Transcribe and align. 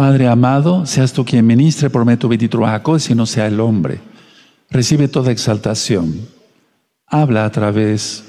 Padre 0.00 0.28
amado, 0.28 0.86
seas 0.86 1.12
tú 1.12 1.26
quien 1.26 1.46
ministre 1.46 1.90
por 1.90 2.06
medio 2.06 2.30
de 2.30 3.00
si 3.00 3.14
no 3.14 3.26
sea 3.26 3.46
el 3.46 3.60
hombre. 3.60 4.00
Recibe 4.70 5.08
toda 5.08 5.30
exaltación. 5.30 6.26
Habla 7.06 7.44
a 7.44 7.52
través 7.52 8.24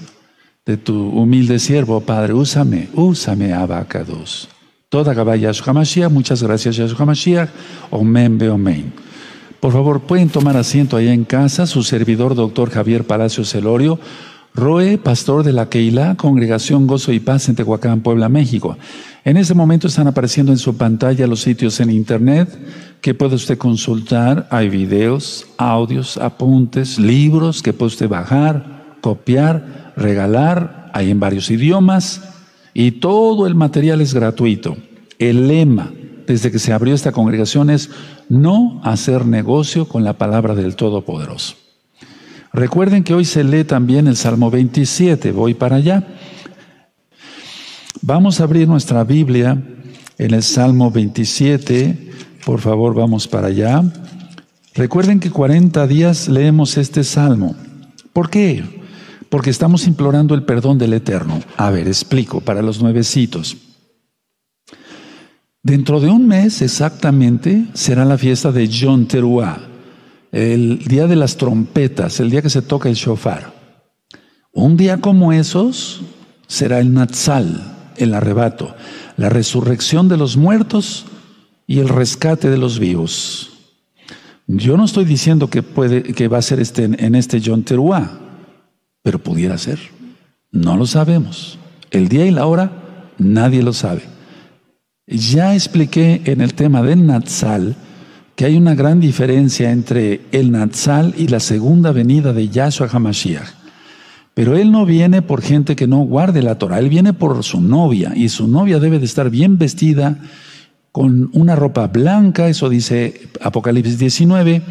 de 0.66 0.76
tu 0.76 1.12
humilde 1.12 1.60
siervo, 1.60 2.02
Padre. 2.02 2.34
Úsame, 2.34 2.90
úsame, 2.94 3.54
abacados. 3.54 4.50
Toda 4.90 5.16
caballa 5.16 5.44
Yahshua 5.44 5.72
Mashiach. 5.72 6.12
Muchas 6.12 6.44
gracias, 6.44 6.76
Yahshua 6.76 7.06
Mashiach. 7.06 7.50
Omen, 7.90 8.38
be 8.38 8.50
omen. 8.50 8.92
Por 9.62 9.72
favor, 9.72 10.02
pueden 10.02 10.28
tomar 10.28 10.58
asiento 10.58 10.98
allá 10.98 11.14
en 11.14 11.24
casa. 11.24 11.66
Su 11.68 11.84
servidor, 11.84 12.36
doctor 12.36 12.70
Javier 12.70 13.06
Palacio 13.06 13.46
Celorio. 13.46 13.98
Roe, 14.54 14.98
pastor 14.98 15.44
de 15.44 15.54
la 15.54 15.70
Keilah, 15.70 16.16
Congregación 16.16 16.86
Gozo 16.86 17.14
y 17.14 17.22
Paz 17.22 17.48
en 17.48 17.56
Tehuacán, 17.56 18.02
Puebla, 18.02 18.28
México. 18.28 18.78
En 19.24 19.38
ese 19.38 19.54
momento 19.54 19.88
están 19.88 20.08
apareciendo 20.08 20.52
en 20.52 20.58
su 20.58 20.76
pantalla 20.76 21.26
los 21.26 21.42
sitios 21.42 21.80
en 21.80 21.90
internet 21.90 22.50
que 23.00 23.14
puede 23.14 23.36
usted 23.36 23.58
consultar. 23.58 24.48
Hay 24.52 24.68
videos, 24.68 25.48
audios, 25.58 26.18
apuntes, 26.18 27.00
libros 27.00 27.62
que 27.62 27.72
puede 27.72 27.88
usted 27.88 28.10
bajar, 28.10 28.98
copiar, 29.00 29.94
regalar. 29.96 30.92
Hay 30.94 31.12
en 31.12 31.22
varios 31.22 31.50
idiomas 31.50 32.22
y 32.74 32.92
todo 32.92 33.48
el 33.48 33.56
material 33.56 34.02
es 34.02 34.14
gratuito. 34.14 34.76
El 35.18 35.48
lema 35.48 35.92
desde 36.28 36.52
que 36.52 36.60
se 36.60 36.74
abrió 36.74 36.94
esta 36.94 37.14
congregación 37.14 37.70
es 37.70 37.90
no 38.28 38.82
hacer 38.84 39.26
negocio 39.26 39.88
con 39.88 40.04
la 40.04 40.18
palabra 40.18 40.56
del 40.56 40.76
Todopoderoso. 40.76 41.61
Recuerden 42.54 43.04
que 43.04 43.14
hoy 43.14 43.26
se 43.26 43.44
lee 43.44 43.64
también 43.64 44.08
el 44.08 44.18
Salmo 44.18 44.52
27. 44.52 45.32
Voy 45.32 45.54
para 45.54 45.78
allá. 45.78 46.06
Vamos 48.02 48.40
a 48.40 48.44
abrir 48.44 48.68
nuestra 48.68 49.04
Biblia 49.04 49.62
en 50.18 50.34
el 50.34 50.44
Salmo 50.44 50.92
27. 50.92 52.12
Por 52.46 52.60
favor, 52.60 52.94
vamos 52.94 53.28
para 53.28 53.48
allá. 53.48 53.84
Recuerden 54.74 55.20
que 55.20 55.32
40 55.32 55.86
días 55.88 56.28
leemos 56.28 56.78
este 56.78 57.04
Salmo. 57.04 57.56
¿Por 58.14 58.30
qué? 58.30 58.64
Porque 59.30 59.50
estamos 59.50 59.88
implorando 59.88 60.36
el 60.36 60.44
perdón 60.44 60.78
del 60.78 60.94
Eterno. 60.94 61.40
A 61.58 61.70
ver, 61.70 61.88
explico 61.88 62.42
para 62.42 62.62
los 62.62 62.82
nuevecitos. 62.82 63.58
Dentro 65.64 66.00
de 66.00 66.10
un 66.10 66.28
mes 66.28 66.62
exactamente 66.62 67.68
será 67.74 68.04
la 68.04 68.18
fiesta 68.18 68.52
de 68.52 68.68
John 68.68 69.08
Teruah, 69.08 69.60
el 70.32 70.80
día 70.86 71.08
de 71.08 71.16
las 71.16 71.38
trompetas, 71.38 72.20
el 72.20 72.30
día 72.30 72.42
que 72.42 72.50
se 72.50 72.62
toca 72.62 72.90
el 72.90 72.96
shofar. 72.96 73.54
Un 74.54 74.78
día 74.78 74.98
como 74.98 75.34
esos 75.34 76.02
será 76.48 76.80
el 76.80 76.94
Natsal, 76.94 77.92
el 77.98 78.14
arrebato, 78.14 78.76
la 79.18 79.30
resurrección 79.30 80.10
de 80.10 80.18
los 80.18 80.38
muertos 80.38 81.06
y 81.68 81.80
el 81.80 81.90
rescate 81.90 82.50
de 82.50 82.58
los 82.58 82.80
vivos. 82.80 83.52
Yo 84.48 84.76
no 84.76 84.86
estoy 84.86 85.06
diciendo 85.06 85.50
que, 85.50 85.64
puede, 85.64 86.04
que 86.04 86.28
va 86.28 86.38
a 86.38 86.42
ser 86.42 86.60
este, 86.60 86.84
en 86.84 87.16
este 87.16 87.42
John 87.44 87.64
Teruá, 87.64 88.20
pero 89.02 89.20
pudiera 89.20 89.58
ser. 89.58 89.80
No 90.52 90.76
lo 90.76 90.86
sabemos. 90.86 91.58
El 91.92 92.10
día 92.10 92.26
y 92.26 92.32
la 92.32 92.46
hora 92.46 93.14
nadie 93.18 93.64
lo 93.64 93.72
sabe. 93.72 94.04
Ya 95.08 95.56
expliqué 95.56 96.22
en 96.26 96.42
el 96.42 96.54
tema 96.54 96.82
del 96.82 97.06
Natsal 97.06 97.76
que 98.42 98.48
hay 98.48 98.58
una 98.58 98.74
gran 98.74 99.00
diferencia 99.00 99.72
entre 99.72 100.22
el 100.32 100.52
Natsal 100.52 101.14
y 101.16 101.28
la 101.28 101.40
segunda 101.40 101.92
venida 101.92 102.34
de 102.34 102.50
Yahshua 102.50 102.90
HaMashiach. 102.92 103.48
Pero 104.34 104.56
él 104.58 104.72
no 104.72 104.84
viene 104.84 105.22
por 105.22 105.44
gente 105.44 105.76
que 105.76 105.86
no 105.86 106.00
guarde 106.00 106.42
la 106.42 106.58
Torah, 106.58 106.80
él 106.80 106.90
viene 106.90 107.14
por 107.14 107.44
su 107.44 107.62
novia 107.62 108.14
y 108.16 108.30
su 108.30 108.48
novia 108.48 108.80
debe 108.80 108.98
de 108.98 109.06
estar 109.06 109.30
bien 109.30 109.60
vestida 109.60 110.18
con 110.92 111.30
una 111.34 111.56
ropa 111.56 111.86
blanca, 111.86 112.48
eso 112.48 112.68
dice 112.68 113.30
Apocalipsis 113.42 114.00
19, 114.00 114.64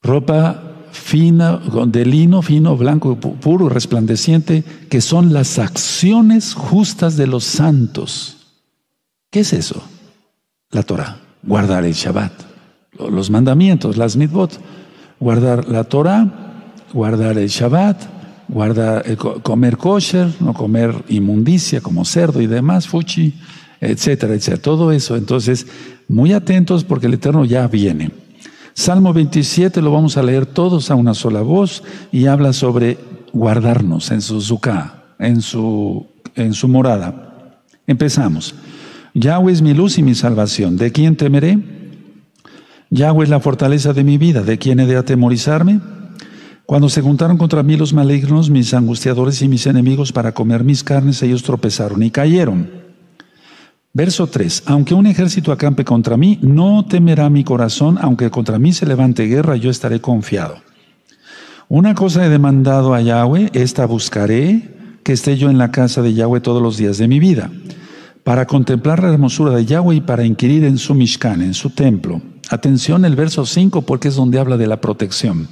ropa 0.00 0.76
fina, 0.92 1.60
de 1.88 2.06
lino 2.06 2.40
fino, 2.40 2.74
blanco, 2.74 3.20
puro, 3.20 3.68
resplandeciente, 3.68 4.64
que 4.88 5.02
son 5.02 5.34
las 5.34 5.58
acciones 5.58 6.54
justas 6.54 7.18
de 7.18 7.26
los 7.26 7.44
santos. 7.44 8.38
¿Qué 9.30 9.40
es 9.40 9.52
eso? 9.52 9.84
La 10.70 10.84
Torah, 10.84 11.23
guardar 11.46 11.84
el 11.84 11.92
Shabbat, 11.92 12.32
los 13.10 13.30
mandamientos, 13.30 13.96
las 13.96 14.16
mitzvot, 14.16 14.58
guardar 15.20 15.68
la 15.68 15.84
Torah 15.84 16.44
guardar 16.94 17.36
el 17.36 17.48
Shabbat, 17.48 18.00
guardar, 18.48 19.04
comer 19.42 19.76
kosher, 19.76 20.28
no 20.40 20.54
comer 20.54 20.94
inmundicia 21.08 21.80
como 21.80 22.04
cerdo 22.04 22.40
y 22.40 22.46
demás, 22.46 22.86
fuchi, 22.86 23.34
etcétera, 23.80 24.34
etcétera. 24.34 24.62
Todo 24.62 24.92
eso. 24.92 25.16
Entonces, 25.16 25.66
muy 26.08 26.32
atentos 26.32 26.84
porque 26.84 27.08
el 27.08 27.14
Eterno 27.14 27.44
ya 27.44 27.66
viene. 27.66 28.12
Salmo 28.72 29.12
27 29.12 29.82
lo 29.82 29.92
vamos 29.92 30.16
a 30.16 30.22
leer 30.22 30.46
todos 30.46 30.90
a 30.90 30.94
una 30.94 31.14
sola 31.14 31.42
voz 31.42 31.82
y 32.10 32.26
habla 32.26 32.52
sobre 32.52 32.98
guardarnos 33.32 34.10
en 34.10 34.20
su 34.20 34.40
zuká, 34.40 35.04
en 35.18 35.42
su, 35.42 36.06
en 36.34 36.54
su 36.54 36.68
morada. 36.68 37.60
Empezamos. 37.86 38.54
Yahweh 39.14 39.52
es 39.52 39.62
mi 39.62 39.74
luz 39.74 39.96
y 39.98 40.02
mi 40.02 40.14
salvación. 40.14 40.76
¿De 40.76 40.90
quién 40.90 41.16
temeré? 41.16 41.58
Yahweh 42.90 43.24
es 43.24 43.30
la 43.30 43.40
fortaleza 43.40 43.92
de 43.92 44.02
mi 44.02 44.18
vida. 44.18 44.42
¿De 44.42 44.58
quién 44.58 44.80
he 44.80 44.86
de 44.86 44.96
atemorizarme? 44.96 45.80
Cuando 46.66 46.88
se 46.88 47.00
juntaron 47.00 47.36
contra 47.36 47.62
mí 47.62 47.76
los 47.76 47.92
malignos, 47.92 48.50
mis 48.50 48.74
angustiadores 48.74 49.40
y 49.42 49.48
mis 49.48 49.66
enemigos 49.66 50.12
para 50.12 50.32
comer 50.32 50.64
mis 50.64 50.82
carnes, 50.82 51.22
ellos 51.22 51.42
tropezaron 51.42 52.02
y 52.02 52.10
cayeron. 52.10 52.70
Verso 53.92 54.26
3. 54.26 54.64
Aunque 54.66 54.94
un 54.94 55.06
ejército 55.06 55.52
acampe 55.52 55.84
contra 55.84 56.16
mí, 56.16 56.40
no 56.42 56.84
temerá 56.84 57.30
mi 57.30 57.44
corazón, 57.44 57.98
aunque 58.00 58.30
contra 58.30 58.58
mí 58.58 58.72
se 58.72 58.86
levante 58.86 59.26
guerra, 59.26 59.54
yo 59.54 59.70
estaré 59.70 60.00
confiado. 60.00 60.56
Una 61.68 61.94
cosa 61.94 62.26
he 62.26 62.28
demandado 62.28 62.94
a 62.94 63.00
Yahweh, 63.00 63.50
esta 63.52 63.86
buscaré, 63.86 64.74
que 65.04 65.12
esté 65.12 65.36
yo 65.36 65.50
en 65.50 65.58
la 65.58 65.70
casa 65.70 66.02
de 66.02 66.14
Yahweh 66.14 66.40
todos 66.40 66.60
los 66.60 66.76
días 66.76 66.98
de 66.98 67.06
mi 67.06 67.20
vida, 67.20 67.50
para 68.24 68.46
contemplar 68.46 69.02
la 69.02 69.12
hermosura 69.12 69.54
de 69.54 69.66
Yahweh 69.66 69.96
y 69.96 70.00
para 70.00 70.24
inquirir 70.24 70.64
en 70.64 70.78
su 70.78 70.94
Mishkan, 70.94 71.42
en 71.42 71.54
su 71.54 71.70
templo. 71.70 72.22
Atención 72.50 73.04
el 73.04 73.16
verso 73.16 73.46
5 73.46 73.82
porque 73.82 74.08
es 74.08 74.16
donde 74.16 74.38
habla 74.38 74.56
de 74.56 74.66
la 74.66 74.80
protección. 74.80 75.48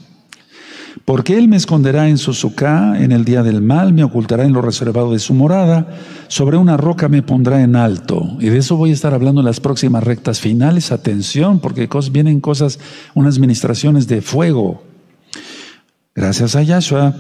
Porque 1.05 1.37
Él 1.37 1.49
me 1.49 1.57
esconderá 1.57 2.09
en 2.09 2.19
su 2.19 2.33
sucá 2.33 3.03
en 3.03 3.13
el 3.13 3.25
día 3.25 3.43
del 3.43 3.63
mal, 3.63 3.93
me 3.93 4.05
ocultará 4.05 4.45
en 4.45 4.53
lo 4.53 4.63
reservado 4.63 5.13
de 5.13 5.19
su 5.19 5.35
morada, 5.35 5.89
sobre 6.29 6.57
una 6.57 6.77
roca 6.77 7.09
me 7.09 7.23
pondrá 7.23 7.63
en 7.63 7.77
alto. 7.77 8.37
Y 8.41 8.49
de 8.51 8.59
eso 8.59 8.77
voy 8.77 8.91
a 8.91 8.95
estar 8.95 9.13
hablando 9.13 9.41
en 9.41 9.47
las 9.47 9.61
próximas 9.61 10.05
rectas 10.05 10.41
finales. 10.41 10.93
Atención, 10.93 11.61
porque 11.61 11.89
vienen 12.11 12.41
cosas, 12.41 12.79
unas 13.15 13.39
ministraciones 13.39 14.07
de 14.07 14.23
fuego. 14.23 14.83
Gracias 16.15 16.57
a 16.57 16.63
Yahshua. 16.63 17.15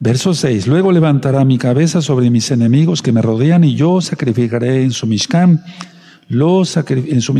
Verso 0.00 0.34
6. 0.34 0.66
Luego 0.66 0.92
levantará 0.92 1.44
mi 1.44 1.58
cabeza 1.58 2.02
sobre 2.02 2.30
mis 2.30 2.50
enemigos 2.50 3.02
que 3.02 3.12
me 3.12 3.22
rodean 3.22 3.64
y 3.64 3.74
yo 3.74 4.00
sacrificaré 4.00 4.82
en 4.84 4.92
su 4.92 5.06
Mishkan, 5.06 5.64
los, 6.28 6.76
en 6.76 7.20
su 7.20 7.34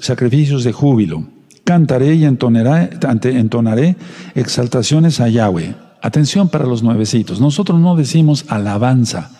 sacrificios 0.00 0.64
de 0.64 0.72
júbilo 0.72 1.26
cantaré 1.70 2.16
y 2.16 2.24
entonaré, 2.24 3.96
exaltaciones 4.34 5.20
a 5.20 5.28
Yahweh. 5.28 5.76
Atención 6.02 6.48
para 6.48 6.66
los 6.66 6.82
nuevecitos. 6.82 7.40
Nosotros 7.40 7.78
no 7.78 7.94
decimos 7.94 8.46
alabanza, 8.48 9.30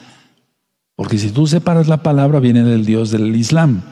porque 0.95 1.19
si 1.19 1.31
tú 1.31 1.49
separas 1.49 1.89
la 1.89 2.05
palabra 2.05 2.39
viene 2.39 2.63
del 2.63 2.87
Dios 2.87 3.11
del 3.11 3.35
Islam. 3.35 3.83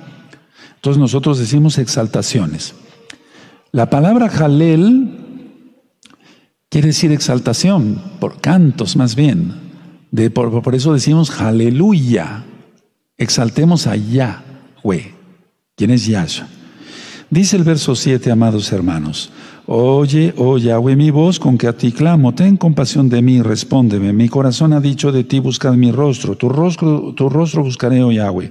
Entonces 0.76 1.00
nosotros 1.00 1.40
decimos 1.40 1.78
exaltaciones. 1.78 2.76
La 3.72 3.90
palabra 3.90 4.28
Jalel 4.28 5.27
quiere 6.68 6.88
decir 6.88 7.12
exaltación, 7.12 8.02
por 8.20 8.40
cantos 8.40 8.96
más 8.96 9.14
bien. 9.14 9.54
De, 10.10 10.30
por, 10.30 10.74
eso 10.74 10.92
decimos 10.92 11.40
aleluya. 11.40 12.44
Exaltemos 13.16 13.86
a 13.86 13.96
Yahweh. 13.96 15.14
¿Quién 15.76 15.90
es 15.90 16.06
Yahshua? 16.06 16.48
Dice 17.30 17.56
el 17.56 17.64
verso 17.64 17.94
7, 17.94 18.30
amados 18.30 18.72
hermanos, 18.72 19.30
Oye, 19.70 20.32
oh 20.38 20.56
Yahweh, 20.56 20.96
mi 20.96 21.10
voz 21.10 21.38
con 21.38 21.58
que 21.58 21.66
a 21.66 21.74
ti 21.74 21.92
clamo, 21.92 22.34
ten 22.34 22.56
compasión 22.56 23.10
de 23.10 23.20
mí, 23.20 23.42
respóndeme. 23.42 24.14
Mi 24.14 24.30
corazón 24.30 24.72
ha 24.72 24.80
dicho 24.80 25.12
de 25.12 25.24
ti, 25.24 25.40
buscad 25.40 25.74
mi 25.74 25.92
rostro, 25.92 26.38
tu 26.38 26.48
rostro, 26.48 27.12
tu 27.14 27.28
rostro 27.28 27.62
buscaré, 27.62 28.02
oh 28.02 28.10
Yahweh. 28.10 28.50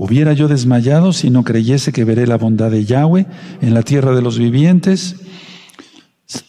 Hubiera 0.00 0.32
yo 0.32 0.46
desmayado 0.46 1.12
si 1.12 1.28
no 1.28 1.42
creyese 1.42 1.90
que 1.90 2.04
veré 2.04 2.28
la 2.28 2.36
bondad 2.36 2.70
de 2.70 2.84
Yahweh 2.84 3.26
en 3.60 3.74
la 3.74 3.82
tierra 3.82 4.14
de 4.14 4.22
los 4.22 4.38
vivientes. 4.38 5.16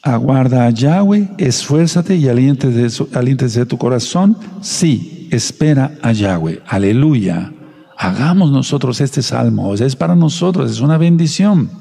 Aguarda 0.03 0.67
a 0.67 0.69
Yahweh, 0.69 1.31
esfuérzate 1.39 2.15
y 2.15 2.27
aliéntese 2.27 3.59
de 3.59 3.65
tu 3.65 3.79
corazón. 3.79 4.37
Sí, 4.61 5.27
espera 5.31 5.97
a 6.03 6.11
Yahweh. 6.11 6.61
Aleluya. 6.67 7.51
Hagamos 7.97 8.51
nosotros 8.51 9.01
este 9.01 9.23
salmo. 9.23 9.73
es 9.73 9.95
para 9.95 10.15
nosotros, 10.15 10.69
es 10.69 10.79
una 10.79 10.99
bendición. 10.99 11.71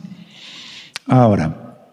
Ahora, 1.06 1.90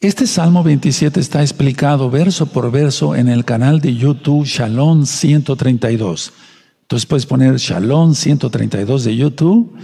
este 0.00 0.26
Salmo 0.26 0.64
27 0.64 1.20
está 1.20 1.42
explicado 1.42 2.10
verso 2.10 2.46
por 2.46 2.72
verso 2.72 3.14
en 3.14 3.28
el 3.28 3.44
canal 3.44 3.80
de 3.80 3.94
YouTube 3.94 4.46
Shalom 4.46 5.06
132. 5.06 6.32
Entonces 6.84 7.06
puedes 7.06 7.24
poner 7.24 7.56
Shalom 7.56 8.14
132 8.14 9.04
de 9.04 9.16
YouTube 9.16 9.74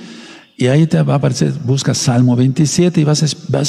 y 0.54 0.66
ahí 0.66 0.86
te 0.86 1.00
va 1.00 1.14
a 1.14 1.16
aparecer, 1.16 1.54
busca 1.64 1.94
Salmo 1.94 2.36
27 2.36 3.00
y 3.00 3.04
vas 3.04 3.22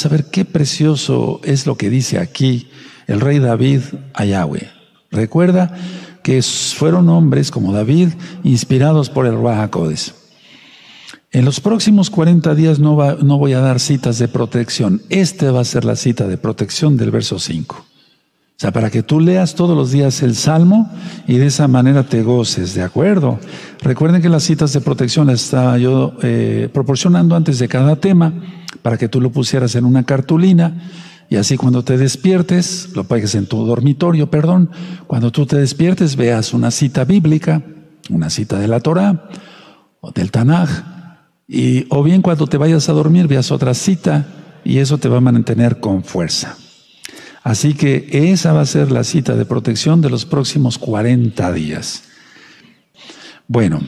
a, 0.04 0.08
ver 0.10 0.26
qué 0.26 0.44
precioso 0.44 1.40
es 1.42 1.66
lo 1.66 1.76
que 1.76 1.88
dice 1.88 2.18
aquí 2.18 2.68
el 3.06 3.22
rey 3.22 3.38
David 3.38 3.80
a 4.12 4.26
Yahweh. 4.26 4.68
Recuerda 5.10 5.74
que 6.22 6.42
fueron 6.42 7.08
hombres 7.08 7.50
como 7.50 7.72
David 7.72 8.10
inspirados 8.44 9.08
por 9.08 9.24
el 9.24 9.36
Ruach 9.36 9.70
En 11.30 11.46
los 11.46 11.60
próximos 11.60 12.10
40 12.10 12.54
días 12.54 12.80
no, 12.80 13.16
no 13.16 13.38
voy 13.38 13.54
a 13.54 13.60
dar 13.60 13.80
citas 13.80 14.18
de 14.18 14.28
protección. 14.28 15.00
Este 15.08 15.48
va 15.50 15.60
a 15.60 15.64
ser 15.64 15.86
la 15.86 15.96
cita 15.96 16.28
de 16.28 16.36
protección 16.36 16.98
del 16.98 17.10
verso 17.10 17.38
5. 17.38 17.91
O 18.62 18.64
sea, 18.64 18.70
para 18.70 18.90
que 18.90 19.02
tú 19.02 19.18
leas 19.18 19.56
todos 19.56 19.76
los 19.76 19.90
días 19.90 20.22
el 20.22 20.36
Salmo 20.36 20.88
y 21.26 21.38
de 21.38 21.46
esa 21.46 21.66
manera 21.66 22.04
te 22.04 22.22
goces, 22.22 22.74
¿de 22.74 22.82
acuerdo? 22.82 23.40
Recuerden 23.80 24.22
que 24.22 24.28
las 24.28 24.44
citas 24.44 24.72
de 24.72 24.80
protección 24.80 25.26
las 25.26 25.42
estaba 25.42 25.76
yo 25.78 26.12
eh, 26.22 26.68
proporcionando 26.72 27.34
antes 27.34 27.58
de 27.58 27.66
cada 27.66 27.96
tema 27.96 28.32
para 28.80 28.96
que 28.96 29.08
tú 29.08 29.20
lo 29.20 29.32
pusieras 29.32 29.74
en 29.74 29.84
una 29.84 30.04
cartulina 30.04 30.80
y 31.28 31.34
así 31.34 31.56
cuando 31.56 31.82
te 31.82 31.98
despiertes, 31.98 32.90
lo 32.94 33.02
pegues 33.02 33.34
en 33.34 33.46
tu 33.46 33.66
dormitorio, 33.66 34.30
perdón, 34.30 34.70
cuando 35.08 35.32
tú 35.32 35.44
te 35.44 35.56
despiertes 35.56 36.14
veas 36.14 36.54
una 36.54 36.70
cita 36.70 37.04
bíblica, 37.04 37.64
una 38.10 38.30
cita 38.30 38.60
de 38.60 38.68
la 38.68 38.78
Torah 38.78 39.28
o 40.00 40.12
del 40.12 40.30
Tanaj, 40.30 40.70
y, 41.48 41.86
o 41.88 42.04
bien 42.04 42.22
cuando 42.22 42.46
te 42.46 42.58
vayas 42.58 42.88
a 42.88 42.92
dormir 42.92 43.26
veas 43.26 43.50
otra 43.50 43.74
cita 43.74 44.24
y 44.62 44.78
eso 44.78 44.98
te 44.98 45.08
va 45.08 45.16
a 45.16 45.20
mantener 45.20 45.80
con 45.80 46.04
fuerza. 46.04 46.56
Así 47.42 47.74
que 47.74 48.08
esa 48.12 48.52
va 48.52 48.60
a 48.60 48.66
ser 48.66 48.92
la 48.92 49.02
cita 49.02 49.34
de 49.34 49.44
protección 49.44 50.00
de 50.00 50.10
los 50.10 50.24
próximos 50.24 50.78
40 50.78 51.52
días. 51.52 52.04
Bueno, 53.48 53.80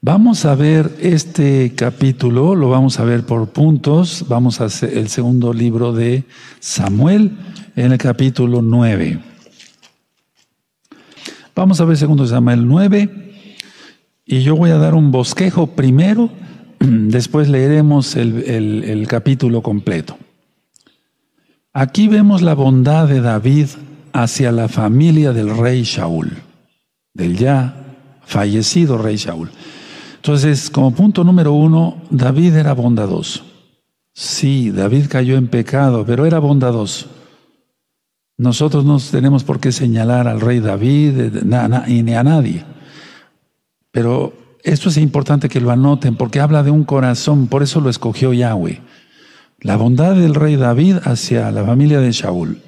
vamos 0.00 0.44
a 0.44 0.56
ver 0.56 0.96
este 1.00 1.74
capítulo, 1.76 2.56
lo 2.56 2.68
vamos 2.68 2.98
a 2.98 3.04
ver 3.04 3.24
por 3.24 3.50
puntos. 3.50 4.24
Vamos 4.28 4.60
a 4.60 4.64
hacer 4.64 4.98
el 4.98 5.08
segundo 5.08 5.52
libro 5.52 5.92
de 5.92 6.24
Samuel 6.58 7.36
en 7.76 7.92
el 7.92 7.98
capítulo 7.98 8.62
9. 8.62 9.20
Vamos 11.54 11.80
a 11.80 11.84
ver 11.84 11.96
segundo 11.96 12.26
Samuel 12.26 12.66
9 12.66 13.26
y 14.26 14.42
yo 14.42 14.56
voy 14.56 14.70
a 14.70 14.78
dar 14.78 14.94
un 14.94 15.12
bosquejo 15.12 15.68
primero, 15.68 16.30
después 16.80 17.48
leeremos 17.48 18.16
el, 18.16 18.42
el 18.42 19.06
capítulo 19.06 19.62
completo. 19.62 20.18
Aquí 21.78 22.08
vemos 22.08 22.40
la 22.40 22.54
bondad 22.54 23.06
de 23.06 23.20
David 23.20 23.66
hacia 24.14 24.50
la 24.50 24.66
familia 24.66 25.34
del 25.34 25.54
rey 25.54 25.82
Shaul, 25.82 26.32
del 27.12 27.36
ya 27.36 27.76
fallecido 28.24 28.96
rey 28.96 29.16
Shaul. 29.16 29.50
Entonces, 30.14 30.70
como 30.70 30.92
punto 30.92 31.22
número 31.22 31.52
uno, 31.52 31.98
David 32.08 32.54
era 32.54 32.72
bondadoso. 32.72 33.44
Sí, 34.14 34.70
David 34.70 35.08
cayó 35.10 35.36
en 35.36 35.48
pecado, 35.48 36.06
pero 36.06 36.24
era 36.24 36.38
bondadoso. 36.38 37.08
Nosotros 38.38 38.86
no 38.86 38.98
tenemos 38.98 39.44
por 39.44 39.60
qué 39.60 39.70
señalar 39.70 40.28
al 40.28 40.40
rey 40.40 40.60
David 40.60 41.44
y 41.88 42.02
ni 42.02 42.14
a 42.14 42.24
nadie. 42.24 42.64
Pero 43.90 44.32
esto 44.62 44.88
es 44.88 44.96
importante 44.96 45.50
que 45.50 45.60
lo 45.60 45.70
anoten 45.70 46.16
porque 46.16 46.40
habla 46.40 46.62
de 46.62 46.70
un 46.70 46.84
corazón, 46.84 47.48
por 47.48 47.62
eso 47.62 47.82
lo 47.82 47.90
escogió 47.90 48.32
Yahweh. 48.32 48.80
La 49.66 49.74
bondad 49.74 50.14
del 50.14 50.36
rey 50.36 50.54
David 50.54 50.98
hacia 51.02 51.50
la 51.50 51.64
familia 51.64 51.98
de 51.98 52.12
Shaul. 52.12 52.62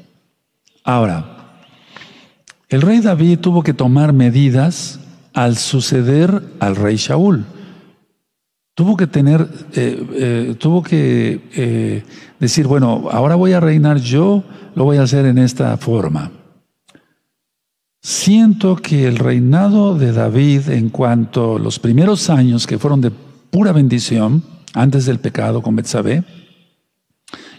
Ahora, 0.83 1.61
el 2.69 2.83
rey 2.83 2.99
David 2.99 3.39
tuvo 3.39 3.63
que 3.63 3.73
tomar 3.73 4.13
medidas 4.13 4.99
al 5.33 5.57
suceder 5.59 6.43
al 6.59 6.75
rey 6.75 6.97
Shaul. 6.97 7.45
Tuvo 8.75 8.97
que 8.97 9.07
tener, 9.07 9.49
eh, 9.75 10.07
eh, 10.13 10.57
tuvo 10.59 10.83
que 10.83 11.41
eh, 11.55 12.03
decir, 12.41 12.67
bueno, 12.67 13.07
ahora 13.13 13.37
voy 13.37 13.53
a 13.53 13.61
reinar 13.61 13.99
yo, 13.99 14.43
lo 14.75 14.83
voy 14.83 14.97
a 14.97 15.03
hacer 15.03 15.25
en 15.27 15.39
esta 15.39 15.77
forma. 15.77 16.33
Siento 18.03 18.75
que 18.75 19.07
el 19.07 19.19
reinado 19.19 19.97
de 19.97 20.11
David 20.11 20.69
en 20.71 20.89
cuanto 20.89 21.59
a 21.59 21.59
los 21.61 21.79
primeros 21.79 22.29
años 22.29 22.67
que 22.67 22.77
fueron 22.77 23.01
de 23.01 23.13
pura 23.13 23.71
bendición, 23.71 24.43
antes 24.75 25.07
del 25.07 25.21
pecado 25.21 25.63
con 25.63 25.77
Betsabé, 25.77 26.25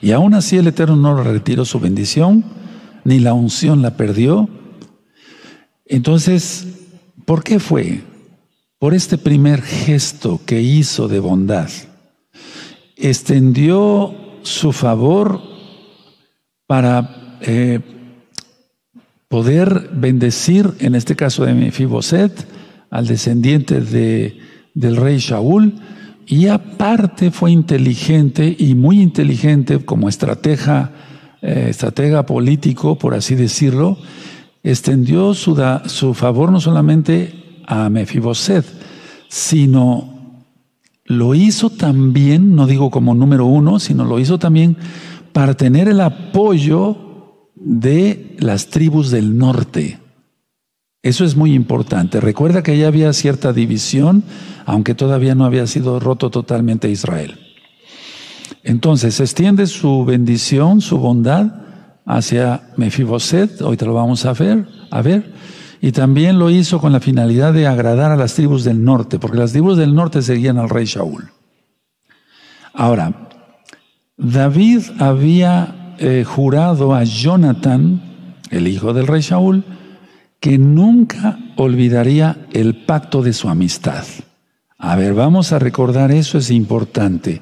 y 0.01 0.11
aún 0.11 0.33
así 0.33 0.57
el 0.57 0.67
Eterno 0.67 0.95
no 0.95 1.23
retiró 1.23 1.65
su 1.65 1.79
bendición, 1.79 2.43
ni 3.03 3.19
la 3.19 3.33
unción 3.33 3.81
la 3.81 3.97
perdió. 3.97 4.49
Entonces, 5.85 6.67
¿por 7.25 7.43
qué 7.43 7.59
fue? 7.59 8.01
Por 8.77 8.93
este 8.93 9.17
primer 9.17 9.61
gesto 9.61 10.39
que 10.45 10.61
hizo 10.61 11.07
de 11.07 11.19
bondad. 11.19 11.69
Extendió 12.95 14.15
su 14.43 14.71
favor 14.71 15.41
para 16.65 17.37
eh, 17.41 17.79
poder 19.27 19.89
bendecir, 19.93 20.73
en 20.79 20.95
este 20.95 21.15
caso 21.15 21.45
de 21.45 21.53
Mefiboset, 21.53 22.47
al 22.89 23.07
descendiente 23.07 23.81
de, 23.81 24.37
del 24.73 24.95
rey 24.95 25.17
Shaul, 25.17 25.75
y 26.29 26.45
aparte 26.45 27.31
fue 27.31 27.51
inteligente 27.51 28.55
y 28.55 28.75
muy 28.75 29.01
inteligente 29.01 29.83
como 29.83 30.07
estratega, 30.07 30.91
eh, 31.41 31.65
estratega 31.69 32.27
político, 32.27 32.99
por 32.99 33.15
así 33.15 33.33
decirlo, 33.33 33.97
extendió 34.61 35.33
su, 35.33 35.59
su 35.87 36.13
favor 36.13 36.51
no 36.51 36.61
solamente 36.61 37.63
a 37.65 37.89
Mefiboset, 37.89 38.63
sino 39.27 40.43
lo 41.05 41.33
hizo 41.33 41.71
también, 41.71 42.55
no 42.55 42.67
digo 42.67 42.91
como 42.91 43.15
número 43.15 43.47
uno, 43.47 43.79
sino 43.79 44.05
lo 44.05 44.19
hizo 44.19 44.37
también 44.37 44.77
para 45.33 45.55
tener 45.55 45.87
el 45.87 45.99
apoyo 45.99 47.49
de 47.55 48.35
las 48.37 48.67
tribus 48.67 49.09
del 49.09 49.35
norte. 49.35 49.97
Eso 51.09 51.25
es 51.25 51.35
muy 51.35 51.55
importante. 51.55 52.19
Recuerda 52.19 52.61
que 52.61 52.77
ya 52.77 52.87
había 52.87 53.11
cierta 53.13 53.51
división, 53.51 54.21
aunque 54.67 54.93
todavía 54.93 55.33
no 55.33 55.43
había 55.43 55.65
sido 55.65 55.99
roto 55.99 56.29
totalmente 56.29 56.87
Israel. 56.87 57.39
Entonces, 58.63 59.19
extiende 59.19 59.65
su 59.65 60.05
bendición, 60.05 60.81
su 60.81 60.99
bondad 60.99 61.47
hacia 62.05 62.61
Mefiboset, 62.77 63.57
te 63.57 63.85
lo 63.87 63.95
vamos 63.95 64.23
a 64.25 64.33
ver, 64.33 64.67
a 64.91 65.01
ver, 65.01 65.33
y 65.81 65.93
también 65.93 66.37
lo 66.37 66.51
hizo 66.51 66.79
con 66.79 66.91
la 66.91 66.99
finalidad 66.99 67.53
de 67.53 67.65
agradar 67.65 68.11
a 68.11 68.15
las 68.15 68.35
tribus 68.35 68.63
del 68.63 68.83
norte, 68.83 69.17
porque 69.17 69.39
las 69.39 69.51
tribus 69.51 69.77
del 69.77 69.95
norte 69.95 70.21
seguían 70.21 70.59
al 70.59 70.69
rey 70.69 70.85
Shaul. 70.85 71.31
Ahora, 72.71 73.29
David 74.15 74.83
había 74.99 75.95
eh, 75.97 76.23
jurado 76.23 76.93
a 76.93 77.03
Jonathan, 77.03 77.99
el 78.51 78.67
hijo 78.67 78.93
del 78.93 79.07
rey 79.07 79.21
Shaul, 79.21 79.63
que 80.39 80.57
nunca 80.57 81.37
olvidaría 81.57 82.47
el 82.51 82.85
pacto 82.85 83.21
de 83.21 83.33
su 83.33 83.49
amistad. 83.49 84.05
A 84.77 84.95
ver, 84.95 85.13
vamos 85.13 85.51
a 85.51 85.59
recordar 85.59 86.11
eso, 86.11 86.37
es 86.37 86.51
importante, 86.51 87.41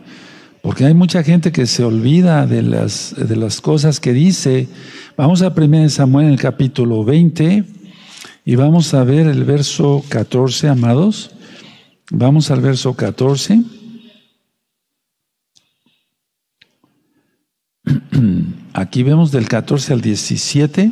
porque 0.63 0.85
hay 0.85 0.95
mucha 0.95 1.23
gente 1.23 1.51
que 1.51 1.67
se 1.67 1.83
olvida 1.83 2.47
de 2.47 2.63
las, 2.63 3.13
de 3.15 3.35
las 3.35 3.61
cosas 3.61 3.99
que 3.99 4.13
dice. 4.13 4.67
Vamos 5.15 5.43
a 5.43 5.53
1 5.55 5.89
Samuel 5.89 6.25
en 6.27 6.33
el 6.33 6.39
capítulo 6.39 7.03
20 7.03 7.63
y 8.43 8.55
vamos 8.55 8.93
a 8.95 9.03
ver 9.03 9.27
el 9.27 9.43
verso 9.43 10.03
14, 10.09 10.69
amados. 10.69 11.31
Vamos 12.09 12.49
al 12.49 12.61
verso 12.61 12.95
14. 12.95 13.61
Aquí 18.73 19.03
vemos 19.03 19.31
del 19.31 19.47
14 19.47 19.93
al 19.93 20.01
17. 20.01 20.91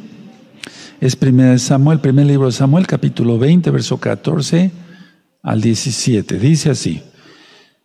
Es 1.06 1.20
de 1.20 1.60
Samuel, 1.60 2.00
primer 2.00 2.26
libro 2.26 2.48
de 2.48 2.52
Samuel, 2.52 2.88
capítulo 2.88 3.38
20, 3.38 3.70
verso 3.70 4.00
14 4.00 4.72
al 5.44 5.62
17. 5.62 6.40
Dice 6.40 6.72
así, 6.72 7.04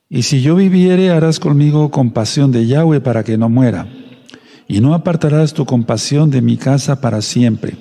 y 0.09 0.23
si 0.23 0.41
yo 0.41 0.55
viviere, 0.57 1.11
harás 1.11 1.39
conmigo 1.39 1.91
compasión 1.91 2.51
de 2.51 2.67
Yahweh 2.67 3.03
para 3.03 3.23
que 3.23 3.37
no 3.37 3.51
muera, 3.51 3.87
y 4.67 4.81
no 4.81 4.95
apartarás 4.95 5.53
tu 5.53 5.67
compasión 5.67 6.31
de 6.31 6.41
mi 6.41 6.57
casa 6.57 7.03
para 7.03 7.21
siempre. 7.21 7.77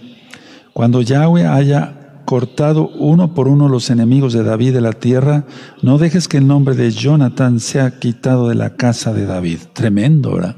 Cuando 0.73 1.01
Yahweh 1.01 1.47
haya 1.47 2.21
cortado 2.25 2.89
uno 2.89 3.33
por 3.33 3.47
uno 3.47 3.69
los 3.69 3.89
enemigos 3.89 4.33
de 4.33 4.43
David 4.43 4.73
de 4.73 4.81
la 4.81 4.91
tierra, 4.91 5.45
no 5.81 5.97
dejes 5.97 6.27
que 6.27 6.35
el 6.35 6.47
nombre 6.47 6.75
de 6.75 6.91
Jonathan 6.91 7.61
sea 7.61 7.97
quitado 7.97 8.49
de 8.49 8.55
la 8.55 8.75
casa 8.75 9.13
de 9.13 9.25
David. 9.25 9.59
Tremendo, 9.71 10.33
¿verdad? 10.33 10.57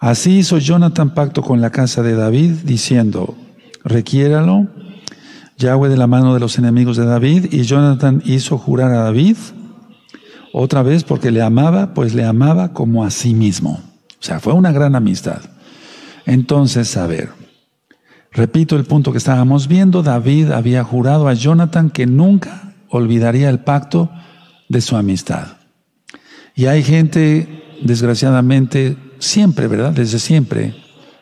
Así 0.00 0.36
hizo 0.36 0.58
Jonathan 0.58 1.14
pacto 1.14 1.40
con 1.40 1.62
la 1.62 1.70
casa 1.70 2.02
de 2.02 2.14
David, 2.14 2.56
diciendo, 2.64 3.38
requiéralo, 3.84 4.66
Yahweh 5.58 5.88
de 5.88 5.96
la 5.96 6.06
mano 6.06 6.34
de 6.34 6.40
los 6.40 6.58
enemigos 6.58 6.96
de 6.96 7.04
David, 7.04 7.52
y 7.52 7.62
Jonathan 7.62 8.22
hizo 8.24 8.58
jurar 8.58 8.90
a 8.92 9.04
David, 9.04 9.36
otra 10.52 10.82
vez 10.82 11.04
porque 11.04 11.30
le 11.30 11.42
amaba, 11.42 11.94
pues 11.94 12.14
le 12.14 12.24
amaba 12.24 12.72
como 12.72 13.04
a 13.04 13.10
sí 13.10 13.34
mismo. 13.34 13.80
O 14.20 14.22
sea, 14.26 14.40
fue 14.40 14.52
una 14.52 14.72
gran 14.72 14.94
amistad. 14.94 15.42
Entonces, 16.26 16.96
a 16.96 17.06
ver, 17.06 17.30
repito 18.32 18.76
el 18.76 18.84
punto 18.84 19.12
que 19.12 19.18
estábamos 19.18 19.68
viendo, 19.68 20.02
David 20.02 20.52
había 20.52 20.84
jurado 20.84 21.28
a 21.28 21.34
Jonathan 21.34 21.90
que 21.90 22.06
nunca 22.06 22.74
olvidaría 22.88 23.50
el 23.50 23.60
pacto 23.60 24.10
de 24.68 24.80
su 24.80 24.96
amistad. 24.96 25.58
Y 26.54 26.66
hay 26.66 26.82
gente, 26.82 27.78
desgraciadamente, 27.82 28.96
siempre, 29.18 29.66
¿verdad? 29.66 29.92
Desde 29.92 30.20
siempre, 30.20 30.74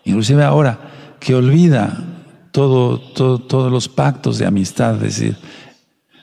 inclusive 0.05 0.45
ahora, 0.45 0.79
que 1.19 1.35
olvida 1.35 2.12
todo, 2.53 2.99
todos 3.01 3.73
los 3.73 3.89
pactos 3.89 4.39
de 4.39 4.47
amistad, 4.47 4.95
es 4.97 5.17
decir, 5.17 5.37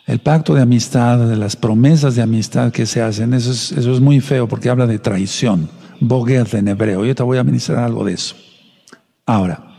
el 0.06 0.20
pacto 0.20 0.56
de 0.56 0.62
amistad, 0.62 1.20
las 1.36 1.56
promesas 1.56 2.16
de 2.16 2.22
amistad 2.22 2.72
que 2.72 2.86
se 2.86 3.02
hacen, 3.02 3.34
eso 3.34 3.52
es, 3.52 3.72
eso 3.74 3.92
es 3.94 4.00
muy 4.00 4.22
feo 4.22 4.48
porque 4.48 4.70
habla 4.70 4.88
de 4.88 4.98
traición, 4.98 5.70
boguez 6.00 6.54
en 6.54 6.68
hebreo. 6.68 7.06
Yo 7.06 7.14
te 7.14 7.24
voy 7.24 7.38
a 7.38 7.44
ministrar 7.44 7.84
algo 7.84 8.04
de 8.04 8.14
eso. 8.14 8.36
Ahora, 9.26 9.78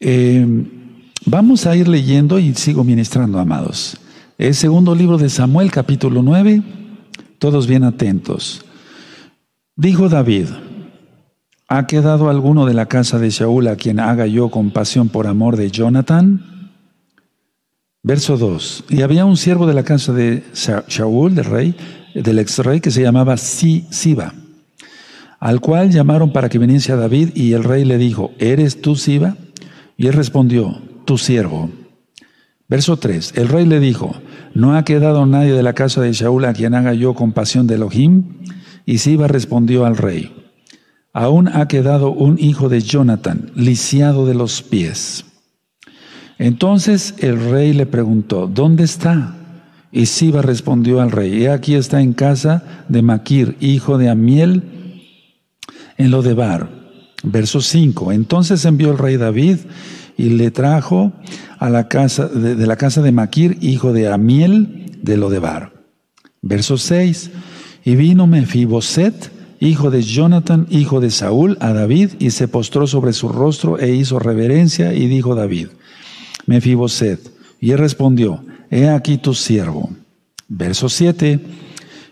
eh, 0.00 0.46
vamos 1.24 1.66
a 1.66 1.76
ir 1.76 1.88
leyendo 1.88 2.38
y 2.38 2.54
sigo 2.54 2.84
ministrando, 2.84 3.38
amados. 3.38 3.96
El 4.36 4.54
segundo 4.54 4.94
libro 4.94 5.16
de 5.16 5.30
Samuel, 5.30 5.70
capítulo 5.70 6.22
9, 6.22 6.62
todos 7.38 7.66
bien 7.66 7.84
atentos. 7.84 8.64
Dijo 9.76 10.08
David, 10.08 10.48
¿ha 11.68 11.86
quedado 11.86 12.30
alguno 12.30 12.66
de 12.66 12.74
la 12.74 12.86
casa 12.86 13.18
de 13.18 13.30
Shaul 13.30 13.68
a 13.68 13.76
quien 13.76 14.00
haga 14.00 14.26
yo 14.26 14.50
compasión 14.50 15.08
por 15.08 15.26
amor 15.26 15.56
de 15.56 15.70
Jonathan? 15.70 16.72
Verso 18.02 18.36
2. 18.36 18.84
Y 18.88 19.02
había 19.02 19.24
un 19.24 19.36
siervo 19.36 19.66
de 19.66 19.74
la 19.74 19.84
casa 19.84 20.12
de 20.12 20.42
Shaul, 20.54 21.34
del 21.34 21.44
rey, 21.44 21.76
del 22.14 22.38
ex 22.38 22.58
rey, 22.58 22.80
que 22.80 22.90
se 22.90 23.02
llamaba 23.02 23.36
Siba 23.36 24.34
al 25.40 25.60
cual 25.60 25.90
llamaron 25.90 26.32
para 26.32 26.48
que 26.48 26.58
viniese 26.58 26.92
a 26.92 26.96
David 26.96 27.30
y 27.34 27.52
el 27.52 27.64
rey 27.64 27.84
le 27.84 27.98
dijo, 27.98 28.32
¿eres 28.38 28.80
tú 28.80 28.96
Siba? 28.96 29.36
Y 29.96 30.06
él 30.06 30.14
respondió, 30.14 30.80
tu 31.04 31.18
siervo. 31.18 31.70
Verso 32.68 32.98
3, 32.98 33.34
el 33.36 33.48
rey 33.48 33.64
le 33.64 33.80
dijo, 33.80 34.14
¿no 34.52 34.76
ha 34.76 34.84
quedado 34.84 35.24
nadie 35.26 35.52
de 35.52 35.62
la 35.62 35.72
casa 35.72 36.00
de 36.00 36.12
Shaul 36.12 36.44
a 36.44 36.52
quien 36.52 36.74
haga 36.74 36.92
yo 36.92 37.14
compasión 37.14 37.66
de 37.66 37.76
Elohim? 37.76 38.24
Y 38.84 38.98
Siba 38.98 39.26
respondió 39.26 39.86
al 39.86 39.96
rey, 39.96 40.34
aún 41.18 41.48
ha 41.48 41.66
quedado 41.66 42.12
un 42.12 42.38
hijo 42.38 42.68
de 42.68 42.80
Jonathan, 42.80 43.50
lisiado 43.56 44.24
de 44.24 44.34
los 44.34 44.62
pies. 44.62 45.24
Entonces 46.38 47.16
el 47.18 47.50
rey 47.50 47.72
le 47.72 47.86
preguntó, 47.86 48.46
¿dónde 48.46 48.84
está? 48.84 49.34
Y 49.90 50.06
Siba 50.06 50.42
respondió 50.42 51.00
al 51.00 51.10
rey, 51.10 51.42
he 51.42 51.50
aquí 51.50 51.74
está 51.74 52.00
en 52.00 52.12
casa 52.12 52.84
de 52.88 53.02
Maquir, 53.02 53.56
hijo 53.58 53.98
de 53.98 54.10
Amiel, 54.10 54.62
en 55.96 56.12
lo 56.12 56.22
de 56.22 56.34
Bar. 56.34 56.70
Verso 57.24 57.62
5. 57.62 58.12
Entonces 58.12 58.64
envió 58.64 58.92
el 58.92 58.98
rey 58.98 59.16
David 59.16 59.56
y 60.16 60.30
le 60.30 60.52
trajo 60.52 61.12
a 61.58 61.68
la 61.68 61.88
casa 61.88 62.28
de, 62.28 62.64
la 62.64 62.76
casa 62.76 63.02
de 63.02 63.10
Maquir, 63.10 63.58
hijo 63.60 63.92
de 63.92 64.06
Amiel, 64.06 64.92
de 65.02 65.16
lo 65.16 65.30
de 65.30 65.40
Bar. 65.40 65.72
Verso 66.42 66.78
6. 66.78 67.32
Y 67.84 67.96
vino 67.96 68.28
Mefiboset, 68.28 69.32
hijo 69.60 69.90
de 69.90 70.02
Jonathan, 70.02 70.66
hijo 70.70 71.00
de 71.00 71.10
Saúl, 71.10 71.56
a 71.60 71.72
David, 71.72 72.12
y 72.18 72.30
se 72.30 72.48
postró 72.48 72.86
sobre 72.86 73.12
su 73.12 73.28
rostro 73.28 73.78
e 73.78 73.94
hizo 73.94 74.18
reverencia, 74.18 74.94
y 74.94 75.06
dijo 75.06 75.34
David, 75.34 75.68
Mefiboset. 76.46 77.30
Y 77.60 77.72
él 77.72 77.78
respondió, 77.78 78.44
He 78.70 78.88
aquí 78.88 79.18
tu 79.18 79.34
siervo. 79.34 79.90
Verso 80.48 80.88
7. 80.88 81.40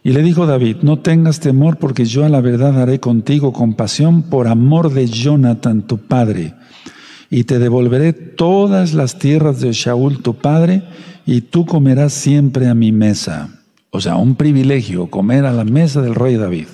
Y 0.02 0.12
le 0.12 0.22
dijo 0.22 0.46
David, 0.46 0.76
no 0.82 1.00
tengas 1.00 1.40
temor 1.40 1.78
porque 1.78 2.04
yo 2.04 2.24
a 2.24 2.28
la 2.28 2.40
verdad 2.40 2.80
haré 2.80 3.00
contigo 3.00 3.52
compasión 3.52 4.22
por 4.22 4.46
amor 4.46 4.92
de 4.92 5.08
Jonathan 5.08 5.82
tu 5.82 5.98
padre. 5.98 6.54
Y 7.28 7.44
te 7.44 7.58
devolveré 7.58 8.12
todas 8.12 8.94
las 8.94 9.18
tierras 9.18 9.60
de 9.60 9.72
Shaul 9.72 10.22
tu 10.22 10.34
padre 10.34 10.84
y 11.26 11.40
tú 11.40 11.66
comerás 11.66 12.12
siempre 12.12 12.68
a 12.68 12.74
mi 12.74 12.92
mesa. 12.92 13.48
O 13.90 14.00
sea, 14.00 14.14
un 14.16 14.36
privilegio 14.36 15.08
comer 15.08 15.44
a 15.44 15.52
la 15.52 15.64
mesa 15.64 16.00
del 16.02 16.14
rey 16.14 16.36
David. 16.36 16.68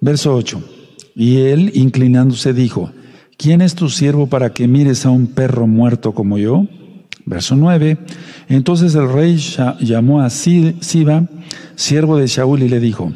Verso 0.00 0.34
8. 0.34 0.62
Y 1.14 1.38
él, 1.38 1.72
inclinándose, 1.74 2.52
dijo, 2.54 2.92
¿quién 3.36 3.60
es 3.60 3.74
tu 3.74 3.90
siervo 3.90 4.26
para 4.26 4.52
que 4.52 4.68
mires 4.68 5.04
a 5.04 5.10
un 5.10 5.26
perro 5.26 5.66
muerto 5.66 6.12
como 6.12 6.38
yo? 6.38 6.66
Verso 7.26 7.56
9. 7.56 7.98
Entonces 8.48 8.94
el 8.94 9.12
rey 9.12 9.36
llamó 9.80 10.22
a 10.22 10.30
Siba, 10.30 11.28
siervo 11.76 12.16
de 12.16 12.26
Shaul, 12.26 12.62
y 12.62 12.68
le 12.68 12.80
dijo, 12.80 13.12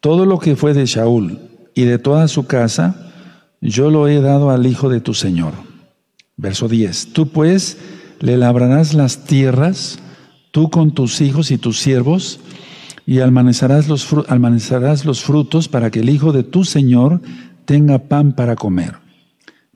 todo 0.00 0.26
lo 0.26 0.38
que 0.38 0.56
fue 0.56 0.74
de 0.74 0.86
Shaul 0.86 1.38
y 1.74 1.84
de 1.84 1.98
toda 1.98 2.28
su 2.28 2.46
casa, 2.46 3.12
yo 3.60 3.90
lo 3.90 4.08
he 4.08 4.20
dado 4.20 4.50
al 4.50 4.66
hijo 4.66 4.88
de 4.88 5.00
tu 5.00 5.14
señor. 5.14 5.52
Verso 6.36 6.68
10. 6.68 7.12
Tú 7.12 7.28
pues 7.28 7.78
le 8.20 8.36
labrarás 8.36 8.94
las 8.94 9.24
tierras, 9.24 9.98
tú 10.50 10.70
con 10.70 10.92
tus 10.92 11.20
hijos 11.20 11.50
y 11.50 11.58
tus 11.58 11.78
siervos, 11.78 12.40
y 13.08 13.20
almacenarás 13.20 13.88
los, 13.88 14.06
los 15.06 15.22
frutos 15.22 15.66
para 15.66 15.90
que 15.90 16.00
el 16.00 16.10
hijo 16.10 16.30
de 16.30 16.42
tu 16.42 16.66
señor 16.66 17.22
tenga 17.64 18.00
pan 18.00 18.34
para 18.34 18.54
comer. 18.54 18.96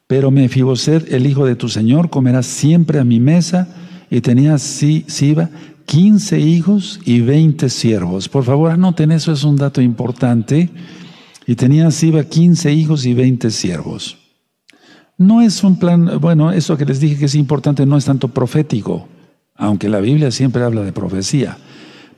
Pero 0.06 0.30
Mefiboset, 0.30 1.10
el 1.10 1.24
hijo 1.24 1.46
de 1.46 1.56
tu 1.56 1.70
señor, 1.70 2.10
comerá 2.10 2.42
siempre 2.42 2.98
a 2.98 3.04
mi 3.04 3.20
mesa, 3.20 3.68
y 4.10 4.20
tenía 4.20 4.58
Siba 4.58 5.48
15 5.86 6.40
hijos 6.40 7.00
y 7.06 7.22
20 7.22 7.70
siervos. 7.70 8.28
Por 8.28 8.44
favor, 8.44 8.70
anoten 8.70 9.10
eso, 9.10 9.32
es 9.32 9.44
un 9.44 9.56
dato 9.56 9.80
importante. 9.80 10.68
Y 11.46 11.54
tenía 11.54 11.90
Siba 11.90 12.24
15 12.24 12.70
hijos 12.70 13.06
y 13.06 13.14
20 13.14 13.50
siervos. 13.50 14.18
No 15.16 15.40
es 15.40 15.64
un 15.64 15.78
plan, 15.78 16.20
bueno, 16.20 16.52
eso 16.52 16.76
que 16.76 16.84
les 16.84 17.00
dije 17.00 17.16
que 17.16 17.24
es 17.24 17.34
importante 17.34 17.86
no 17.86 17.96
es 17.96 18.04
tanto 18.04 18.28
profético, 18.28 19.08
aunque 19.56 19.88
la 19.88 20.00
Biblia 20.00 20.30
siempre 20.30 20.62
habla 20.62 20.82
de 20.82 20.92
profecía. 20.92 21.56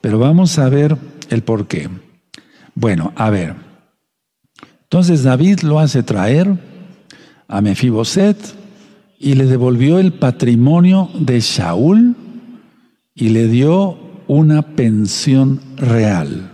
Pero 0.04 0.18
vamos 0.18 0.58
a 0.58 0.68
ver 0.68 0.98
el 1.30 1.42
por 1.44 1.66
qué. 1.66 1.88
Bueno, 2.74 3.14
a 3.16 3.30
ver. 3.30 3.54
Entonces 4.82 5.22
David 5.22 5.60
lo 5.60 5.80
hace 5.80 6.02
traer 6.02 6.58
a 7.48 7.62
Mefiboset, 7.62 8.36
y 9.18 9.32
le 9.32 9.46
devolvió 9.46 9.98
el 10.00 10.12
patrimonio 10.12 11.08
de 11.18 11.40
Shaul 11.40 12.14
y 13.14 13.30
le 13.30 13.48
dio 13.48 13.96
una 14.26 14.76
pensión 14.76 15.62
real. 15.78 16.50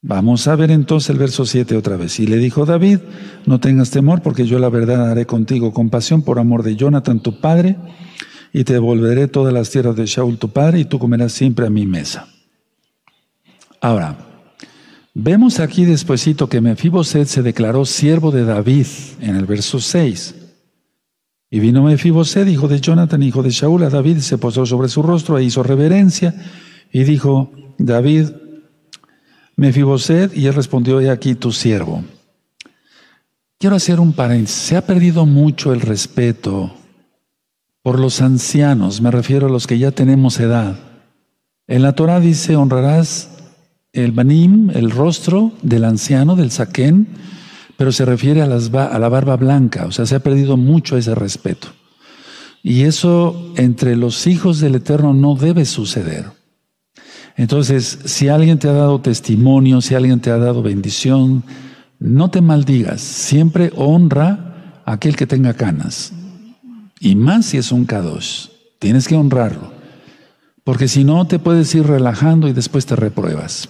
Vamos 0.00 0.46
a 0.46 0.54
ver 0.54 0.70
entonces 0.70 1.10
el 1.10 1.18
verso 1.18 1.46
7 1.46 1.76
otra 1.76 1.96
vez. 1.96 2.20
Y 2.20 2.28
le 2.28 2.36
dijo 2.36 2.64
David, 2.64 3.00
no 3.46 3.58
tengas 3.58 3.90
temor 3.90 4.22
porque 4.22 4.46
yo 4.46 4.60
la 4.60 4.68
verdad 4.68 5.10
haré 5.10 5.26
contigo 5.26 5.72
compasión 5.72 6.22
por 6.22 6.38
amor 6.38 6.62
de 6.62 6.76
Jonathan 6.76 7.18
tu 7.18 7.40
padre 7.40 7.74
y 8.52 8.62
te 8.62 8.74
devolveré 8.74 9.26
todas 9.26 9.52
las 9.52 9.68
tierras 9.68 9.96
de 9.96 10.06
Shaul 10.06 10.38
tu 10.38 10.50
padre 10.50 10.78
y 10.78 10.84
tú 10.84 11.00
comerás 11.00 11.32
siempre 11.32 11.66
a 11.66 11.70
mi 11.70 11.86
mesa. 11.86 12.28
Ahora, 13.80 14.16
vemos 15.14 15.60
aquí 15.60 15.84
despuesito 15.84 16.48
que 16.48 16.60
Mefiboset 16.60 17.26
se 17.26 17.42
declaró 17.42 17.84
siervo 17.84 18.30
de 18.30 18.44
David 18.44 18.86
en 19.20 19.36
el 19.36 19.46
verso 19.46 19.80
6. 19.80 20.34
Y 21.50 21.60
vino 21.60 21.82
Mefiboset, 21.82 22.48
hijo 22.48 22.68
de 22.68 22.80
Jonathan, 22.80 23.22
hijo 23.22 23.42
de 23.42 23.50
Shaul, 23.50 23.84
a 23.84 23.90
David, 23.90 24.18
se 24.18 24.38
posó 24.38 24.66
sobre 24.66 24.88
su 24.88 25.02
rostro 25.02 25.38
e 25.38 25.44
hizo 25.44 25.62
reverencia. 25.62 26.34
Y 26.92 27.04
dijo 27.04 27.52
David, 27.78 28.30
Mefiboset, 29.56 30.36
y 30.36 30.46
él 30.46 30.54
respondió, 30.54 31.00
he 31.00 31.10
aquí 31.10 31.34
tu 31.34 31.52
siervo. 31.52 32.04
Quiero 33.58 33.76
hacer 33.76 34.00
un 34.00 34.12
paréntesis. 34.12 34.56
Se 34.56 34.76
ha 34.76 34.84
perdido 34.84 35.24
mucho 35.24 35.72
el 35.72 35.80
respeto 35.80 36.74
por 37.82 38.00
los 38.00 38.20
ancianos, 38.20 39.00
me 39.00 39.12
refiero 39.12 39.46
a 39.46 39.50
los 39.50 39.68
que 39.68 39.78
ya 39.78 39.92
tenemos 39.92 40.40
edad. 40.40 40.76
En 41.68 41.82
la 41.82 41.92
Torah 41.92 42.18
dice, 42.18 42.56
honrarás 42.56 43.35
el 43.96 44.12
banim, 44.12 44.70
el 44.70 44.90
rostro 44.90 45.52
del 45.62 45.84
anciano, 45.84 46.36
del 46.36 46.50
saquén, 46.50 47.08
pero 47.76 47.92
se 47.92 48.04
refiere 48.04 48.42
a, 48.42 48.46
las, 48.46 48.72
a 48.72 48.98
la 48.98 49.08
barba 49.08 49.36
blanca, 49.36 49.86
o 49.86 49.92
sea, 49.92 50.06
se 50.06 50.14
ha 50.14 50.20
perdido 50.20 50.56
mucho 50.56 50.96
ese 50.96 51.14
respeto. 51.14 51.68
Y 52.62 52.82
eso 52.82 53.52
entre 53.56 53.96
los 53.96 54.26
hijos 54.26 54.60
del 54.60 54.74
Eterno 54.74 55.14
no 55.14 55.34
debe 55.34 55.64
suceder. 55.64 56.26
Entonces, 57.36 57.98
si 58.04 58.28
alguien 58.28 58.58
te 58.58 58.68
ha 58.68 58.72
dado 58.72 59.00
testimonio, 59.00 59.80
si 59.80 59.94
alguien 59.94 60.20
te 60.20 60.30
ha 60.30 60.38
dado 60.38 60.62
bendición, 60.62 61.44
no 61.98 62.30
te 62.30 62.40
maldigas, 62.40 63.00
siempre 63.00 63.72
honra 63.76 64.82
a 64.84 64.92
aquel 64.92 65.16
que 65.16 65.26
tenga 65.26 65.54
canas. 65.54 66.12
Y 66.98 67.14
más 67.14 67.46
si 67.46 67.58
es 67.58 67.72
un 67.72 67.84
Kadosh. 67.84 68.48
Tienes 68.78 69.06
que 69.08 69.16
honrarlo. 69.16 69.72
Porque 70.64 70.88
si 70.88 71.04
no, 71.04 71.26
te 71.26 71.38
puedes 71.38 71.74
ir 71.74 71.86
relajando 71.86 72.48
y 72.48 72.52
después 72.52 72.86
te 72.86 72.96
repruebas. 72.96 73.68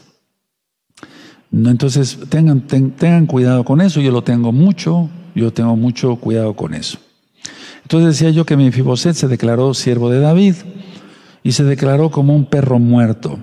Entonces, 1.64 2.18
tengan, 2.28 2.60
tengan 2.62 3.26
cuidado 3.26 3.64
con 3.64 3.80
eso. 3.80 4.00
Yo 4.00 4.12
lo 4.12 4.22
tengo 4.22 4.52
mucho. 4.52 5.08
Yo 5.34 5.52
tengo 5.52 5.76
mucho 5.76 6.16
cuidado 6.16 6.54
con 6.54 6.74
eso. 6.74 6.98
Entonces 7.82 8.18
decía 8.18 8.30
yo 8.30 8.44
que 8.44 8.56
Mefiboset 8.56 9.14
se 9.14 9.28
declaró 9.28 9.72
siervo 9.72 10.10
de 10.10 10.18
David 10.18 10.54
y 11.44 11.52
se 11.52 11.62
declaró 11.62 12.10
como 12.10 12.34
un 12.34 12.46
perro 12.46 12.80
muerto. 12.80 13.38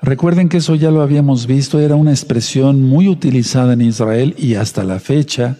Recuerden 0.00 0.48
que 0.48 0.58
eso 0.58 0.76
ya 0.76 0.90
lo 0.90 1.02
habíamos 1.02 1.46
visto, 1.46 1.80
era 1.80 1.96
una 1.96 2.12
expresión 2.12 2.82
muy 2.82 3.08
utilizada 3.08 3.72
en 3.72 3.80
Israel 3.80 4.36
y 4.38 4.54
hasta 4.54 4.84
la 4.84 5.00
fecha, 5.00 5.58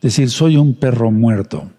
decir 0.00 0.30
soy 0.30 0.56
un 0.56 0.74
perro 0.74 1.10
muerto. 1.10 1.70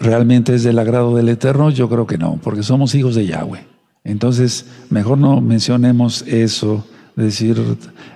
¿Realmente 0.00 0.54
es 0.54 0.64
del 0.64 0.78
agrado 0.78 1.14
del 1.14 1.28
Eterno? 1.28 1.70
Yo 1.70 1.88
creo 1.88 2.06
que 2.06 2.18
no, 2.18 2.40
porque 2.42 2.62
somos 2.64 2.96
hijos 2.96 3.14
de 3.14 3.26
Yahweh. 3.26 3.66
Entonces, 4.02 4.66
mejor 4.90 5.18
no 5.18 5.40
mencionemos 5.40 6.22
eso, 6.26 6.84
decir 7.16 7.62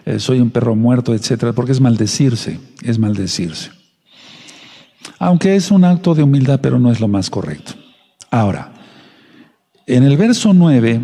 eh, 0.04 0.18
soy 0.18 0.40
un 0.40 0.50
perro 0.50 0.74
muerto, 0.74 1.14
etcétera, 1.14 1.52
porque 1.52 1.72
es 1.72 1.80
maldecirse, 1.80 2.58
es 2.82 2.98
maldecirse. 2.98 3.70
Aunque 5.18 5.56
es 5.56 5.70
un 5.70 5.84
acto 5.84 6.14
de 6.14 6.22
humildad, 6.22 6.60
pero 6.60 6.78
no 6.78 6.90
es 6.90 7.00
lo 7.00 7.08
más 7.08 7.30
correcto. 7.30 7.72
Ahora, 8.30 8.72
en 9.86 10.04
el 10.04 10.16
verso 10.16 10.52
9 10.52 11.00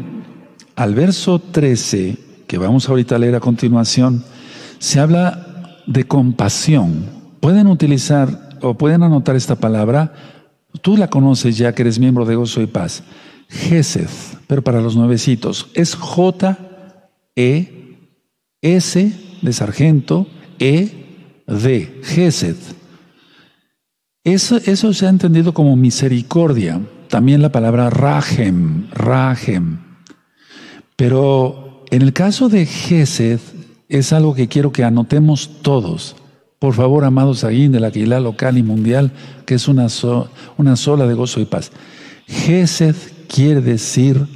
al 0.76 0.94
verso 0.94 1.38
13, 1.38 2.18
que 2.46 2.58
vamos 2.58 2.88
ahorita 2.88 3.16
a 3.16 3.18
leer 3.18 3.34
a 3.36 3.40
continuación, 3.40 4.24
se 4.78 5.00
habla 5.00 5.80
de 5.86 6.04
compasión. 6.04 7.06
Pueden 7.40 7.66
utilizar 7.66 8.58
o 8.60 8.74
pueden 8.74 9.02
anotar 9.02 9.36
esta 9.36 9.56
palabra. 9.56 10.12
Tú 10.82 10.96
la 10.96 11.08
conoces 11.08 11.56
ya 11.56 11.74
que 11.74 11.82
eres 11.82 11.98
miembro 11.98 12.24
de 12.24 12.34
Gozo 12.34 12.60
y 12.60 12.66
Paz. 12.66 13.02
Gesed, 13.48 14.08
pero 14.46 14.62
para 14.62 14.80
los 14.80 14.96
nuevecitos. 14.96 15.68
Es 15.74 15.94
J, 15.94 16.58
E, 17.36 17.83
S 18.64 19.12
de 19.42 19.52
sargento, 19.52 20.26
E, 20.58 21.42
D. 21.46 22.00
Gesed. 22.02 22.56
Eso, 24.24 24.56
eso 24.56 24.94
se 24.94 25.06
ha 25.06 25.10
entendido 25.10 25.52
como 25.52 25.76
misericordia. 25.76 26.80
También 27.08 27.42
la 27.42 27.52
palabra 27.52 27.90
rajem, 27.90 28.88
rajem. 28.90 29.80
Pero 30.96 31.84
en 31.90 32.00
el 32.00 32.14
caso 32.14 32.48
de 32.48 32.64
Gesed, 32.64 33.40
es 33.90 34.14
algo 34.14 34.34
que 34.34 34.48
quiero 34.48 34.72
que 34.72 34.82
anotemos 34.82 35.60
todos. 35.60 36.16
Por 36.58 36.72
favor, 36.72 37.04
amados 37.04 37.44
ahí 37.44 37.68
de 37.68 37.80
la 37.80 37.88
Aquila 37.88 38.18
local 38.18 38.56
y 38.56 38.62
mundial, 38.62 39.12
que 39.44 39.56
es 39.56 39.68
una, 39.68 39.88
una 40.56 40.76
sola 40.76 41.06
de 41.06 41.12
gozo 41.12 41.40
y 41.40 41.44
paz. 41.44 41.70
Gesed 42.26 42.96
quiere 43.28 43.60
decir 43.60 44.26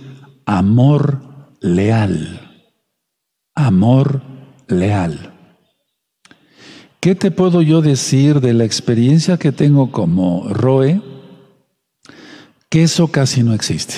amor 0.44 1.23
leal. 1.62 2.48
Amor 3.58 4.22
leal. 4.68 5.32
¿Qué 7.00 7.16
te 7.16 7.32
puedo 7.32 7.60
yo 7.60 7.82
decir 7.82 8.40
de 8.40 8.54
la 8.54 8.62
experiencia 8.62 9.36
que 9.36 9.50
tengo 9.50 9.90
como 9.90 10.48
Roe? 10.48 11.02
Que 12.68 12.84
eso 12.84 13.08
casi 13.08 13.42
no 13.42 13.54
existe. 13.54 13.94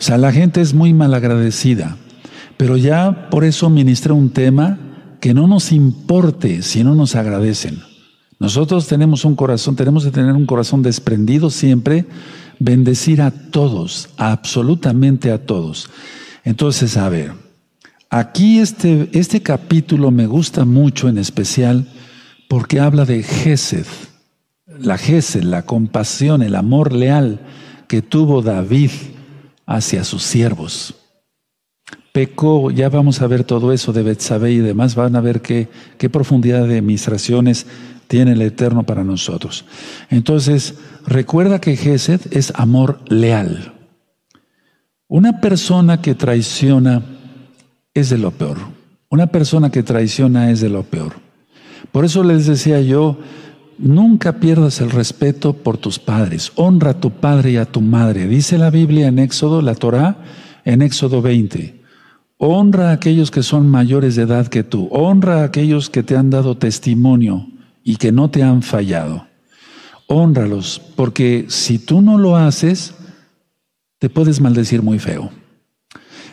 O 0.00 0.02
sea, 0.02 0.18
la 0.18 0.32
gente 0.32 0.60
es 0.60 0.74
muy 0.74 0.92
malagradecida, 0.92 1.96
pero 2.56 2.76
ya 2.76 3.30
por 3.30 3.44
eso 3.44 3.70
ministré 3.70 4.12
un 4.12 4.30
tema 4.30 4.80
que 5.20 5.32
no 5.32 5.46
nos 5.46 5.70
importe 5.70 6.62
si 6.62 6.82
no 6.82 6.96
nos 6.96 7.14
agradecen. 7.14 7.84
Nosotros 8.40 8.88
tenemos 8.88 9.24
un 9.24 9.36
corazón, 9.36 9.76
tenemos 9.76 10.04
que 10.04 10.10
tener 10.10 10.32
un 10.32 10.46
corazón 10.46 10.82
desprendido 10.82 11.50
siempre, 11.50 12.06
bendecir 12.58 13.22
a 13.22 13.30
todos, 13.30 14.08
absolutamente 14.16 15.30
a 15.30 15.46
todos. 15.46 15.88
Entonces, 16.42 16.96
a 16.96 17.08
ver, 17.08 17.41
aquí 18.12 18.58
este, 18.58 19.08
este 19.12 19.42
capítulo 19.42 20.10
me 20.10 20.26
gusta 20.26 20.66
mucho 20.66 21.08
en 21.08 21.16
especial 21.16 21.88
porque 22.46 22.78
habla 22.78 23.06
de 23.06 23.22
Gesed, 23.22 23.86
la 24.66 24.98
Gesed, 24.98 25.42
la 25.44 25.62
compasión, 25.62 26.42
el 26.42 26.54
amor 26.54 26.92
leal 26.92 27.40
que 27.88 28.02
tuvo 28.02 28.42
David 28.42 28.90
hacia 29.64 30.04
sus 30.04 30.22
siervos. 30.22 30.94
Pecó, 32.12 32.70
ya 32.70 32.90
vamos 32.90 33.22
a 33.22 33.26
ver 33.26 33.44
todo 33.44 33.72
eso 33.72 33.94
de 33.94 34.02
Betsabé 34.02 34.52
y 34.52 34.58
demás, 34.58 34.94
van 34.94 35.16
a 35.16 35.22
ver 35.22 35.40
qué, 35.40 35.68
qué 35.96 36.10
profundidad 36.10 36.68
de 36.68 36.78
administraciones 36.78 37.66
tiene 38.08 38.32
el 38.32 38.42
Eterno 38.42 38.82
para 38.82 39.04
nosotros. 39.04 39.64
Entonces, 40.10 40.74
recuerda 41.06 41.62
que 41.62 41.76
Gesed 41.76 42.20
es 42.30 42.52
amor 42.56 43.00
leal. 43.08 43.72
Una 45.08 45.40
persona 45.40 46.02
que 46.02 46.14
traiciona 46.14 47.02
es 47.94 48.10
de 48.10 48.18
lo 48.18 48.30
peor. 48.30 48.58
Una 49.08 49.26
persona 49.26 49.70
que 49.70 49.82
traiciona 49.82 50.50
es 50.50 50.60
de 50.60 50.68
lo 50.68 50.82
peor. 50.82 51.14
Por 51.90 52.04
eso 52.04 52.24
les 52.24 52.46
decía 52.46 52.80
yo, 52.80 53.18
Nunca 53.82 54.38
pierdas 54.38 54.80
el 54.80 54.90
respeto 54.90 55.54
por 55.54 55.76
tus 55.76 55.98
padres. 55.98 56.52
Honra 56.54 56.90
a 56.90 57.00
tu 57.00 57.10
padre 57.10 57.50
y 57.50 57.56
a 57.56 57.64
tu 57.64 57.80
madre. 57.80 58.28
Dice 58.28 58.56
la 58.56 58.70
Biblia 58.70 59.08
en 59.08 59.18
Éxodo, 59.18 59.60
la 59.60 59.74
Torá, 59.74 60.18
en 60.64 60.82
Éxodo 60.82 61.20
20. 61.20 61.80
Honra 62.38 62.90
a 62.90 62.92
aquellos 62.92 63.32
que 63.32 63.42
son 63.42 63.68
mayores 63.68 64.14
de 64.14 64.22
edad 64.22 64.46
que 64.46 64.62
tú. 64.62 64.88
Honra 64.92 65.40
a 65.40 65.44
aquellos 65.44 65.90
que 65.90 66.04
te 66.04 66.16
han 66.16 66.30
dado 66.30 66.56
testimonio 66.56 67.48
y 67.82 67.96
que 67.96 68.12
no 68.12 68.30
te 68.30 68.44
han 68.44 68.62
fallado. 68.62 69.26
Honralos, 70.06 70.80
porque 70.94 71.46
si 71.48 71.80
tú 71.80 72.02
no 72.02 72.18
lo 72.18 72.36
haces, 72.36 72.94
te 73.98 74.08
puedes 74.10 74.40
maldecir 74.40 74.82
muy 74.82 75.00
feo. 75.00 75.30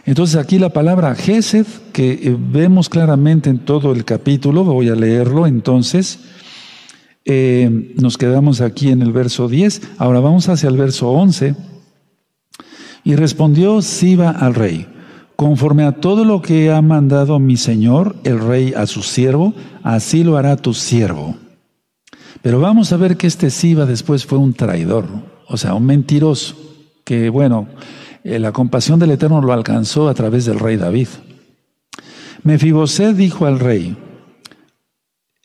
Entonces 0.05 0.35
aquí 0.37 0.59
la 0.59 0.69
palabra 0.69 1.15
Gesed, 1.15 1.65
que 1.93 2.35
vemos 2.37 2.89
claramente 2.89 3.49
en 3.49 3.59
todo 3.59 3.91
el 3.91 4.05
capítulo, 4.05 4.63
voy 4.63 4.89
a 4.89 4.95
leerlo 4.95 5.45
entonces, 5.45 6.19
eh, 7.25 7.93
nos 7.95 8.17
quedamos 8.17 8.59
aquí 8.59 8.89
en 8.89 9.01
el 9.03 9.11
verso 9.11 9.47
10, 9.47 9.81
ahora 9.97 10.19
vamos 10.19 10.49
hacia 10.49 10.69
el 10.69 10.77
verso 10.77 11.11
11. 11.11 11.55
Y 13.03 13.15
respondió 13.15 13.81
Siba 13.81 14.31
al 14.31 14.55
rey, 14.55 14.87
conforme 15.35 15.83
a 15.83 15.93
todo 15.93 16.25
lo 16.25 16.41
que 16.41 16.71
ha 16.71 16.81
mandado 16.81 17.39
mi 17.39 17.55
señor, 17.55 18.15
el 18.23 18.39
rey, 18.39 18.73
a 18.75 18.87
su 18.87 19.03
siervo, 19.03 19.53
así 19.83 20.23
lo 20.23 20.37
hará 20.37 20.57
tu 20.57 20.73
siervo. 20.73 21.35
Pero 22.41 22.59
vamos 22.59 22.93
a 22.93 22.97
ver 22.97 23.15
que 23.15 23.27
este 23.27 23.49
Siba 23.49 23.85
después 23.85 24.25
fue 24.25 24.37
un 24.37 24.53
traidor, 24.53 25.05
o 25.47 25.57
sea, 25.57 25.75
un 25.75 25.85
mentiroso, 25.85 26.55
que 27.03 27.29
bueno, 27.29 27.67
eh, 28.23 28.39
la 28.39 28.51
compasión 28.51 28.99
del 28.99 29.11
Eterno 29.11 29.41
lo 29.41 29.53
alcanzó 29.53 30.09
a 30.09 30.13
través 30.13 30.45
del 30.45 30.59
rey 30.59 30.77
David. 30.77 31.07
Mefiboset 32.43 33.15
dijo 33.15 33.45
al 33.45 33.59
rey, 33.59 33.97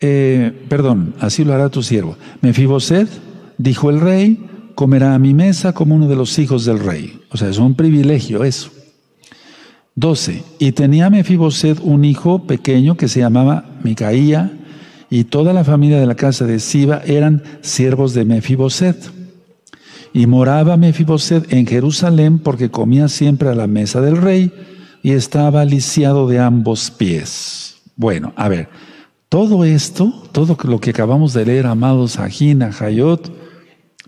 eh, 0.01 0.53
perdón, 0.69 1.15
así 1.21 1.45
lo 1.45 1.55
hará 1.55 1.69
tu 1.69 1.83
siervo. 1.83 2.17
Mefiboset, 2.41 3.09
dijo 3.59 3.91
el 3.91 4.01
rey, 4.01 4.47
comerá 4.75 5.15
a 5.15 5.19
mi 5.19 5.35
mesa 5.35 5.73
como 5.73 5.95
uno 5.95 6.09
de 6.09 6.17
los 6.17 6.39
hijos 6.39 6.65
del 6.65 6.81
rey. 6.81 7.21
O 7.31 7.37
sea, 7.37 7.49
es 7.49 7.59
un 7.59 7.75
privilegio 7.75 8.45
eso. 8.45 8.71
12. 9.97 10.43
Y 10.59 10.73
tenía 10.73 11.11
Mefiboset 11.11 11.79
un 11.83 12.05
hijo 12.05 12.47
pequeño 12.47 12.97
que 12.97 13.09
se 13.09 13.21
llamaba 13.21 13.65
Micaía, 13.83 14.53
y 15.11 15.25
toda 15.25 15.53
la 15.53 15.63
familia 15.63 16.01
de 16.01 16.07
la 16.07 16.17
casa 16.17 16.45
de 16.45 16.59
Siba 16.59 17.01
eran 17.07 17.43
siervos 17.61 18.15
de 18.15 18.25
Mefiboset. 18.25 18.97
Y 20.15 20.27
moraba 20.27 20.79
Mefiboset 20.79 21.53
en 21.53 21.67
Jerusalén 21.67 22.39
porque 22.39 22.71
comía 22.71 23.09
siempre 23.09 23.51
a 23.51 23.55
la 23.55 23.67
mesa 23.67 24.01
del 24.01 24.17
rey 24.17 24.51
y 25.03 25.11
estaba 25.11 25.65
lisiado 25.67 26.27
de 26.29 26.39
ambos 26.39 26.91
pies. 26.91 27.83
Bueno, 27.97 28.33
a 28.37 28.49
ver, 28.49 28.69
todo 29.29 29.65
esto, 29.65 30.15
todo 30.33 30.57
lo 30.63 30.81
que 30.81 30.91
acabamos 30.91 31.35
de 31.35 31.45
leer, 31.45 31.67
amados 31.67 32.19
Ajina, 32.21 32.71
Hayot, 32.79 33.31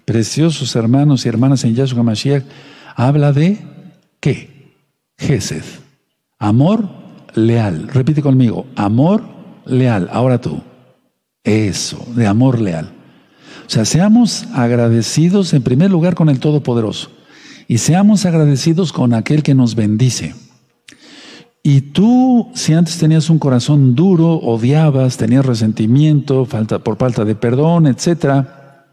preciosos 0.04 0.74
hermanos 0.76 1.26
y 1.26 1.28
hermanas 1.28 1.64
en 1.64 1.74
Yahshua 1.74 2.04
Mashiach, 2.04 2.44
habla 2.94 3.32
de 3.32 3.58
¿qué? 4.20 4.72
Gesed. 5.18 5.64
Amor 6.38 6.88
leal. 7.34 7.88
Repite 7.88 8.22
conmigo, 8.22 8.66
amor 8.76 9.24
leal. 9.64 10.08
Ahora 10.12 10.40
tú. 10.40 10.62
Eso, 11.42 12.04
de 12.14 12.26
amor 12.26 12.60
leal. 12.60 12.95
O 13.66 13.70
sea, 13.70 13.84
seamos 13.84 14.46
agradecidos 14.54 15.52
en 15.52 15.62
primer 15.62 15.90
lugar 15.90 16.14
con 16.14 16.28
el 16.28 16.38
Todopoderoso 16.38 17.10
y 17.66 17.78
seamos 17.78 18.24
agradecidos 18.24 18.92
con 18.92 19.12
aquel 19.12 19.42
que 19.42 19.54
nos 19.54 19.74
bendice. 19.74 20.34
Y 21.64 21.80
tú, 21.80 22.48
si 22.54 22.74
antes 22.74 22.96
tenías 22.96 23.28
un 23.28 23.40
corazón 23.40 23.96
duro, 23.96 24.34
odiabas, 24.34 25.16
tenías 25.16 25.44
resentimiento, 25.44 26.44
falta, 26.44 26.78
por 26.78 26.96
falta 26.96 27.24
de 27.24 27.34
perdón, 27.34 27.88
etcétera, 27.88 28.86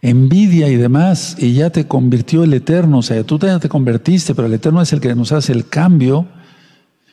envidia 0.00 0.70
y 0.70 0.76
demás, 0.76 1.36
y 1.38 1.52
ya 1.52 1.68
te 1.68 1.86
convirtió 1.86 2.44
el 2.44 2.54
Eterno, 2.54 2.98
o 2.98 3.02
sea, 3.02 3.22
tú 3.24 3.38
ya 3.38 3.58
te 3.58 3.68
convertiste, 3.68 4.34
pero 4.34 4.46
el 4.46 4.54
Eterno 4.54 4.80
es 4.80 4.94
el 4.94 5.00
que 5.00 5.14
nos 5.14 5.30
hace 5.30 5.52
el 5.52 5.68
cambio. 5.68 6.26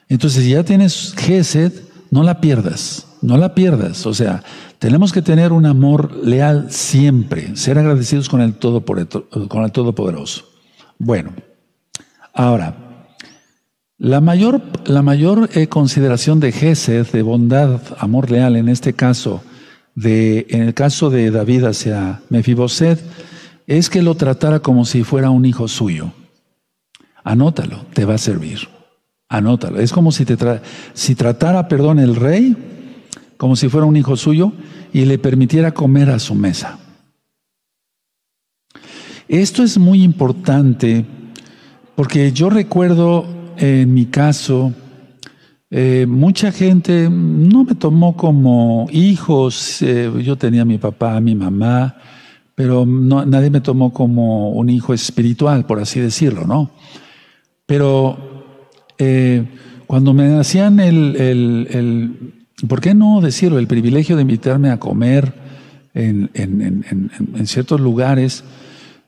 Entonces, 0.07 0.47
ya 0.47 0.63
tienes 0.63 1.13
Gesed, 1.17 1.73
no 2.11 2.23
la 2.23 2.41
pierdas. 2.41 3.05
no 3.21 3.37
la 3.37 3.53
pierdas. 3.53 4.05
O 4.05 4.13
sea, 4.13 4.43
tenemos 4.79 5.11
que 5.11 5.21
tener 5.21 5.51
un 5.51 5.65
amor 5.65 6.15
leal 6.23 6.71
siempre, 6.71 7.55
ser 7.55 7.77
agradecidos 7.77 8.29
con 8.29 8.41
el, 8.41 8.55
con 8.55 9.63
el 9.63 9.71
Todopoderoso. 9.71 10.45
Bueno, 10.97 11.33
ahora, 12.33 12.75
la 13.97 14.21
mayor, 14.21 14.61
la 14.85 15.01
mayor 15.01 15.49
eh, 15.53 15.67
consideración 15.67 16.39
de 16.39 16.53
Gesed, 16.53 17.07
de 17.07 17.21
bondad, 17.21 17.81
amor 17.97 18.31
leal, 18.31 18.55
en 18.55 18.69
este 18.69 18.93
caso, 18.93 19.43
de, 19.95 20.47
en 20.49 20.61
el 20.61 20.73
caso 20.73 21.09
de 21.09 21.31
David 21.31 21.65
hacia 21.65 22.21
Mefiboset, 22.29 23.01
es 23.67 23.89
que 23.89 24.01
lo 24.01 24.15
tratara 24.15 24.61
como 24.61 24.85
si 24.85 25.03
fuera 25.03 25.29
un 25.29 25.43
hijo 25.45 25.67
suyo. 25.67 26.13
Anótalo, 27.23 27.85
te 27.93 28.05
va 28.05 28.15
a 28.15 28.17
servir. 28.17 28.78
Anótalo. 29.29 29.79
Es 29.79 29.93
como 29.93 30.11
si, 30.11 30.25
tratara, 30.25 31.67
perdón, 31.67 31.99
el 31.99 32.15
rey 32.15 32.57
como 33.37 33.55
si 33.55 33.69
fuera 33.69 33.85
un 33.85 33.95
hijo 33.95 34.17
suyo 34.17 34.51
y 34.91 35.05
le 35.05 35.19
permitiera 35.19 35.71
comer 35.71 36.09
a 36.09 36.19
su 36.19 36.35
mesa. 36.35 36.79
Esto 39.27 39.63
es 39.63 39.77
muy 39.77 40.03
importante 40.03 41.05
porque 41.95 42.31
yo 42.31 42.49
recuerdo 42.49 43.27
en 43.57 43.93
mi 43.93 44.07
caso, 44.07 44.73
eh, 45.69 46.05
mucha 46.07 46.51
gente 46.51 47.09
no 47.09 47.63
me 47.65 47.75
tomó 47.75 48.17
como 48.17 48.87
hijos, 48.91 49.81
eh, 49.83 50.11
yo 50.23 50.37
tenía 50.37 50.63
a 50.63 50.65
mi 50.65 50.79
papá, 50.79 51.15
a 51.15 51.21
mi 51.21 51.35
mamá, 51.35 51.97
pero 52.55 52.85
nadie 52.85 53.49
me 53.49 53.61
tomó 53.61 53.93
como 53.93 54.51
un 54.51 54.69
hijo 54.69 54.93
espiritual, 54.93 55.65
por 55.65 55.79
así 55.79 55.99
decirlo, 55.99 56.45
¿no? 56.45 56.71
Pero 57.65 58.28
eh, 58.99 59.45
cuando 59.87 60.13
me 60.13 60.39
hacían 60.39 60.79
el, 60.79 61.15
el, 61.17 62.45
¿por 62.67 62.79
qué 62.79 62.93
no 62.93 63.21
decirlo? 63.21 63.57
El 63.57 63.67
privilegio 63.67 64.15
de 64.15 64.21
invitarme 64.21 64.69
a 64.69 64.79
comer 64.79 65.33
en, 65.95 66.29
en 66.35 67.47
ciertos 67.47 67.81
lugares, 67.81 68.43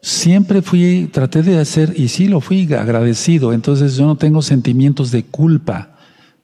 siempre 0.01 0.61
fui, 0.61 1.09
traté 1.11 1.43
de 1.43 1.59
hacer, 1.59 1.93
y 1.95 2.07
sí 2.07 2.27
lo 2.27 2.41
fui 2.41 2.71
agradecido, 2.73 3.53
entonces 3.53 3.95
yo 3.95 4.05
no 4.05 4.17
tengo 4.17 4.41
sentimientos 4.41 5.11
de 5.11 5.23
culpa 5.23 5.91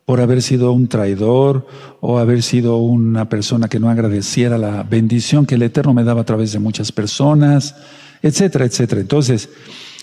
por 0.06 0.22
haber 0.22 0.42
sido 0.42 0.72
un 0.72 0.88
traidor 0.88 1.68
o 2.00 2.18
haber 2.18 2.42
sido 2.42 2.78
una 2.78 3.28
persona 3.28 3.68
que 3.68 3.80
no 3.80 3.90
agradeciera 3.90 4.58
la 4.58 4.84
bendición 4.84 5.46
que 5.46 5.56
el 5.56 5.64
Eterno 5.64 5.94
me 5.94 6.06
daba 6.06 6.22
a 6.22 6.26
través 6.26 6.54
de 6.54 6.60
muchas 6.60 6.94
personas, 6.94 7.76
etcétera, 8.22 8.64
etcétera. 8.64 9.02
Entonces, 9.02 9.50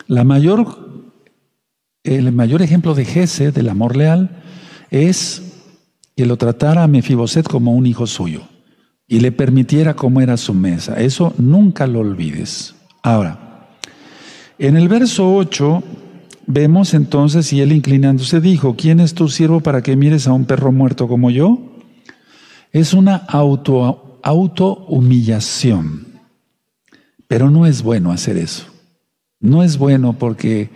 la 0.06 0.24
mayor, 0.24 0.93
el 2.04 2.30
mayor 2.32 2.62
ejemplo 2.62 2.94
de 2.94 3.04
Jesse, 3.04 3.52
del 3.52 3.68
amor 3.70 3.96
leal, 3.96 4.42
es 4.90 5.42
que 6.14 6.26
lo 6.26 6.36
tratara 6.36 6.84
a 6.84 6.88
Mefiboset 6.88 7.48
como 7.48 7.72
un 7.72 7.86
hijo 7.86 8.06
suyo 8.06 8.42
y 9.08 9.20
le 9.20 9.32
permitiera 9.32 9.94
comer 9.94 10.30
a 10.30 10.36
su 10.36 10.54
mesa. 10.54 11.00
Eso 11.00 11.34
nunca 11.38 11.86
lo 11.86 12.00
olvides. 12.00 12.74
Ahora, 13.02 13.68
en 14.58 14.76
el 14.76 14.88
verso 14.88 15.34
8 15.34 15.82
vemos 16.46 16.94
entonces, 16.94 17.52
y 17.52 17.60
él 17.60 17.72
inclinándose 17.72 18.40
dijo, 18.40 18.76
¿quién 18.76 19.00
es 19.00 19.14
tu 19.14 19.28
siervo 19.28 19.60
para 19.60 19.82
que 19.82 19.96
mires 19.96 20.26
a 20.26 20.32
un 20.32 20.44
perro 20.44 20.72
muerto 20.72 21.08
como 21.08 21.30
yo? 21.30 21.58
Es 22.70 22.92
una 22.92 23.16
auto, 23.16 24.20
auto 24.22 24.84
humillación, 24.88 26.20
pero 27.26 27.50
no 27.50 27.66
es 27.66 27.82
bueno 27.82 28.12
hacer 28.12 28.36
eso. 28.36 28.66
No 29.40 29.62
es 29.62 29.78
bueno 29.78 30.14
porque 30.18 30.70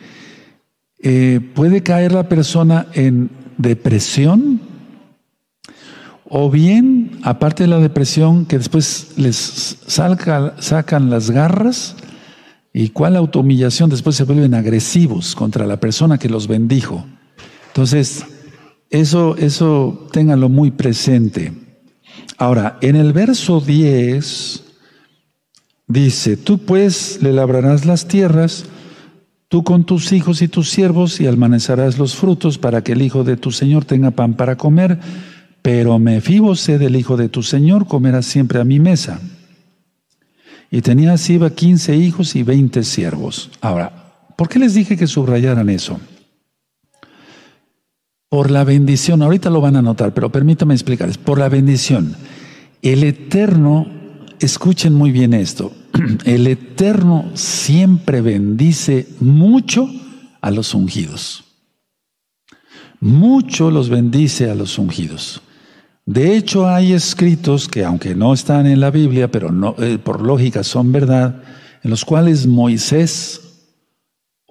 eh, 1.01 1.41
puede 1.55 1.83
caer 1.83 2.13
la 2.13 2.29
persona 2.29 2.87
en 2.95 3.31
depresión 3.57 4.61
o 6.25 6.51
bien, 6.51 7.19
aparte 7.23 7.63
de 7.63 7.69
la 7.69 7.79
depresión, 7.79 8.45
que 8.45 8.59
después 8.59 9.15
les 9.17 9.79
sacan 9.87 11.11
las 11.11 11.31
garras, 11.31 11.97
¿Y 12.73 12.91
cuál 12.91 13.17
autohumillación? 13.17 13.91
Después 13.91 14.15
se 14.15 14.23
vuelven 14.23 14.55
agresivos 14.55 15.35
contra 15.35 15.67
la 15.67 15.81
persona 15.81 16.17
que 16.17 16.29
los 16.29 16.47
bendijo. 16.47 17.05
Entonces, 17.69 18.25
eso, 18.91 19.37
eso 19.37 20.07
ténganlo 20.13 20.49
muy 20.49 20.71
presente. 20.71 21.53
Ahora, 22.37 22.79
en 22.81 22.95
el 22.95 23.13
verso 23.13 23.61
10 23.61 24.63
dice, 25.89 26.37
tú 26.37 26.59
pues 26.59 27.21
le 27.21 27.33
labrarás 27.33 27.85
las 27.85 28.07
tierras, 28.07 28.67
tú 29.49 29.65
con 29.65 29.85
tus 29.85 30.13
hijos 30.13 30.43
y 30.43 30.49
tus 30.49 30.71
siervos, 30.71 31.21
y 31.21 31.27
almacenarás 31.27 31.99
los 31.99 32.15
frutos 32.15 32.59
para 32.59 32.83
que 32.83 32.93
el 32.93 33.03
hijo 33.03 33.25
de 33.25 33.37
tu 33.37 33.51
Señor 33.51 33.85
tenga 33.85 34.11
pan 34.11 34.35
para 34.35 34.57
comer, 34.57 34.99
pero 35.63 35.99
me 35.99 36.21
sé 36.55 36.79
del 36.79 36.97
hijo 36.97 37.17
de 37.17 37.29
tu 37.29 37.43
Señor 37.43 37.87
comerá 37.87 38.23
siempre 38.23 38.61
a 38.61 38.65
mi 38.65 38.79
mesa. 38.79 39.21
Y 40.71 40.83
tenía 40.83 41.17
Siba 41.17 41.51
15 41.51 41.97
hijos 41.97 42.37
y 42.37 42.43
20 42.43 42.85
siervos. 42.85 43.51
Ahora, 43.61 44.27
¿por 44.37 44.49
qué 44.49 44.59
les 44.59 44.75
dije 44.75 44.97
que 44.97 45.07
subrayaran 45.07 45.71
eso? 45.71 45.99
Por 48.29 48.51
la 48.51 48.65
bendición, 48.65 49.23
ahorita 49.23 49.49
lo 49.49 49.63
van 49.63 49.77
a 49.77 49.83
notar, 49.83 50.13
pero 50.13 50.31
permítame 50.31 50.75
explicarles, 50.75 51.17
por 51.17 51.39
la 51.39 51.49
bendición. 51.49 52.15
El 52.83 53.03
Eterno, 53.03 53.87
escuchen 54.39 54.93
muy 54.93 55.11
bien 55.11 55.33
esto, 55.33 55.73
el 56.25 56.47
Eterno 56.47 57.31
siempre 57.35 58.21
bendice 58.21 59.09
mucho 59.21 59.89
a 60.41 60.51
los 60.51 60.75
ungidos. 60.75 61.45
Mucho 63.01 63.71
los 63.71 63.89
bendice 63.89 64.51
a 64.51 64.55
los 64.55 64.79
ungidos. 64.79 65.43
De 66.05 66.37
hecho, 66.37 66.69
hay 66.69 66.95
escritos 66.95 67.69
que, 67.69 67.85
aunque 67.85 68.15
no 68.15 68.33
están 68.33 68.67
en 68.67 68.81
la 68.81 68.91
Biblia, 68.91 69.31
pero 69.31 69.53
no, 69.53 69.75
eh, 69.79 69.99
por 69.99 70.23
lógica 70.23 70.65
son 70.65 70.91
verdad, 70.91 71.43
en 71.83 71.91
los 71.91 72.05
cuales 72.05 72.47
Moisés, 72.47 73.43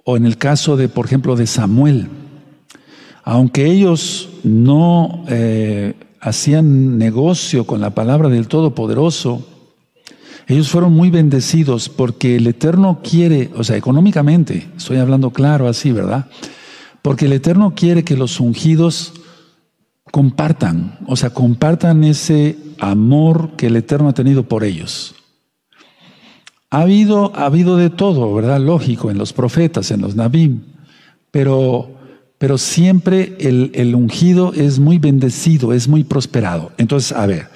o 0.04 0.16
en 0.16 0.24
el 0.24 0.38
caso 0.38 0.76
de, 0.76 0.88
por 0.88 1.06
ejemplo, 1.06 1.34
de 1.36 1.46
Samuel, 1.46 2.08
aunque 3.24 3.66
ellos 3.66 4.30
no 4.44 5.24
eh, 5.28 5.94
hacían 6.20 6.96
negocio 6.96 7.66
con 7.66 7.80
la 7.80 7.90
palabra 7.90 8.28
del 8.28 8.48
Todopoderoso, 8.48 9.57
ellos 10.48 10.70
fueron 10.70 10.94
muy 10.94 11.10
bendecidos 11.10 11.90
porque 11.90 12.36
el 12.36 12.46
Eterno 12.46 13.00
quiere, 13.04 13.50
o 13.54 13.62
sea, 13.62 13.76
económicamente, 13.76 14.66
estoy 14.78 14.96
hablando 14.96 15.30
claro 15.30 15.68
así, 15.68 15.92
¿verdad? 15.92 16.26
Porque 17.02 17.26
el 17.26 17.34
Eterno 17.34 17.74
quiere 17.76 18.02
que 18.02 18.16
los 18.16 18.40
ungidos 18.40 19.12
compartan, 20.10 20.98
o 21.06 21.16
sea, 21.16 21.30
compartan 21.30 22.02
ese 22.02 22.56
amor 22.80 23.56
que 23.56 23.66
el 23.66 23.76
Eterno 23.76 24.08
ha 24.08 24.14
tenido 24.14 24.44
por 24.44 24.64
ellos. 24.64 25.14
Ha 26.70 26.80
habido, 26.80 27.30
ha 27.36 27.44
habido 27.44 27.76
de 27.76 27.90
todo, 27.90 28.32
¿verdad? 28.32 28.58
Lógico, 28.58 29.10
en 29.10 29.18
los 29.18 29.34
profetas, 29.34 29.90
en 29.90 30.00
los 30.00 30.16
nabim, 30.16 30.62
pero, 31.30 31.90
pero 32.38 32.56
siempre 32.56 33.36
el, 33.38 33.70
el 33.74 33.94
ungido 33.94 34.54
es 34.54 34.78
muy 34.78 34.98
bendecido, 34.98 35.74
es 35.74 35.88
muy 35.88 36.04
prosperado. 36.04 36.72
Entonces, 36.78 37.12
a 37.12 37.26
ver, 37.26 37.48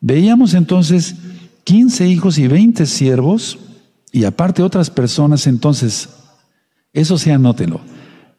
veíamos 0.00 0.54
entonces 0.54 1.14
15 1.64 2.08
hijos 2.08 2.38
y 2.38 2.48
20 2.48 2.86
siervos, 2.86 3.58
y 4.10 4.24
aparte 4.24 4.62
otras 4.62 4.90
personas, 4.90 5.46
entonces, 5.46 6.08
eso 6.92 7.16
sí 7.18 7.30
anótenlo, 7.30 7.80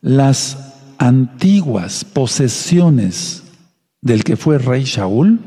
las 0.02 0.58
antiguas 0.98 2.06
posesiones 2.06 3.44
del 4.02 4.24
que 4.24 4.38
fue 4.38 4.58
rey 4.58 4.84
Shaul 4.84 5.40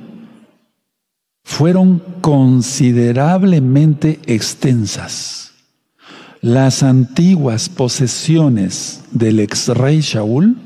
fueron 1.44 2.02
considerablemente 2.20 4.18
extensas. 4.26 5.52
Las 6.40 6.82
antiguas 6.82 7.68
posesiones 7.68 9.04
del 9.12 9.40
ex 9.40 9.68
rey 9.68 10.00
Shaul 10.00 10.56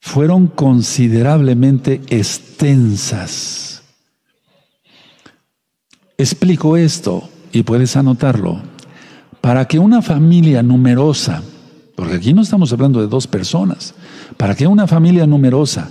fueron 0.00 0.48
considerablemente 0.48 2.00
extensas. 2.08 3.67
Explico 6.20 6.76
esto 6.76 7.30
y 7.52 7.62
puedes 7.62 7.96
anotarlo. 7.96 8.60
Para 9.40 9.66
que 9.66 9.78
una 9.78 10.02
familia 10.02 10.64
numerosa, 10.64 11.44
porque 11.94 12.16
aquí 12.16 12.34
no 12.34 12.42
estamos 12.42 12.72
hablando 12.72 13.00
de 13.00 13.06
dos 13.06 13.28
personas, 13.28 13.94
para 14.36 14.56
que 14.56 14.66
una 14.66 14.88
familia 14.88 15.28
numerosa 15.28 15.88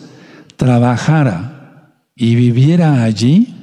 trabajara 0.57 1.93
y 2.13 2.35
viviera 2.35 3.03
allí 3.03 3.55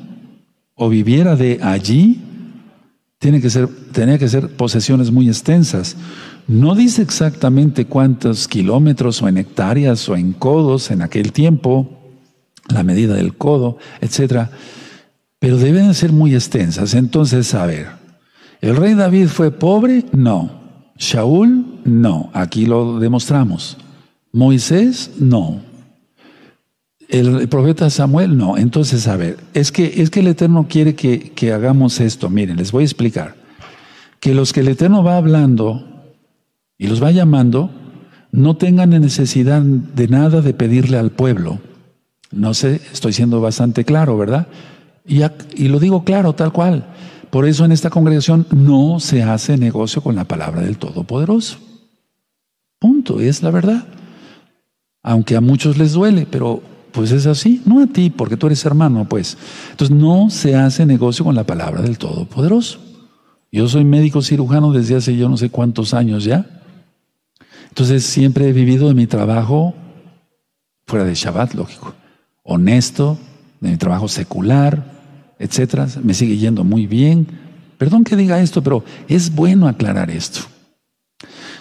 o 0.74 0.88
viviera 0.88 1.36
de 1.36 1.60
allí, 1.62 2.22
tiene 3.18 3.42
que 3.42 3.50
ser, 3.50 3.68
tenía 3.92 4.18
que 4.18 4.28
ser 4.28 4.48
posesiones 4.56 5.10
muy 5.10 5.28
extensas. 5.28 5.96
No 6.48 6.74
dice 6.74 7.02
exactamente 7.02 7.84
cuántos 7.84 8.48
kilómetros 8.48 9.20
o 9.20 9.28
en 9.28 9.36
hectáreas 9.36 10.08
o 10.08 10.16
en 10.16 10.32
codos 10.32 10.90
en 10.90 11.02
aquel 11.02 11.32
tiempo, 11.32 11.90
la 12.68 12.82
medida 12.82 13.12
del 13.12 13.36
codo, 13.36 13.76
etcétera, 14.00 14.50
pero 15.44 15.58
deben 15.58 15.92
ser 15.92 16.10
muy 16.10 16.34
extensas. 16.34 16.94
Entonces, 16.94 17.52
a 17.52 17.66
ver, 17.66 17.88
¿el 18.62 18.74
rey 18.76 18.94
David 18.94 19.26
fue 19.26 19.50
pobre? 19.50 20.06
No. 20.12 20.50
¿Shaul? 20.96 21.82
No. 21.84 22.30
Aquí 22.32 22.64
lo 22.64 22.98
demostramos. 22.98 23.76
¿Moisés? 24.32 25.10
No. 25.18 25.60
El 27.10 27.46
profeta 27.50 27.90
Samuel, 27.90 28.38
no. 28.38 28.56
Entonces, 28.56 29.06
a 29.06 29.18
ver, 29.18 29.36
es 29.52 29.70
que, 29.70 30.00
es 30.00 30.08
que 30.08 30.20
el 30.20 30.28
Eterno 30.28 30.64
quiere 30.66 30.94
que, 30.94 31.32
que 31.32 31.52
hagamos 31.52 32.00
esto. 32.00 32.30
Miren, 32.30 32.56
les 32.56 32.72
voy 32.72 32.84
a 32.84 32.86
explicar. 32.86 33.34
Que 34.20 34.32
los 34.34 34.54
que 34.54 34.60
el 34.60 34.68
Eterno 34.68 35.04
va 35.04 35.18
hablando 35.18 36.08
y 36.78 36.86
los 36.86 37.02
va 37.02 37.10
llamando, 37.10 37.70
no 38.32 38.56
tengan 38.56 38.88
necesidad 38.98 39.60
de 39.60 40.08
nada 40.08 40.40
de 40.40 40.54
pedirle 40.54 40.96
al 40.96 41.10
pueblo. 41.10 41.58
No 42.30 42.54
sé, 42.54 42.80
estoy 42.94 43.12
siendo 43.12 43.42
bastante 43.42 43.84
claro, 43.84 44.16
¿verdad? 44.16 44.48
Y, 45.04 45.68
lo 45.68 45.78
digo 45.78 46.04
claro, 46.04 46.32
tal 46.32 46.52
cual. 46.52 46.86
Por 47.30 47.46
eso 47.46 47.64
en 47.64 47.72
esta 47.72 47.90
congregación 47.90 48.46
no 48.50 49.00
se 49.00 49.22
hace 49.22 49.56
negocio 49.56 50.02
con 50.02 50.14
la 50.14 50.24
palabra 50.24 50.62
del 50.62 50.78
Todopoderoso. 50.78 51.58
Punto, 52.78 53.20
es 53.20 53.42
la 53.42 53.50
verdad. 53.50 53.84
Aunque 55.02 55.36
a 55.36 55.40
muchos 55.40 55.76
les 55.76 55.92
duele, 55.92 56.26
pero 56.30 56.62
pues 56.92 57.10
es 57.10 57.26
así, 57.26 57.60
no 57.66 57.82
a 57.82 57.86
ti, 57.86 58.08
porque 58.08 58.36
tú 58.36 58.46
eres 58.46 58.64
hermano, 58.64 59.06
pues. 59.08 59.36
Entonces 59.72 59.94
no 59.94 60.30
se 60.30 60.54
hace 60.54 60.86
negocio 60.86 61.24
con 61.24 61.34
la 61.34 61.44
palabra 61.44 61.82
del 61.82 61.98
Todopoderoso. 61.98 62.78
Yo 63.50 63.68
soy 63.68 63.84
médico 63.84 64.22
cirujano 64.22 64.72
desde 64.72 64.96
hace 64.96 65.16
yo 65.16 65.28
no 65.28 65.36
sé 65.36 65.50
cuántos 65.50 65.92
años 65.92 66.24
ya. 66.24 66.46
Entonces 67.68 68.04
siempre 68.04 68.48
he 68.48 68.52
vivido 68.52 68.88
de 68.88 68.94
mi 68.94 69.06
trabajo 69.06 69.74
fuera 70.86 71.04
de 71.04 71.14
Shabbat, 71.14 71.54
lógico, 71.54 71.94
honesto, 72.44 73.18
de 73.60 73.70
mi 73.70 73.76
trabajo 73.76 74.06
secular, 74.08 74.93
etcétera. 75.38 75.86
Me 76.02 76.14
sigue 76.14 76.36
yendo 76.36 76.64
muy 76.64 76.86
bien. 76.86 77.26
Perdón 77.78 78.04
que 78.04 78.16
diga 78.16 78.40
esto, 78.40 78.62
pero 78.62 78.84
es 79.08 79.34
bueno 79.34 79.68
aclarar 79.68 80.10
esto. 80.10 80.40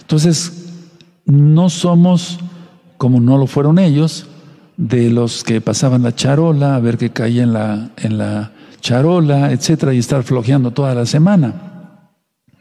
Entonces, 0.02 0.70
no 1.26 1.70
somos 1.70 2.40
como 3.04 3.20
no 3.20 3.38
lo 3.38 3.48
fueron 3.48 3.80
ellos, 3.80 4.28
de 4.78 5.10
los 5.10 5.44
que 5.44 5.60
pasaban 5.60 6.04
la 6.04 6.16
charola, 6.16 6.76
a 6.76 6.80
ver 6.80 6.98
qué 6.98 7.10
caía 7.10 7.44
en 7.44 7.52
la, 7.52 7.90
en 7.98 8.18
la 8.18 8.54
charola, 8.80 9.52
etcétera, 9.52 9.94
y 9.94 9.98
estar 9.98 10.24
flojeando 10.24 10.72
toda 10.72 10.96
la 10.96 11.06
semana. 11.06 12.10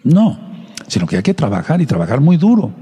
No, 0.03 0.37
sino 0.89 1.07
que 1.07 1.17
hay 1.17 1.23
que 1.23 1.33
trabajar 1.33 1.81
y 1.81 1.87
trabajar 1.87 2.21
muy 2.21 2.39
duro. 2.39 2.73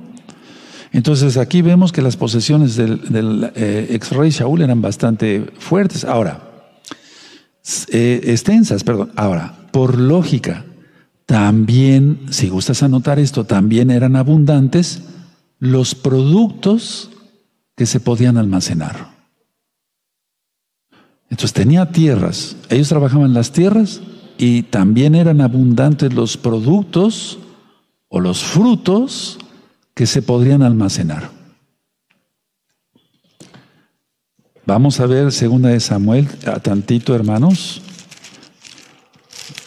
Entonces 0.92 1.36
aquí 1.36 1.60
vemos 1.60 1.92
que 1.92 2.00
las 2.00 2.16
posesiones 2.16 2.76
del, 2.76 3.52
eh, 3.54 3.88
ex 3.90 4.10
rey 4.12 4.30
Shaul 4.30 4.62
eran 4.62 4.80
bastante 4.80 5.46
fuertes. 5.58 6.06
Ahora, 6.06 6.49
eh, 7.90 8.20
extensas, 8.24 8.85
perdón. 8.85 9.12
Ahora, 9.16 9.68
por 9.72 9.98
lógica, 9.98 10.64
también, 11.26 12.26
si 12.30 12.48
gustas 12.48 12.83
anotar 12.83 13.18
esto, 13.18 13.44
también 13.44 13.90
eran 13.90 14.16
abundantes 14.16 15.02
los 15.59 15.94
productos 15.94 17.11
que 17.76 17.87
se 17.87 18.00
podían 18.00 18.37
almacenar. 18.37 19.11
Entonces 21.30 21.52
tenía 21.52 21.92
tierras, 21.92 22.56
ellos 22.68 22.88
trabajaban 22.88 23.33
las 23.33 23.52
tierras 23.52 24.00
y 24.37 24.64
también 24.64 25.14
eran 25.14 25.40
abundantes 25.40 26.12
los 26.12 26.37
productos 26.37 27.38
o 28.09 28.18
los 28.20 28.42
frutos 28.42 29.38
que 29.94 30.06
se 30.06 30.22
podrían 30.22 30.62
almacenar. 30.62 31.39
Vamos 34.70 35.00
a 35.00 35.06
ver 35.06 35.33
segunda 35.33 35.68
de 35.70 35.80
Samuel, 35.80 36.28
a 36.46 36.61
tantito 36.61 37.12
hermanos. 37.12 37.83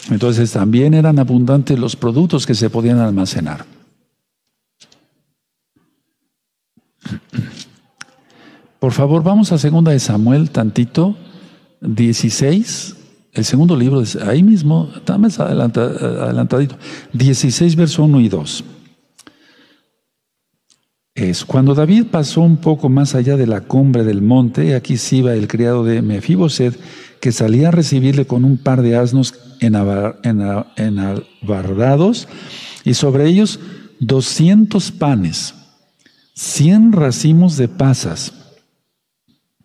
Entonces 0.10 0.54
también 0.54 0.94
eran 0.94 1.20
abundantes 1.20 1.78
los 1.78 1.98
productos 1.98 2.46
que 2.46 2.56
se 2.56 2.70
podían 2.70 3.00
almacenar. 3.00 3.66
Por 8.80 8.94
favor, 8.94 9.24
vamos 9.24 9.52
a 9.52 9.58
segunda 9.58 9.92
de 9.92 10.00
Samuel 10.00 10.52
tantito 10.52 11.18
16, 11.82 12.96
el 13.34 13.44
segundo 13.44 13.76
libro, 13.76 14.04
ahí 14.26 14.42
mismo, 14.42 14.90
está 14.96 15.18
más 15.18 15.38
adelantadito, 15.38 16.78
16, 17.12 17.76
verso 17.76 18.06
1 18.06 18.22
y 18.22 18.30
2. 18.30 18.64
Es 21.16 21.46
cuando 21.46 21.76
David 21.76 22.08
pasó 22.12 22.42
un 22.42 22.58
poco 22.58 22.90
más 22.90 23.16
allá 23.16 23.38
de 23.38 23.48
la 23.48 23.62
cumbre 23.62 24.04
del 24.04 24.22
monte, 24.22 24.76
aquí 24.76 24.96
iba 25.12 25.34
el 25.34 25.48
criado 25.48 25.84
de 25.84 26.02
Mefiboset, 26.02 26.78
que 27.20 27.32
salía 27.32 27.68
a 27.68 27.72
recibirle 27.72 28.26
con 28.26 28.46
un 28.46 28.58
par 28.58 28.82
de 28.82 28.98
asnos 28.98 29.36
enalbardados 29.62 32.28
y 32.84 32.96
sobre 32.96 33.28
ellos 33.28 33.60
200 34.00 34.92
panes, 34.92 35.54
100 36.34 36.94
racimos 36.94 37.58
de 37.58 37.68
pasas. 37.68 38.34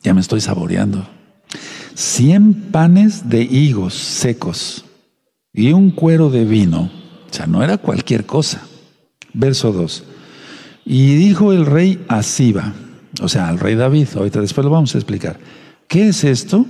Ya 0.02 0.12
me 0.14 0.20
estoy 0.20 0.40
saboreando 0.40 1.08
cien 1.98 2.70
panes 2.70 3.28
de 3.28 3.42
higos 3.42 3.94
secos 3.94 4.84
y 5.52 5.72
un 5.72 5.90
cuero 5.90 6.30
de 6.30 6.44
vino. 6.44 6.92
O 7.28 7.34
sea, 7.34 7.46
no 7.46 7.64
era 7.64 7.76
cualquier 7.76 8.24
cosa. 8.24 8.62
Verso 9.34 9.72
2. 9.72 10.04
Y 10.90 11.16
dijo 11.16 11.52
el 11.52 11.66
rey 11.66 12.02
a 12.08 12.22
Siba, 12.22 12.72
o 13.20 13.28
sea, 13.28 13.48
al 13.48 13.60
rey 13.60 13.74
David, 13.74 14.08
ahorita 14.16 14.40
después 14.40 14.64
lo 14.64 14.70
vamos 14.70 14.94
a 14.94 14.98
explicar, 14.98 15.38
¿qué 15.86 16.08
es 16.08 16.24
esto? 16.24 16.64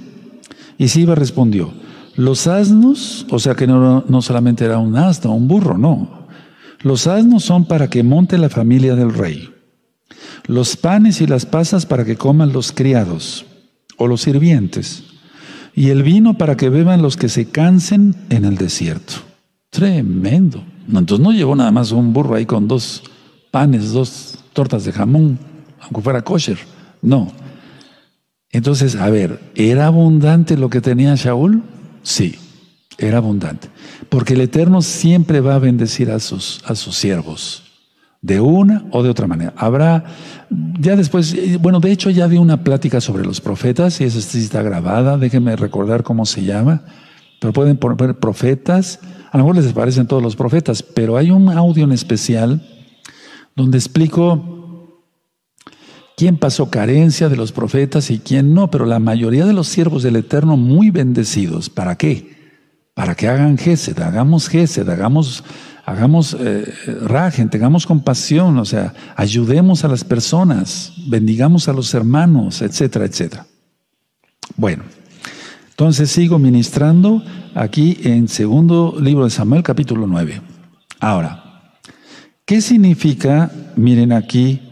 Y 0.77 0.89
Siba 0.89 1.15
respondió, 1.15 1.73
los 2.17 2.49
asnos, 2.49 3.27
o 3.31 3.39
sea 3.39 3.55
que 3.55 3.69
no, 3.69 4.05
no 4.09 4.21
solamente 4.21 4.65
era 4.65 4.79
un 4.79 4.97
asno, 4.97 5.33
un 5.37 5.47
burro, 5.47 5.79
no. 5.79 6.27
Los 6.81 7.07
asnos 7.07 7.45
son 7.45 7.65
para 7.67 7.89
que 7.89 8.03
monte 8.03 8.39
la 8.39 8.49
familia 8.49 8.97
del 8.97 9.15
rey. 9.15 9.51
Los 10.49 10.77
panes 10.77 11.21
y 11.21 11.29
las 11.29 11.47
pasas 11.47 11.87
para 11.87 12.05
que 12.05 12.17
coman 12.17 12.53
los 12.53 12.73
criados 12.73 13.47
o 13.99 14.09
los 14.09 14.23
sirvientes 14.23 15.05
y 15.77 15.91
el 15.91 16.03
vino 16.03 16.37
para 16.37 16.57
que 16.57 16.71
beban 16.71 17.03
los 17.03 17.17
que 17.17 17.29
se 17.29 17.51
cansen 17.51 18.17
en 18.31 18.45
el 18.45 18.57
desierto. 18.57 19.15
Tremendo. 19.71 20.65
entonces 20.89 21.21
no 21.21 21.31
llevó 21.31 21.55
nada 21.55 21.71
más 21.71 21.93
un 21.93 22.13
burro 22.13 22.35
ahí 22.35 22.47
con 22.47 22.67
dos 22.67 23.05
panes, 23.51 23.93
dos 23.93 24.39
tortas 24.53 24.85
de 24.85 24.93
jamón, 24.93 25.39
aunque 25.81 26.01
fuera 26.01 26.23
kosher. 26.23 26.59
No. 27.03 27.33
Entonces, 28.51 28.97
a 28.97 29.09
ver, 29.11 29.41
¿era 29.55 29.87
abundante 29.87 30.57
lo 30.57 30.71
que 30.71 30.81
tenía 30.81 31.15
Shaul? 31.15 31.63
Sí, 32.03 32.37
era 32.97 33.19
abundante. 33.19 33.69
Porque 34.09 34.35
el 34.35 34.41
Eterno 34.41 34.83
siempre 34.83 35.41
va 35.41 35.57
a 35.57 35.59
bendecir 35.59 36.11
a 36.11 36.19
sus, 36.19 36.63
a 36.65 36.75
sus 36.75 36.97
siervos 36.97 37.65
de 38.21 38.41
una 38.41 38.85
o 38.91 39.03
de 39.03 39.11
otra 39.11 39.27
manera. 39.27 39.55
Habrá, 39.57 40.05
ya 40.81 40.97
después, 40.97 41.37
bueno, 41.61 41.81
de 41.81 41.93
hecho 41.93 42.11
ya 42.11 42.27
di 42.27 42.37
una 42.37 42.65
plática 42.65 43.01
sobre 43.01 43.25
los 43.25 43.41
profetas 43.41 44.01
y 44.01 44.05
esa 44.05 44.19
está 44.19 44.63
grabada, 44.63 45.19
déjenme 45.19 45.55
recordar 45.57 46.03
cómo 46.03 46.27
se 46.27 46.45
llama, 46.45 46.83
pero 47.41 47.53
pueden 47.53 47.77
poner 47.77 48.17
profetas, 48.19 48.99
a 49.31 49.39
lo 49.39 49.45
mejor 49.45 49.63
les 49.63 49.73
parecen 49.73 50.07
todos 50.07 50.23
los 50.23 50.35
profetas, 50.35 50.83
pero 50.83 51.17
hay 51.17 51.31
un 51.31 51.49
audio 51.51 51.85
en 51.85 51.93
especial 51.93 52.63
donde 53.59 53.77
explico 53.77 54.95
quién 56.17 56.37
pasó 56.37 56.71
carencia 56.71 57.29
de 57.29 57.37
los 57.37 57.51
profetas 57.51 58.11
y 58.11 58.21
quién 58.21 58.55
no, 58.55 58.71
pero 58.71 58.87
la 58.87 59.01
mayoría 59.01 59.45
de 59.45 59.53
los 59.53 59.67
siervos 59.67 60.05
del 60.05 60.15
Eterno 60.15 60.57
muy 60.57 60.91
bendecidos, 60.91 61.69
¿para 61.69 61.97
qué? 61.97 62.37
Para 62.95 63.17
que 63.17 63.27
hagan 63.27 63.59
gesed, 63.59 63.99
hagamos 63.99 64.49
gesed, 64.49 64.89
hagamos 64.89 65.43
hagamos 65.85 66.37
eh, 66.39 66.73
rajen, 67.03 67.49
tengamos 67.49 67.87
compasión, 67.87 68.59
o 68.59 68.65
sea, 68.65 68.95
ayudemos 69.17 69.85
a 69.85 69.89
las 69.89 70.05
personas, 70.05 70.93
bendigamos 71.09 71.67
a 71.67 71.73
los 71.73 71.95
hermanos, 71.95 72.63
etcétera, 72.63 73.07
etcétera. 73.07 73.47
Bueno, 74.57 74.85
entonces 75.71 76.11
sigo 76.11 76.39
ministrando 76.39 77.25
aquí 77.55 77.99
en 78.05 78.29
segundo 78.29 78.97
libro 79.01 79.25
de 79.25 79.31
Samuel, 79.31 79.63
capítulo 79.63 80.07
9. 80.07 80.43
Ahora, 81.01 81.48
¿qué 82.49 82.63
significa? 82.63 83.53
Miren 83.77 84.11
aquí, 84.11 84.63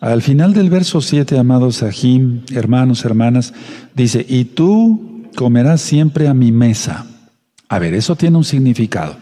al 0.00 0.22
final 0.22 0.54
del 0.54 0.70
verso 0.70 1.02
7, 1.02 1.38
amados 1.38 1.76
Sahim, 1.76 2.40
hermanos, 2.54 3.04
hermanas, 3.04 3.52
dice, 3.94 4.24
y 4.26 4.46
tú 4.46 5.28
comerás 5.36 5.82
siempre 5.82 6.26
a 6.26 6.32
mi 6.32 6.52
mesa. 6.52 7.06
A 7.68 7.78
ver, 7.78 7.92
eso 7.92 8.16
tiene 8.16 8.38
un 8.38 8.44
significado. 8.44 9.18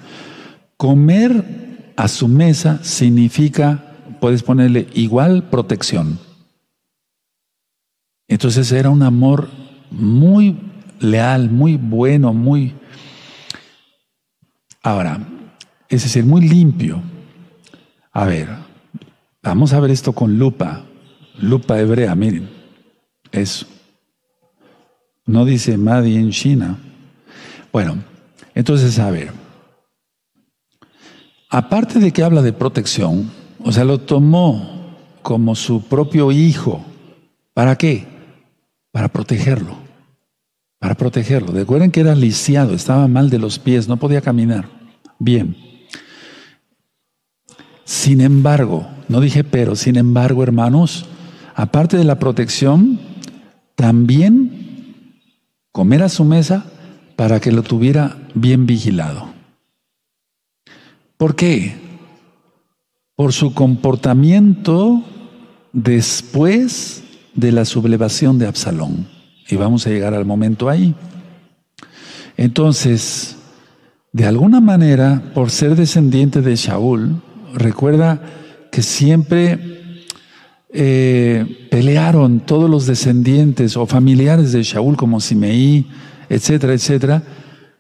Comer 0.77 1.93
a 1.97 2.07
su 2.07 2.29
mesa 2.29 2.79
significa, 2.85 3.97
puedes 4.21 4.45
ponerle 4.45 4.87
igual 4.95 5.51
protección. 5.51 6.21
Entonces 8.29 8.71
era 8.71 8.89
un 8.89 9.03
amor 9.03 9.51
muy 9.91 10.57
leal, 11.01 11.51
muy 11.51 11.77
bueno, 11.77 12.33
muy... 12.33 12.73
Ahora, 14.81 15.27
es 15.89 16.05
decir, 16.05 16.25
muy 16.25 16.49
limpio. 16.49 17.03
A 18.17 18.25
ver, 18.25 18.49
vamos 19.43 19.75
a 19.75 19.81
ver 19.81 19.91
esto 19.91 20.15
con 20.15 20.39
lupa, 20.39 20.87
lupa 21.39 21.79
hebrea, 21.79 22.15
miren, 22.15 22.49
eso. 23.31 23.67
No 25.27 25.45
dice 25.45 25.77
Madi 25.77 26.17
en 26.17 26.31
China. 26.31 26.79
Bueno, 27.71 28.03
entonces, 28.55 28.99
a 28.99 29.11
ver, 29.11 29.33
aparte 31.51 31.99
de 31.99 32.11
que 32.11 32.23
habla 32.23 32.41
de 32.41 32.55
protección, 32.55 33.31
o 33.63 33.71
sea, 33.71 33.85
lo 33.85 34.01
tomó 34.01 34.97
como 35.21 35.55
su 35.55 35.83
propio 35.83 36.33
hijo. 36.33 36.83
¿Para 37.53 37.77
qué? 37.77 38.07
para 38.93 39.09
protegerlo, 39.09 39.77
para 40.79 40.95
protegerlo. 40.95 41.53
Recuerden 41.53 41.91
que 41.91 42.01
era 42.01 42.15
lisiado, 42.15 42.73
estaba 42.73 43.09
mal 43.09 43.29
de 43.29 43.39
los 43.39 43.59
pies, 43.59 43.89
no 43.89 43.99
podía 43.99 44.23
caminar. 44.23 44.71
Bien. 45.19 45.66
Sin 47.87 48.21
embargo, 48.21 48.89
no 49.09 49.21
dije 49.21 49.45
pero, 49.45 49.77
sin 49.77 49.97
embargo, 49.97 50.43
hermanos, 50.43 51.07
aparte 51.55 51.97
de 51.97 52.03
la 52.03 52.19
protección, 52.19 52.99
también 53.77 55.15
comer 55.71 56.03
a 56.03 56.09
su 56.09 56.25
mesa 56.25 56.67
para 57.15 57.39
que 57.39 57.53
lo 57.53 57.63
tuviera 57.63 58.17
bien 58.35 58.67
vigilado. 58.67 59.29
¿Por 61.17 61.37
qué? 61.37 61.77
Por 63.15 63.33
su 63.33 63.55
comportamiento 63.55 65.05
después 65.73 67.05
de 67.35 67.53
la 67.53 67.65
sublevación 67.65 68.37
de 68.39 68.49
Absalón. 68.49 69.07
Y 69.49 69.55
vamos 69.55 69.87
a 69.87 69.91
llegar 69.91 70.13
al 70.13 70.25
momento 70.25 70.69
ahí. 70.69 70.93
Entonces, 72.37 73.37
de 74.13 74.27
alguna 74.27 74.61
manera, 74.61 75.31
por 75.35 75.51
ser 75.51 75.77
descendiente 75.77 76.43
de 76.43 76.57
Shaul, 76.57 77.23
recuerda 77.57 78.21
que 78.71 78.83
siempre 78.83 79.59
eh, 80.73 81.69
pelearon 81.71 82.41
todos 82.41 82.69
los 82.69 82.87
descendientes 82.87 83.77
o 83.77 83.87
familiares 83.87 84.53
de 84.53 84.63
Shaul, 84.63 84.97
como 84.97 85.21
Simeí, 85.21 85.87
etcétera, 86.29 86.75
etcétera. 86.75 87.23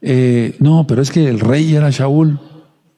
Eh, 0.01 0.57
no, 0.61 0.87
pero 0.87 1.03
es 1.03 1.11
que 1.11 1.29
el 1.29 1.41
rey 1.41 1.75
era 1.75 1.91
Shaul 1.91 2.41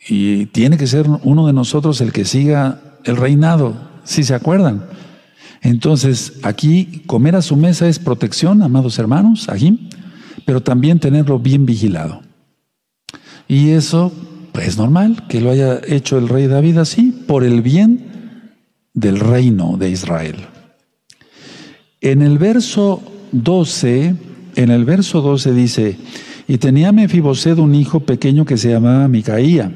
y 0.09 0.47
tiene 0.47 0.79
que 0.79 0.87
ser 0.87 1.07
uno 1.23 1.47
de 1.47 1.53
nosotros 1.53 2.01
el 2.01 2.13
que 2.13 2.25
siga 2.25 2.81
el 3.05 3.17
reinado, 3.17 3.75
si 4.05 4.23
se 4.23 4.35
acuerdan. 4.35 4.85
Entonces, 5.61 6.35
aquí 6.45 7.03
comer 7.07 7.35
a 7.35 7.43
su 7.43 7.57
mesa 7.57 7.89
es 7.89 7.99
protección, 7.99 8.63
amados 8.63 8.99
hermanos, 8.99 9.49
aquí, 9.49 9.89
pero 10.45 10.63
también 10.63 11.01
tenerlo 11.01 11.39
bien 11.39 11.67
vigilado. 11.67 12.23
Y 13.49 13.71
eso 13.71 14.13
es 14.55 14.77
normal 14.77 15.27
que 15.29 15.41
lo 15.41 15.51
haya 15.51 15.81
hecho 15.87 16.19
el 16.19 16.29
rey 16.29 16.47
David 16.47 16.79
así, 16.79 17.13
por 17.27 17.45
el 17.45 17.63
bien 17.63 18.53
del 18.95 19.21
reino 19.21 19.77
de 19.77 19.91
Israel. 19.91 20.37
En 22.01 22.23
el 22.23 22.39
verso 22.39 23.03
12, 23.33 24.15
en 24.57 24.71
el 24.71 24.85
verso 24.85 25.21
12 25.21 25.53
dice, 25.53 25.99
y 26.47 26.59
tenía 26.59 26.93
Mefiboset 26.93 27.59
un 27.59 27.75
hijo 27.75 28.01
pequeño 28.01 28.45
que 28.45 28.57
se 28.57 28.71
llamaba 28.71 29.09
Micaía, 29.09 29.73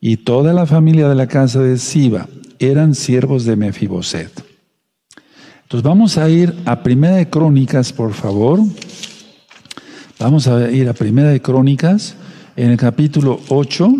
y 0.00 0.18
toda 0.18 0.52
la 0.52 0.66
familia 0.66 1.08
de 1.08 1.14
la 1.14 1.26
casa 1.26 1.60
de 1.60 1.78
Siba 1.78 2.28
eran 2.58 2.94
siervos 2.94 3.44
de 3.44 3.56
Mefiboset. 3.56 4.30
Entonces 5.62 5.82
vamos 5.82 6.16
a 6.16 6.28
ir 6.28 6.54
a 6.64 6.82
Primera 6.82 7.16
de 7.16 7.28
Crónicas, 7.28 7.92
por 7.92 8.12
favor. 8.12 8.60
Vamos 10.18 10.46
a 10.46 10.70
ir 10.70 10.88
a 10.88 10.92
Primera 10.92 11.30
de 11.30 11.42
Crónicas 11.42 12.16
en 12.56 12.70
el 12.70 12.76
capítulo 12.78 13.40
8, 13.48 13.94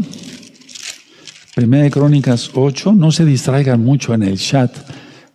Primera 1.55 1.85
de 1.85 1.91
Crónicas 1.91 2.51
8, 2.55 2.93
no 2.93 3.13
se 3.13 3.25
distraigan 3.25 3.83
mucho 3.85 4.15
en 4.15 4.23
el 4.23 4.39
chat, 4.39 4.75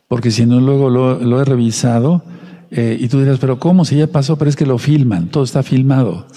porque 0.08 0.32
si 0.32 0.46
no 0.46 0.60
luego 0.60 0.90
lo, 0.90 1.42
he 1.42 1.46
revisado 1.46 2.24
eh, 2.72 2.98
y 3.00 3.08
tú 3.08 3.20
dirás, 3.20 3.38
pero 3.40 3.60
¿cómo? 3.60 3.86
Si 3.86 3.96
ya 3.96 4.08
pasó, 4.08 4.38
pero 4.38 4.50
es 4.50 4.56
que 4.56 4.66
lo 4.66 4.78
filman, 4.78 5.30
todo 5.30 5.44
está 5.44 5.62
filmado. 5.62 6.28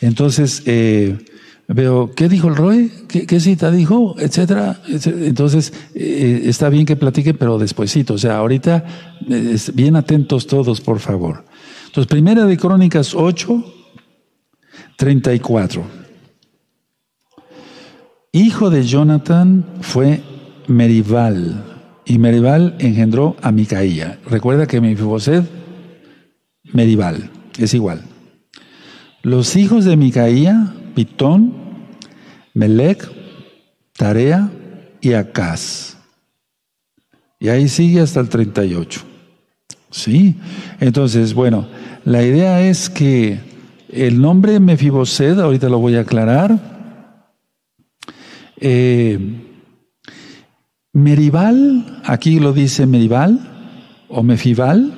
Entonces, 0.00 0.62
eh, 0.64 1.18
veo, 1.68 2.12
¿qué 2.14 2.28
dijo 2.28 2.48
el 2.48 2.56
Roy? 2.56 2.90
¿Qué, 3.08 3.40
cita 3.40 3.70
dijo? 3.70 4.16
Etcétera. 4.18 4.80
Entonces, 4.88 5.72
eh, 5.94 6.42
está 6.46 6.68
bien 6.68 6.86
que 6.86 6.96
platique, 6.96 7.34
pero 7.34 7.58
despuesito. 7.58 8.14
O 8.14 8.18
sea, 8.18 8.38
ahorita, 8.38 8.84
bien 9.74 9.96
atentos 9.96 10.46
todos, 10.46 10.80
por 10.80 11.00
favor. 11.00 11.44
Entonces, 11.86 12.08
Primera 12.08 12.46
de 12.46 12.56
Crónicas 12.56 13.14
8, 13.14 13.64
34 14.96 15.99
hijo 18.32 18.70
de 18.70 18.84
Jonathan 18.84 19.64
fue 19.80 20.22
Meribal, 20.66 21.64
y 22.04 22.18
Meribal 22.18 22.74
engendró 22.78 23.36
a 23.40 23.52
Micaía. 23.52 24.18
Recuerda 24.28 24.66
que 24.66 24.80
Mefiboset, 24.80 25.44
Meribal, 26.72 27.30
es 27.58 27.74
igual. 27.74 28.02
Los 29.22 29.54
hijos 29.56 29.84
de 29.84 29.96
Micaía, 29.96 30.74
Pitón, 30.94 31.54
Melec, 32.54 33.08
Tarea 33.96 34.50
y 35.00 35.12
Acaz. 35.12 35.98
Y 37.38 37.48
ahí 37.48 37.68
sigue 37.68 38.00
hasta 38.00 38.20
el 38.20 38.28
38. 38.28 39.02
¿Sí? 39.90 40.36
Entonces, 40.80 41.34
bueno, 41.34 41.68
la 42.04 42.22
idea 42.22 42.62
es 42.62 42.90
que 42.90 43.40
el 43.88 44.20
nombre 44.20 44.58
Mefiboset, 44.58 45.38
ahorita 45.38 45.68
lo 45.68 45.78
voy 45.78 45.96
a 45.96 46.00
aclarar, 46.00 46.79
eh, 48.60 49.18
Meribal, 50.92 52.02
aquí 52.04 52.40
lo 52.40 52.52
dice 52.52 52.86
Meribal, 52.86 53.40
o 54.08 54.22
Mefibal, 54.22 54.92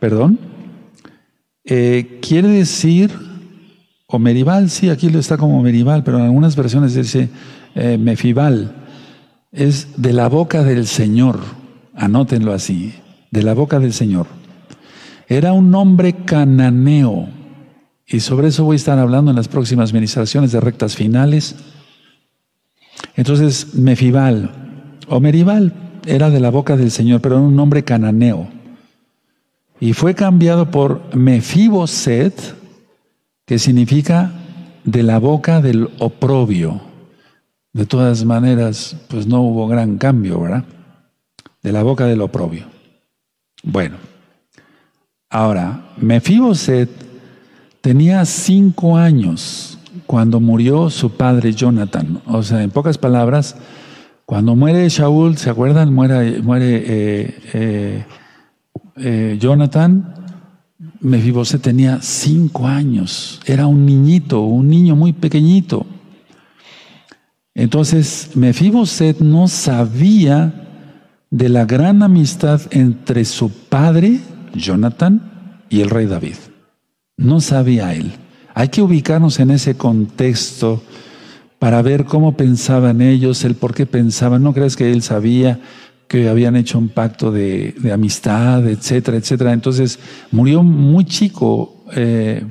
perdón, 0.00 0.38
eh, 1.64 2.18
quiere 2.20 2.48
decir, 2.48 3.10
o 4.06 4.18
Meribal, 4.18 4.70
sí, 4.70 4.90
aquí 4.90 5.10
lo 5.10 5.18
está 5.18 5.36
como 5.36 5.62
Meribal, 5.62 6.02
pero 6.02 6.18
en 6.18 6.24
algunas 6.24 6.56
versiones 6.56 6.94
dice 6.94 7.28
eh, 7.74 7.98
Mefibal, 7.98 8.74
es 9.52 10.00
de 10.00 10.12
la 10.12 10.28
boca 10.28 10.64
del 10.64 10.86
Señor, 10.86 11.40
anótenlo 11.94 12.52
así, 12.52 12.94
de 13.30 13.42
la 13.42 13.54
boca 13.54 13.78
del 13.78 13.92
Señor. 13.92 14.26
Era 15.28 15.52
un 15.52 15.70
nombre 15.70 16.24
cananeo, 16.24 17.28
y 18.06 18.20
sobre 18.20 18.48
eso 18.48 18.64
voy 18.64 18.74
a 18.74 18.76
estar 18.76 18.98
hablando 18.98 19.30
en 19.30 19.36
las 19.36 19.48
próximas 19.48 19.92
ministraciones 19.92 20.52
de 20.52 20.60
rectas 20.60 20.96
finales. 20.96 21.54
Entonces, 23.16 23.74
Mefibal 23.74 24.50
o 25.08 25.20
Meribal 25.20 25.72
era 26.06 26.30
de 26.30 26.40
la 26.40 26.50
boca 26.50 26.76
del 26.76 26.90
Señor, 26.90 27.20
pero 27.20 27.36
era 27.36 27.44
un 27.44 27.56
nombre 27.56 27.84
cananeo. 27.84 28.48
Y 29.80 29.92
fue 29.94 30.14
cambiado 30.14 30.70
por 30.70 31.14
Mefiboset, 31.14 32.54
que 33.44 33.58
significa 33.58 34.32
de 34.84 35.02
la 35.02 35.18
boca 35.18 35.60
del 35.60 35.90
oprobio. 35.98 36.80
De 37.72 37.86
todas 37.86 38.24
maneras, 38.24 38.96
pues 39.08 39.26
no 39.26 39.42
hubo 39.42 39.66
gran 39.66 39.98
cambio, 39.98 40.40
¿verdad? 40.40 40.64
De 41.62 41.72
la 41.72 41.82
boca 41.82 42.06
del 42.06 42.20
oprobio. 42.20 42.66
Bueno, 43.62 43.96
ahora, 45.30 45.86
Mefiboset 45.96 46.90
tenía 47.80 48.24
cinco 48.24 48.96
años 48.96 49.71
cuando 50.06 50.40
murió 50.40 50.90
su 50.90 51.10
padre 51.10 51.52
Jonathan. 51.52 52.22
O 52.26 52.42
sea, 52.42 52.62
en 52.62 52.70
pocas 52.70 52.98
palabras, 52.98 53.56
cuando 54.26 54.56
muere 54.56 54.88
Shaul, 54.88 55.36
¿se 55.36 55.50
acuerdan? 55.50 55.92
Muere, 55.92 56.40
muere 56.42 56.84
eh, 56.86 57.38
eh, 57.52 58.06
eh, 58.96 59.38
Jonathan. 59.40 60.14
Mefiboset 61.00 61.60
tenía 61.60 62.00
cinco 62.00 62.66
años, 62.66 63.40
era 63.44 63.66
un 63.66 63.84
niñito, 63.84 64.40
un 64.42 64.68
niño 64.68 64.94
muy 64.94 65.12
pequeñito. 65.12 65.84
Entonces, 67.54 68.30
Mefiboset 68.34 69.18
no 69.20 69.48
sabía 69.48 70.62
de 71.30 71.48
la 71.48 71.64
gran 71.64 72.02
amistad 72.02 72.60
entre 72.70 73.24
su 73.24 73.50
padre, 73.50 74.20
Jonathan, 74.54 75.60
y 75.68 75.80
el 75.80 75.90
rey 75.90 76.06
David. 76.06 76.36
No 77.16 77.40
sabía 77.40 77.94
él. 77.94 78.12
Hay 78.54 78.68
que 78.68 78.82
ubicarnos 78.82 79.40
en 79.40 79.50
ese 79.50 79.76
contexto 79.76 80.82
para 81.58 81.80
ver 81.80 82.04
cómo 82.04 82.36
pensaban 82.36 83.00
ellos, 83.00 83.44
el 83.44 83.54
por 83.54 83.74
qué 83.74 83.86
pensaban. 83.86 84.42
No 84.42 84.52
crees 84.52 84.76
que 84.76 84.90
él 84.90 85.02
sabía 85.02 85.60
que 86.08 86.28
habían 86.28 86.56
hecho 86.56 86.78
un 86.78 86.88
pacto 86.88 87.30
de, 87.30 87.74
amistad, 87.92 88.68
etcétera, 88.68 89.16
etcétera. 89.16 89.52
Entonces 89.52 89.98
murió 90.30 90.62
muy 90.62 91.04
chico, 91.04 91.84
eh, 91.94 92.44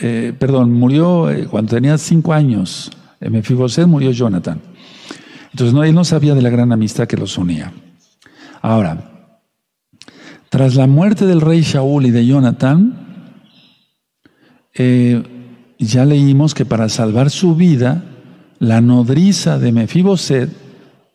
eh, 0.00 0.34
perdón, 0.38 0.72
murió 0.72 1.30
eh, 1.30 1.46
cuando 1.46 1.74
tenía 1.74 1.96
cinco 1.98 2.32
años. 2.32 2.90
En 3.20 3.32
Mefiboset 3.32 3.86
murió 3.86 4.10
Jonathan. 4.10 4.60
Entonces 5.52 5.72
no, 5.72 5.84
él 5.84 5.94
no 5.94 6.04
sabía 6.04 6.34
de 6.34 6.42
la 6.42 6.50
gran 6.50 6.72
amistad 6.72 7.06
que 7.06 7.16
los 7.16 7.38
unía. 7.38 7.72
Ahora, 8.60 9.30
tras 10.48 10.74
la 10.74 10.86
muerte 10.86 11.26
del 11.26 11.40
rey 11.40 11.62
Shaul 11.62 12.06
y 12.06 12.10
de 12.10 12.26
Jonathan, 12.26 13.11
eh, 14.74 15.22
ya 15.78 16.04
leímos 16.04 16.54
que 16.54 16.64
para 16.64 16.88
salvar 16.88 17.30
su 17.30 17.54
vida, 17.54 18.04
la 18.58 18.80
nodriza 18.80 19.58
de 19.58 19.72
Mefiboset 19.72 20.50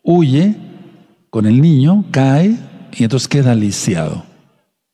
huye 0.02 0.56
con 1.30 1.46
el 1.46 1.60
niño, 1.60 2.04
cae 2.10 2.56
y 2.92 3.04
entonces 3.04 3.28
queda 3.28 3.54
lisiado. 3.54 4.24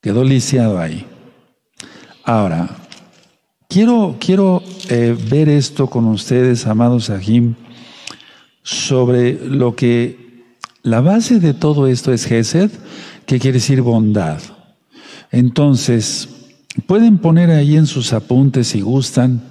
Quedó 0.00 0.24
lisiado 0.24 0.78
ahí. 0.78 1.06
Ahora, 2.24 2.68
quiero, 3.68 4.16
quiero 4.18 4.62
eh, 4.88 5.16
ver 5.30 5.48
esto 5.48 5.88
con 5.88 6.06
ustedes, 6.06 6.66
amados 6.66 7.10
Ajim, 7.10 7.54
sobre 8.62 9.34
lo 9.48 9.74
que 9.74 10.46
la 10.82 11.00
base 11.00 11.40
de 11.40 11.54
todo 11.54 11.86
esto 11.86 12.12
es 12.12 12.26
Gesed, 12.26 12.70
que 13.26 13.38
quiere 13.38 13.58
decir 13.58 13.80
bondad. 13.80 14.40
Entonces, 15.30 16.28
pueden 16.83 17.18
poner 17.18 17.51
ahí 17.51 17.77
en 17.77 17.87
sus 17.87 18.12
apuntes 18.12 18.68
si 18.68 18.81
gustan. 18.81 19.43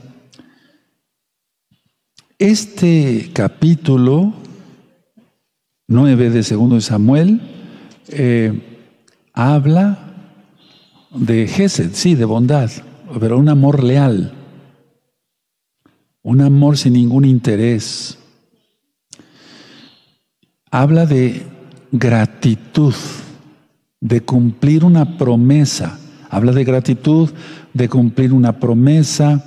Este 2.38 3.32
capítulo 3.34 4.34
9 5.88 6.30
de 6.30 6.44
segundo 6.44 6.76
de 6.76 6.82
Samuel 6.82 7.42
eh, 8.10 8.80
habla 9.34 10.14
de 11.14 11.48
Gesed, 11.48 11.92
sí, 11.94 12.16
de 12.16 12.26
bondad, 12.26 12.70
pero 13.20 13.38
un 13.38 13.50
amor 13.50 13.84
leal, 13.84 14.34
un 16.22 16.42
amor 16.42 16.78
sin 16.78 16.94
ningún 16.94 17.26
interés. 17.26 18.18
Habla 20.72 21.06
de 21.06 21.46
gratitud, 21.92 22.96
de 24.02 24.22
cumplir 24.22 24.84
una 24.84 25.18
promesa. 25.18 26.00
Habla 26.34 26.52
de 26.52 26.64
gratitud, 26.64 27.30
de 27.76 27.88
cumplir 27.88 28.34
una 28.34 28.60
promesa. 28.60 29.46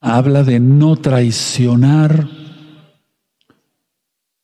Habla 0.00 0.44
de 0.44 0.60
no 0.60 0.94
traicionar. 0.94 2.28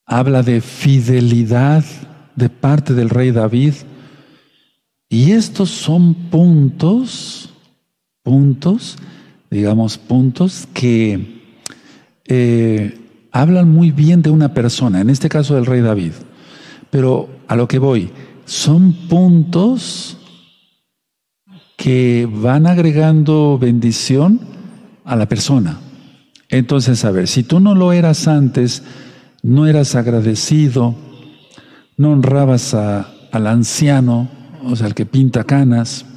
Habla 0.05 0.43
de 0.43 0.59
fidelidad 0.59 1.85
de 2.35 2.49
parte 2.49 2.93
del 2.93 3.09
rey 3.09 3.31
David. 3.31 3.75
Y 5.07 5.31
estos 5.31 5.69
son 5.69 6.15
puntos, 6.29 7.49
puntos, 8.21 8.97
digamos, 9.49 9.97
puntos 9.97 10.67
que 10.73 11.41
eh, 12.25 12.99
hablan 13.31 13.71
muy 13.71 13.91
bien 13.91 14.21
de 14.21 14.31
una 14.31 14.53
persona, 14.53 14.99
en 14.99 15.09
este 15.09 15.29
caso 15.29 15.55
del 15.55 15.65
rey 15.65 15.79
David. 15.79 16.11
Pero 16.89 17.29
a 17.47 17.55
lo 17.55 17.69
que 17.69 17.79
voy, 17.79 18.09
son 18.43 18.91
puntos 19.07 20.17
que 21.85 22.27
van 22.27 22.65
agregando 22.65 23.59
bendición 23.61 24.39
a 25.03 25.15
la 25.15 25.27
persona. 25.27 25.77
Entonces, 26.49 27.05
a 27.05 27.11
ver, 27.11 27.27
si 27.27 27.43
tú 27.43 27.59
no 27.59 27.75
lo 27.75 27.93
eras 27.93 28.27
antes, 28.27 28.81
no 29.43 29.67
eras 29.67 29.93
agradecido, 29.93 30.95
no 31.95 32.11
honrabas 32.11 32.73
al 32.73 33.45
anciano, 33.45 34.27
o 34.63 34.75
sea, 34.75 34.87
al 34.87 34.95
que 34.95 35.05
pinta 35.05 35.43
canas, 35.43 36.07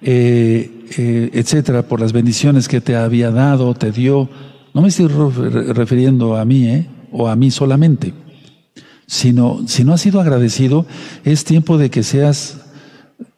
eh, 0.00 0.88
eh, 0.98 1.30
etcétera, 1.32 1.82
por 1.82 2.00
las 2.00 2.12
bendiciones 2.12 2.66
que 2.66 2.80
te 2.80 2.96
había 2.96 3.30
dado, 3.30 3.72
te 3.74 3.92
dio. 3.92 4.28
No 4.74 4.82
me 4.82 4.88
estoy 4.88 5.06
refiriendo 5.06 6.36
a 6.36 6.44
mí, 6.44 6.66
¿eh? 6.66 6.88
o 7.12 7.28
a 7.28 7.36
mí 7.36 7.52
solamente, 7.52 8.14
sino 9.06 9.60
si 9.68 9.84
no 9.84 9.92
has 9.92 10.00
sido 10.00 10.20
agradecido, 10.20 10.86
es 11.22 11.44
tiempo 11.44 11.78
de 11.78 11.88
que 11.88 12.02
seas 12.02 12.61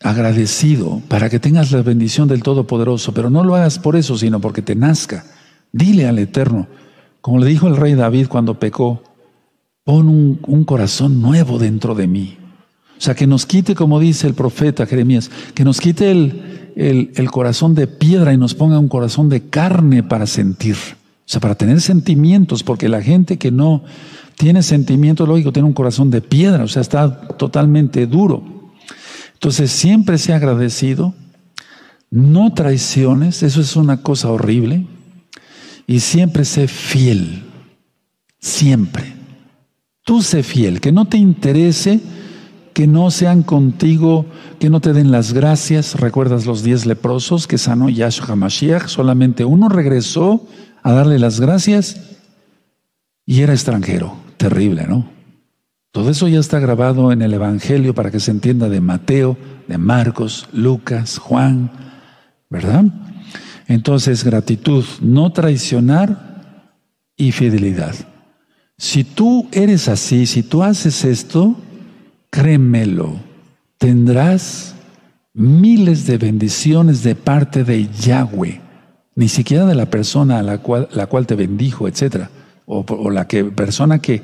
agradecido 0.03 1.01
para 1.09 1.30
que 1.30 1.41
tengas 1.41 1.72
la 1.72 1.82
bendición 1.82 2.28
del 2.28 2.43
Todopoderoso, 2.43 3.12
pero 3.12 3.30
no 3.30 3.45
lo 3.45 3.55
hagas 3.55 3.78
por 3.78 3.97
eso, 3.97 4.16
sino 4.16 4.41
porque 4.41 4.62
te 4.62 4.74
nazca. 4.74 5.24
Dile 5.72 6.07
al 6.07 6.18
Eterno, 6.18 6.68
como 7.20 7.39
le 7.39 7.47
dijo 7.47 7.68
el 7.68 7.76
rey 7.76 7.95
David 7.95 8.28
cuando 8.28 8.59
pecó, 8.59 9.03
pon 9.85 10.09
un, 10.09 10.64
corazón 10.64 11.20
nuevo 11.20 11.59
dentro 11.59 11.95
de 11.95 12.07
mí. 12.07 12.37
O 12.97 13.01
sea, 13.01 13.14
que 13.14 13.26
nos 13.26 13.45
quite, 13.45 13.74
como 13.74 14.01
dice 14.01 14.26
el 14.26 14.35
profeta 14.35 14.87
Jeremías, 14.87 15.30
que 15.55 15.64
nos 15.64 15.80
quite 15.80 16.11
el, 16.11 16.72
el, 16.76 17.30
corazón 17.30 17.74
de 17.74 17.87
piedra 17.87 18.32
y 18.32 18.39
nos 18.39 18.55
ponga 18.55 18.78
un 18.78 18.89
corazón 18.89 19.28
de 19.28 19.49
carne 19.49 20.03
para 20.03 20.26
sentir. 20.26 20.76
O 20.76 21.26
sea, 21.26 21.41
para 21.41 21.55
tener 21.55 21.80
sentimientos, 21.80 22.62
porque 22.62 22.89
la 22.89 23.03
gente 23.03 23.37
que 23.37 23.51
no 23.51 23.85
tiene 24.37 24.62
sentimientos, 24.62 25.28
lógico, 25.28 25.53
tiene 25.53 25.68
un 25.68 25.74
corazón 25.74 26.11
de 26.11 26.20
piedra, 26.20 26.64
o 26.64 26.68
sea, 26.68 26.82
está 26.82 27.28
totalmente 27.28 28.07
duro. 28.07 28.43
Entonces, 29.45 29.72
siempre 29.72 30.16
sea 30.16 30.36
agradecido, 30.36 31.12
no 32.11 32.55
traiciones, 32.55 33.42
eso 33.42 33.61
es 33.61 33.76
una 33.76 34.01
cosa 34.01 34.30
horrible, 34.30 34.86
y 35.86 36.01
siempre 36.01 36.47
sé 36.47 36.66
fiel, 36.66 37.45
siempre. 38.40 39.12
Tú 40.03 40.22
sé 40.22 40.42
fiel, 40.42 40.80
que 40.80 40.92
no 40.92 41.05
te 41.05 41.18
interese 41.18 42.01
que 42.72 42.86
no 42.86 43.11
sean 43.11 43.42
contigo, 43.42 44.24
que 44.59 44.70
no 44.70 44.80
te 44.80 44.95
den 44.95 45.12
las 45.12 45.34
gracias. 45.34 46.01
¿Recuerdas 46.01 46.47
los 46.47 46.62
diez 46.62 46.86
leprosos 46.86 47.47
que 47.47 47.59
sanó 47.59 47.90
Yahshua 47.90 48.36
Mashiach? 48.36 48.88
Solamente 48.88 49.45
uno 49.45 49.68
regresó 49.68 50.47
a 50.82 50.92
darle 50.92 51.18
las 51.18 51.38
gracias 51.38 52.01
y 53.26 53.42
era 53.42 53.53
extranjero. 53.53 54.16
Terrible, 54.38 54.86
¿no? 54.86 55.13
Todo 55.95 56.11
eso 56.11 56.26
ya 56.26 56.40
está 56.40 56.59
grabado 56.59 57.12
en 57.12 57.22
el 57.22 57.32
Evangelio 57.34 57.95
para 57.95 58.11
que 58.11 58.18
se 58.18 58.32
entienda 58.32 58.68
de 58.68 58.80
Mateo, 58.80 59.36
de 59.68 59.78
Marcos, 59.78 60.49
Lucas, 60.53 61.18
Juan, 61.18 61.70
¿verdad? 62.51 62.86
Entonces, 63.68 64.24
gratitud, 64.24 64.84
no 65.01 65.30
traicionar 65.30 66.72
y 67.16 67.30
fidelidad. 67.30 67.95
Si 68.76 69.05
tú 69.05 69.47
eres 69.53 69.86
así, 69.86 70.26
si 70.26 70.42
tú 70.42 70.64
haces 70.64 71.05
esto, 71.05 71.57
créemelo, 72.28 73.14
tendrás 73.78 74.74
miles 75.32 76.09
de 76.09 76.18
bendiciones 76.18 77.05
de 77.05 77.14
parte 77.14 77.62
de 77.62 77.88
Yahweh, 77.88 78.61
ni 79.14 79.28
siquiera 79.28 79.64
de 79.64 79.76
la 79.76 79.86
persona 79.86 80.40
a 80.40 80.42
la 80.42 80.59
cual, 80.59 81.26
te 81.28 81.36
bendijo, 81.36 81.86
etcétera, 81.86 82.30
o, 82.66 82.84
o 82.84 83.11
la 83.11 83.28
que, 83.28 83.45
persona 83.45 84.01
que 84.01 84.22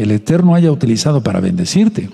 el 0.00 0.10
Eterno 0.10 0.54
haya 0.54 0.72
utilizado 0.72 1.22
para 1.22 1.40
bendecirte. 1.40 2.08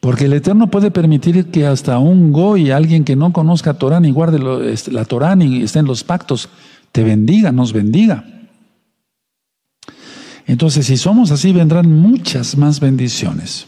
Porque 0.00 0.26
el 0.26 0.32
Eterno 0.32 0.70
puede 0.70 0.90
permitir 0.90 1.46
que 1.46 1.66
hasta 1.66 1.98
un 1.98 2.32
goy, 2.32 2.70
alguien 2.70 3.04
que 3.04 3.16
no 3.16 3.32
conozca 3.32 3.74
Torah 3.74 4.00
ni 4.00 4.12
guarde 4.12 4.38
la 4.38 5.04
Torah 5.04 5.34
ni 5.34 5.62
esté 5.62 5.80
en 5.80 5.86
los 5.86 6.04
pactos, 6.04 6.48
te 6.92 7.02
bendiga, 7.02 7.50
nos 7.52 7.72
bendiga. 7.72 8.24
Entonces, 10.46 10.86
si 10.86 10.96
somos 10.96 11.30
así, 11.30 11.52
vendrán 11.52 11.90
muchas 11.90 12.56
más 12.56 12.80
bendiciones. 12.80 13.66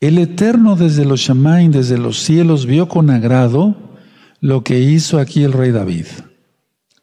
El 0.00 0.18
Eterno 0.18 0.74
desde 0.74 1.04
los 1.04 1.20
Shamaim, 1.20 1.70
desde 1.70 1.96
los 1.96 2.18
cielos, 2.18 2.66
vio 2.66 2.88
con 2.88 3.08
agrado 3.10 3.76
lo 4.40 4.64
que 4.64 4.80
hizo 4.80 5.18
aquí 5.18 5.44
el 5.44 5.52
rey 5.52 5.70
David. 5.70 6.06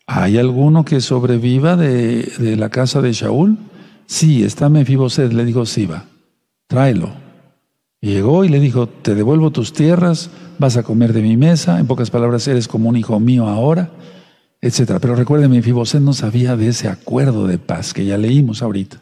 ¿Hay 0.05 0.38
alguno 0.38 0.84
que 0.84 0.99
sobreviva 1.01 1.77
de, 1.77 2.23
de 2.38 2.57
la 2.57 2.69
casa 2.69 3.01
de 3.01 3.13
Shaul? 3.13 3.57
Sí, 4.12 4.43
está 4.43 4.68
Mefiboset, 4.68 5.32
le 5.32 5.45
dijo 5.45 5.66
Siba, 5.66 6.03
tráelo. 6.68 7.14
llegó 8.01 8.43
y 8.43 8.49
le 8.49 8.59
dijo, 8.59 8.89
te 8.89 9.16
devuelvo 9.16 9.51
tus 9.51 9.72
tierras, 9.72 10.30
vas 10.59 10.76
a 10.76 10.84
comer 10.84 11.14
de 11.14 11.22
mi 11.22 11.38
mesa, 11.38 11.80
en 11.80 11.88
pocas 11.88 12.12
palabras, 12.12 12.45
eres 12.49 12.68
como 12.68 12.89
un 12.89 12.97
hijo 12.97 13.22
mío 13.22 13.47
ahora, 13.47 13.89
etc. 14.59 14.97
Pero 14.99 15.16
recuerden, 15.16 15.49
Mefiboset 15.51 16.01
no 16.01 16.12
sabía 16.12 16.57
de 16.57 16.68
ese 16.68 16.89
acuerdo 16.89 17.47
de 17.47 17.57
paz 17.57 17.93
que 17.93 18.03
ya 18.03 18.18
leímos 18.18 18.62
ahorita. 18.62 19.01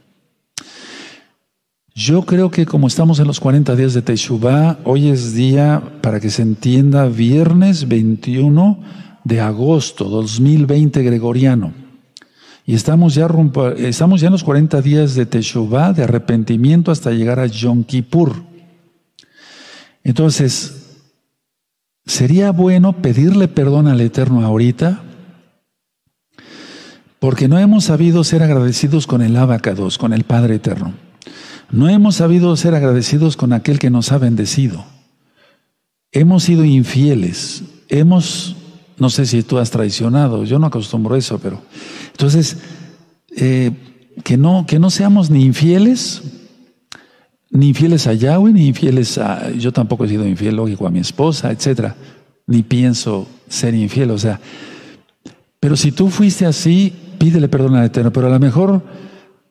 Yo 1.95 2.21
creo 2.21 2.51
que 2.51 2.67
como 2.67 2.85
estamos 2.85 3.19
en 3.19 3.25
los 3.25 3.39
40 3.39 3.75
días 3.75 3.95
de 3.95 4.03
Teshuvah, 4.03 4.77
hoy 4.83 5.09
es 5.09 5.33
día, 5.33 5.81
para 6.01 6.19
que 6.19 6.29
se 6.29 6.43
entienda, 6.43 7.07
viernes 7.07 7.87
21 7.87 8.79
de 9.23 9.41
agosto 9.41 10.05
2020 10.05 11.01
gregoriano. 11.01 11.78
Y 12.69 12.75
estamos 12.75 13.15
ya, 13.15 13.27
estamos 13.77 14.21
ya 14.21 14.27
en 14.27 14.33
los 14.33 14.43
40 14.43 14.79
días 14.83 15.15
de 15.15 15.25
Teshuvah, 15.25 15.91
de 15.91 16.03
arrepentimiento, 16.03 16.91
hasta 16.91 17.09
llegar 17.09 17.39
a 17.39 17.47
Yom 17.47 17.83
Kippur. 17.83 18.43
Entonces, 20.03 20.99
sería 22.05 22.51
bueno 22.51 23.01
pedirle 23.01 23.47
perdón 23.47 23.87
al 23.87 23.99
Eterno 24.01 24.45
ahorita, 24.45 25.01
porque 27.17 27.47
no 27.47 27.57
hemos 27.57 27.85
sabido 27.85 28.23
ser 28.23 28.43
agradecidos 28.43 29.07
con 29.07 29.23
el 29.23 29.35
Abacados, 29.35 29.97
con 29.97 30.13
el 30.13 30.23
Padre 30.23 30.57
Eterno. 30.57 30.93
No 31.71 31.89
hemos 31.89 32.17
sabido 32.17 32.55
ser 32.55 32.75
agradecidos 32.75 33.35
con 33.35 33.51
aquel 33.51 33.79
que 33.79 33.89
nos 33.89 34.11
ha 34.11 34.19
bendecido. 34.19 34.85
Hemos 36.11 36.43
sido 36.43 36.63
infieles, 36.65 37.63
hemos 37.87 38.58
no 38.99 39.09
sé 39.09 39.25
si 39.25 39.43
tú 39.43 39.57
has 39.57 39.71
traicionado, 39.71 40.43
yo 40.43 40.59
no 40.59 40.67
acostumbro 40.67 41.15
eso, 41.15 41.39
pero 41.39 41.61
entonces, 42.11 42.57
eh, 43.35 43.71
que, 44.23 44.37
no, 44.37 44.65
que 44.67 44.79
no 44.79 44.89
seamos 44.89 45.29
ni 45.29 45.45
infieles, 45.45 46.21
ni 47.49 47.69
infieles 47.69 48.07
a 48.07 48.13
Yahweh, 48.13 48.51
ni 48.51 48.67
infieles 48.67 49.17
a, 49.17 49.51
yo 49.51 49.71
tampoco 49.71 50.05
he 50.05 50.09
sido 50.09 50.27
infiel, 50.27 50.57
lógico, 50.57 50.85
a 50.85 50.91
mi 50.91 50.99
esposa, 50.99 51.51
etcétera, 51.51 51.95
ni 52.45 52.61
pienso 52.61 53.27
ser 53.47 53.73
infiel, 53.73 54.11
o 54.11 54.17
sea, 54.17 54.39
pero 55.59 55.75
si 55.75 55.91
tú 55.91 56.09
fuiste 56.09 56.45
así, 56.45 56.93
pídele 57.17 57.47
perdón 57.47 57.75
al 57.75 57.85
Eterno, 57.85 58.11
pero 58.11 58.27
a 58.27 58.29
lo 58.29 58.39
mejor 58.39 58.81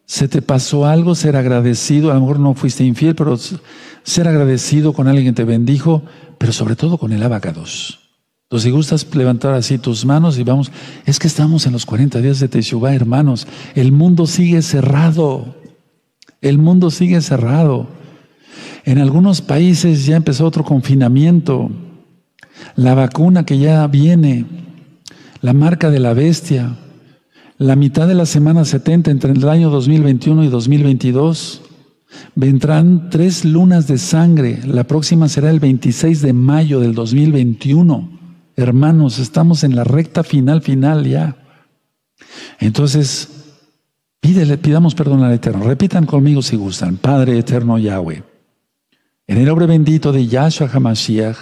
se 0.05 0.27
te 0.27 0.41
pasó 0.41 0.87
algo, 0.87 1.15
ser 1.15 1.37
agradecido, 1.37 2.11
a 2.11 2.15
lo 2.15 2.21
mejor 2.21 2.41
no 2.41 2.55
fuiste 2.55 2.85
infiel, 2.85 3.15
pero 3.15 3.37
ser 3.37 4.29
agradecido 4.29 4.93
con 4.95 5.07
alguien 5.07 5.27
que 5.27 5.33
te 5.33 5.45
bendijo, 5.45 6.03
pero 6.39 6.53
sobre 6.53 6.77
todo 6.77 6.97
con 6.97 7.13
el 7.13 7.23
abacados. 7.23 8.08
Entonces, 8.49 8.65
si 8.65 8.71
gustas 8.71 9.15
levantar 9.15 9.53
así 9.53 9.77
tus 9.77 10.07
manos 10.07 10.39
y 10.39 10.43
vamos, 10.43 10.73
es 11.05 11.19
que 11.19 11.27
estamos 11.27 11.67
en 11.67 11.75
los 11.75 11.85
40 11.85 12.19
días 12.23 12.41
de 12.41 12.49
Teshuvah, 12.49 12.95
hermanos. 12.95 13.47
El 13.75 13.93
mundo 13.93 14.27
sigue 14.27 14.63
cerrado. 14.63 15.55
El 16.41 16.57
mundo 16.57 16.91
sigue 16.91 17.21
cerrado. 17.21 17.89
En 18.87 19.01
algunos 19.01 19.43
países 19.43 20.07
ya 20.07 20.17
empezó 20.17 20.47
otro 20.47 20.65
confinamiento. 20.65 21.71
La 22.75 22.95
vacuna 22.95 23.45
que 23.45 23.59
ya 23.59 23.87
viene, 23.87 24.47
la 25.43 25.53
marca 25.53 25.91
de 25.91 26.01
la 26.01 26.15
bestia, 26.15 26.75
la 27.59 27.77
mitad 27.77 28.09
de 28.09 28.15
la 28.15 28.25
semana 28.25 28.65
70 28.65 29.11
entre 29.11 29.33
el 29.33 29.47
año 29.47 29.69
2021 29.69 30.45
y 30.45 30.49
2022. 30.49 31.61
Vendrán 32.35 33.11
tres 33.11 33.45
lunas 33.45 33.87
de 33.89 33.99
sangre. 33.99 34.61
La 34.65 34.85
próxima 34.85 35.29
será 35.29 35.51
el 35.51 35.61
26 35.61 36.23
de 36.23 36.33
mayo 36.33 36.81
del 36.81 36.95
2021. 36.95 38.18
Hermanos, 38.59 39.21
estamos 39.21 39.63
en 39.63 39.77
la 39.77 39.85
recta 39.85 40.25
final, 40.25 40.63
final 40.63 41.07
ya. 41.07 41.37
Entonces, 42.59 43.29
pídele, 44.19 44.59
pidamos 44.59 44.97
perdón 44.97 45.23
al 45.23 45.33
Eterno. 45.33 45.63
Repitan 45.63 46.07
conmigo 46.07 46.43
si 46.43 46.57
gustan. 46.57 46.97
Padre 46.97 47.39
Eterno 47.39 47.79
Yahweh, 47.79 48.25
en 49.29 49.39
el 49.39 49.45
nombre 49.45 49.67
bendito 49.67 50.11
de 50.11 50.27
Yahshua 50.27 50.69
HaMashiach, 50.73 51.37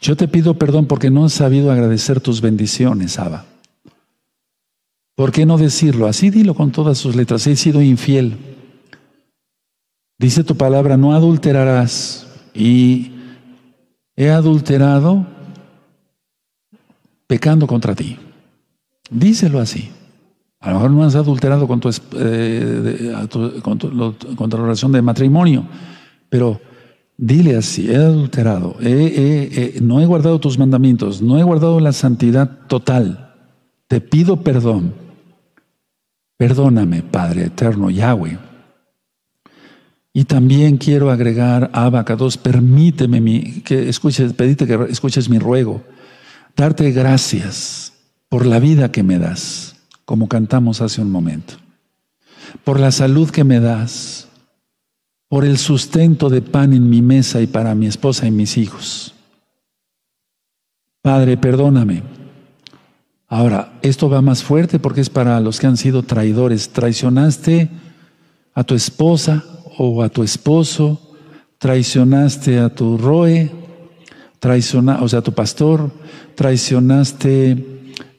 yo 0.00 0.16
te 0.16 0.28
pido 0.28 0.56
perdón 0.56 0.86
porque 0.86 1.10
no 1.10 1.26
he 1.26 1.30
sabido 1.30 1.72
agradecer 1.72 2.20
tus 2.20 2.40
bendiciones, 2.40 3.18
Abba. 3.18 3.46
¿Por 5.16 5.32
qué 5.32 5.44
no 5.44 5.58
decirlo? 5.58 6.06
Así 6.06 6.30
dilo 6.30 6.54
con 6.54 6.70
todas 6.70 6.96
sus 6.96 7.16
letras. 7.16 7.44
He 7.48 7.56
sido 7.56 7.82
infiel. 7.82 8.38
Dice 10.16 10.44
tu 10.44 10.56
palabra, 10.56 10.96
no 10.96 11.12
adulterarás. 11.12 12.28
Y 12.54 13.10
he 14.14 14.30
adulterado 14.30 15.33
pecando 17.34 17.66
contra 17.66 17.96
ti. 17.96 18.16
Díselo 19.10 19.58
así. 19.58 19.90
A 20.60 20.68
lo 20.68 20.74
mejor 20.76 20.90
no 20.92 21.02
has 21.02 21.16
adulterado 21.16 21.66
con 21.66 21.80
tu, 21.80 21.90
eh, 22.16 23.12
con 23.60 23.78
contra 24.36 24.60
la 24.60 24.66
relación 24.66 24.92
de 24.92 25.02
matrimonio, 25.02 25.66
pero 26.28 26.60
dile 27.16 27.56
así, 27.56 27.90
he 27.90 27.96
adulterado, 27.96 28.76
no 29.82 30.00
he 30.00 30.06
guardado 30.06 30.38
tus 30.38 30.56
mandamientos, 30.60 31.20
no 31.22 31.36
he 31.36 31.42
guardado 31.42 31.80
la 31.80 31.92
santidad 31.92 32.48
total. 32.68 33.34
Te 33.88 34.00
pido 34.00 34.36
perdón. 34.42 34.94
Perdóname, 36.36 37.02
Padre 37.02 37.46
eterno, 37.46 37.90
Yahweh. 37.90 38.38
Y 40.12 40.24
también 40.24 40.76
quiero 40.76 41.10
agregar, 41.10 41.68
Abacados, 41.72 42.36
permíteme 42.36 43.62
que 43.64 43.88
escuches, 43.88 44.32
pedite 44.34 44.68
que 44.68 44.78
escuches 44.88 45.28
mi 45.28 45.40
ruego, 45.40 45.82
darte 46.56 46.90
gracias 46.92 47.92
por 48.28 48.46
la 48.46 48.58
vida 48.58 48.92
que 48.92 49.02
me 49.02 49.18
das, 49.18 49.76
como 50.04 50.28
cantamos 50.28 50.80
hace 50.80 51.00
un 51.00 51.10
momento, 51.10 51.54
por 52.64 52.80
la 52.80 52.92
salud 52.92 53.30
que 53.30 53.44
me 53.44 53.60
das, 53.60 54.28
por 55.28 55.44
el 55.44 55.58
sustento 55.58 56.30
de 56.30 56.42
pan 56.42 56.72
en 56.72 56.88
mi 56.88 57.02
mesa 57.02 57.40
y 57.40 57.46
para 57.46 57.74
mi 57.74 57.86
esposa 57.86 58.26
y 58.26 58.30
mis 58.30 58.56
hijos. 58.56 59.14
Padre, 61.02 61.36
perdóname. 61.36 62.02
Ahora, 63.26 63.78
esto 63.82 64.08
va 64.08 64.22
más 64.22 64.42
fuerte 64.42 64.78
porque 64.78 65.00
es 65.00 65.10
para 65.10 65.40
los 65.40 65.58
que 65.58 65.66
han 65.66 65.76
sido 65.76 66.02
traidores. 66.02 66.70
Traicionaste 66.70 67.68
a 68.54 68.64
tu 68.64 68.74
esposa 68.74 69.44
o 69.76 70.02
a 70.02 70.08
tu 70.08 70.22
esposo, 70.22 71.16
traicionaste 71.58 72.60
a 72.60 72.72
tu 72.72 72.96
roe, 72.96 73.50
traicionaste, 74.44 75.02
o 75.02 75.08
sea, 75.08 75.22
tu 75.22 75.32
pastor, 75.32 75.90
traicionaste 76.34 77.64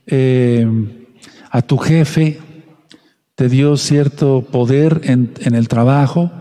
eh, 0.08 0.68
a 1.52 1.62
tu 1.62 1.78
jefe, 1.78 2.40
te 3.36 3.48
dio 3.48 3.78
cierto 3.78 4.42
poder 4.42 5.02
en, 5.04 5.30
el 5.40 5.68
trabajo 5.68 6.32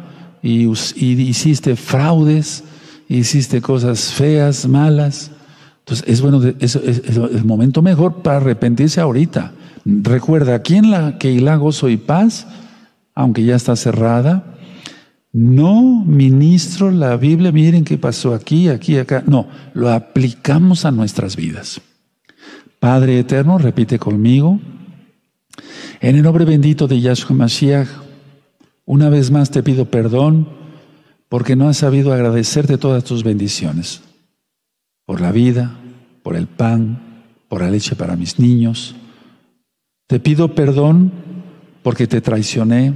y, 0.42 0.70
hiciste 0.70 1.76
fraudes, 1.76 2.64
hiciste 3.10 3.60
cosas 3.60 4.14
feas, 4.14 4.66
malas. 4.66 5.32
Entonces 5.80 6.08
es 6.08 6.22
bueno, 6.22 6.40
es, 6.60 6.76
el 6.76 7.44
momento 7.44 7.82
mejor 7.82 8.22
para 8.22 8.38
arrepentirse 8.38 9.02
ahorita. 9.02 9.52
Recuerda, 9.84 10.54
aquí 10.54 10.76
en 10.76 10.90
la 10.92 11.18
la 11.20 11.56
gozo 11.56 11.90
y 11.90 11.98
paz, 11.98 12.46
aunque 13.14 13.44
ya 13.44 13.56
está 13.56 13.76
cerrada, 13.76 14.53
no 15.34 16.04
ministro 16.06 16.92
la 16.92 17.16
Biblia, 17.16 17.50
miren 17.50 17.84
qué 17.84 17.98
pasó 17.98 18.34
aquí, 18.34 18.68
aquí, 18.68 18.98
acá. 18.98 19.24
No, 19.26 19.48
lo 19.74 19.90
aplicamos 19.90 20.84
a 20.84 20.92
nuestras 20.92 21.34
vidas. 21.34 21.80
Padre 22.78 23.18
eterno, 23.18 23.58
repite 23.58 23.98
conmigo. 23.98 24.60
En 26.00 26.14
el 26.14 26.22
nombre 26.22 26.44
bendito 26.44 26.86
de 26.86 27.00
Yahshua 27.00 27.34
Mashiach, 27.34 27.88
una 28.84 29.08
vez 29.08 29.32
más 29.32 29.50
te 29.50 29.64
pido 29.64 29.86
perdón 29.86 30.48
porque 31.28 31.56
no 31.56 31.68
has 31.68 31.78
sabido 31.78 32.12
agradecerte 32.12 32.78
todas 32.78 33.02
tus 33.02 33.24
bendiciones. 33.24 34.02
Por 35.04 35.20
la 35.20 35.32
vida, 35.32 35.76
por 36.22 36.36
el 36.36 36.46
pan, 36.46 37.24
por 37.48 37.60
la 37.60 37.70
leche 37.70 37.96
para 37.96 38.14
mis 38.14 38.38
niños. 38.38 38.94
Te 40.06 40.20
pido 40.20 40.54
perdón 40.54 41.10
porque 41.82 42.06
te 42.06 42.20
traicioné 42.20 42.94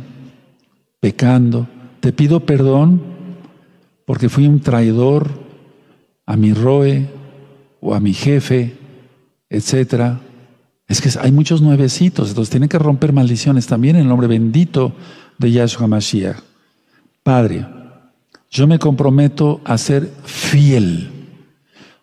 pecando. 1.01 1.67
Te 2.01 2.13
pido 2.13 2.41
perdón 2.41 3.01
porque 4.05 4.29
fui 4.29 4.47
un 4.47 4.61
traidor 4.61 5.29
a 6.27 6.37
mi 6.37 6.53
roe 6.53 7.09
o 7.81 7.95
a 7.95 8.01
mi 8.01 8.15
jefe 8.15 8.79
etcétera. 9.51 10.21
Es 10.87 11.01
que 11.01 11.11
hay 11.21 11.33
muchos 11.33 11.61
nuevecitos, 11.61 12.31
entonces 12.31 12.51
tienen 12.51 12.69
que 12.69 12.79
romper 12.79 13.13
maldiciones 13.13 13.67
también 13.67 13.97
en 13.97 14.03
el 14.03 14.09
nombre 14.09 14.27
bendito 14.27 14.93
de 15.39 15.53
Yahshua 15.53 15.87
Mashiach. 15.87 16.39
Padre, 17.23 17.67
yo 18.51 18.67
me 18.67 18.79
comprometo 18.79 19.61
a 19.65 19.77
ser 19.77 20.11
fiel, 20.25 21.11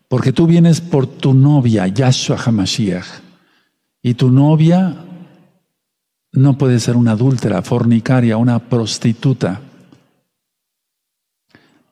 porque 0.08 0.32
tú 0.32 0.46
vienes 0.46 0.82
por 0.82 1.08
tu 1.08 1.34
novia, 1.34 1.88
Yahshua 1.88 2.38
HaMashiach, 2.38 3.06
y 4.04 4.14
tu 4.14 4.30
novia 4.30 4.98
no 6.32 6.58
puede 6.58 6.80
ser 6.80 6.96
una 6.96 7.12
adúltera, 7.12 7.64
fornicaria, 7.64 8.38
una 8.38 8.60
prostituta. 8.60 9.62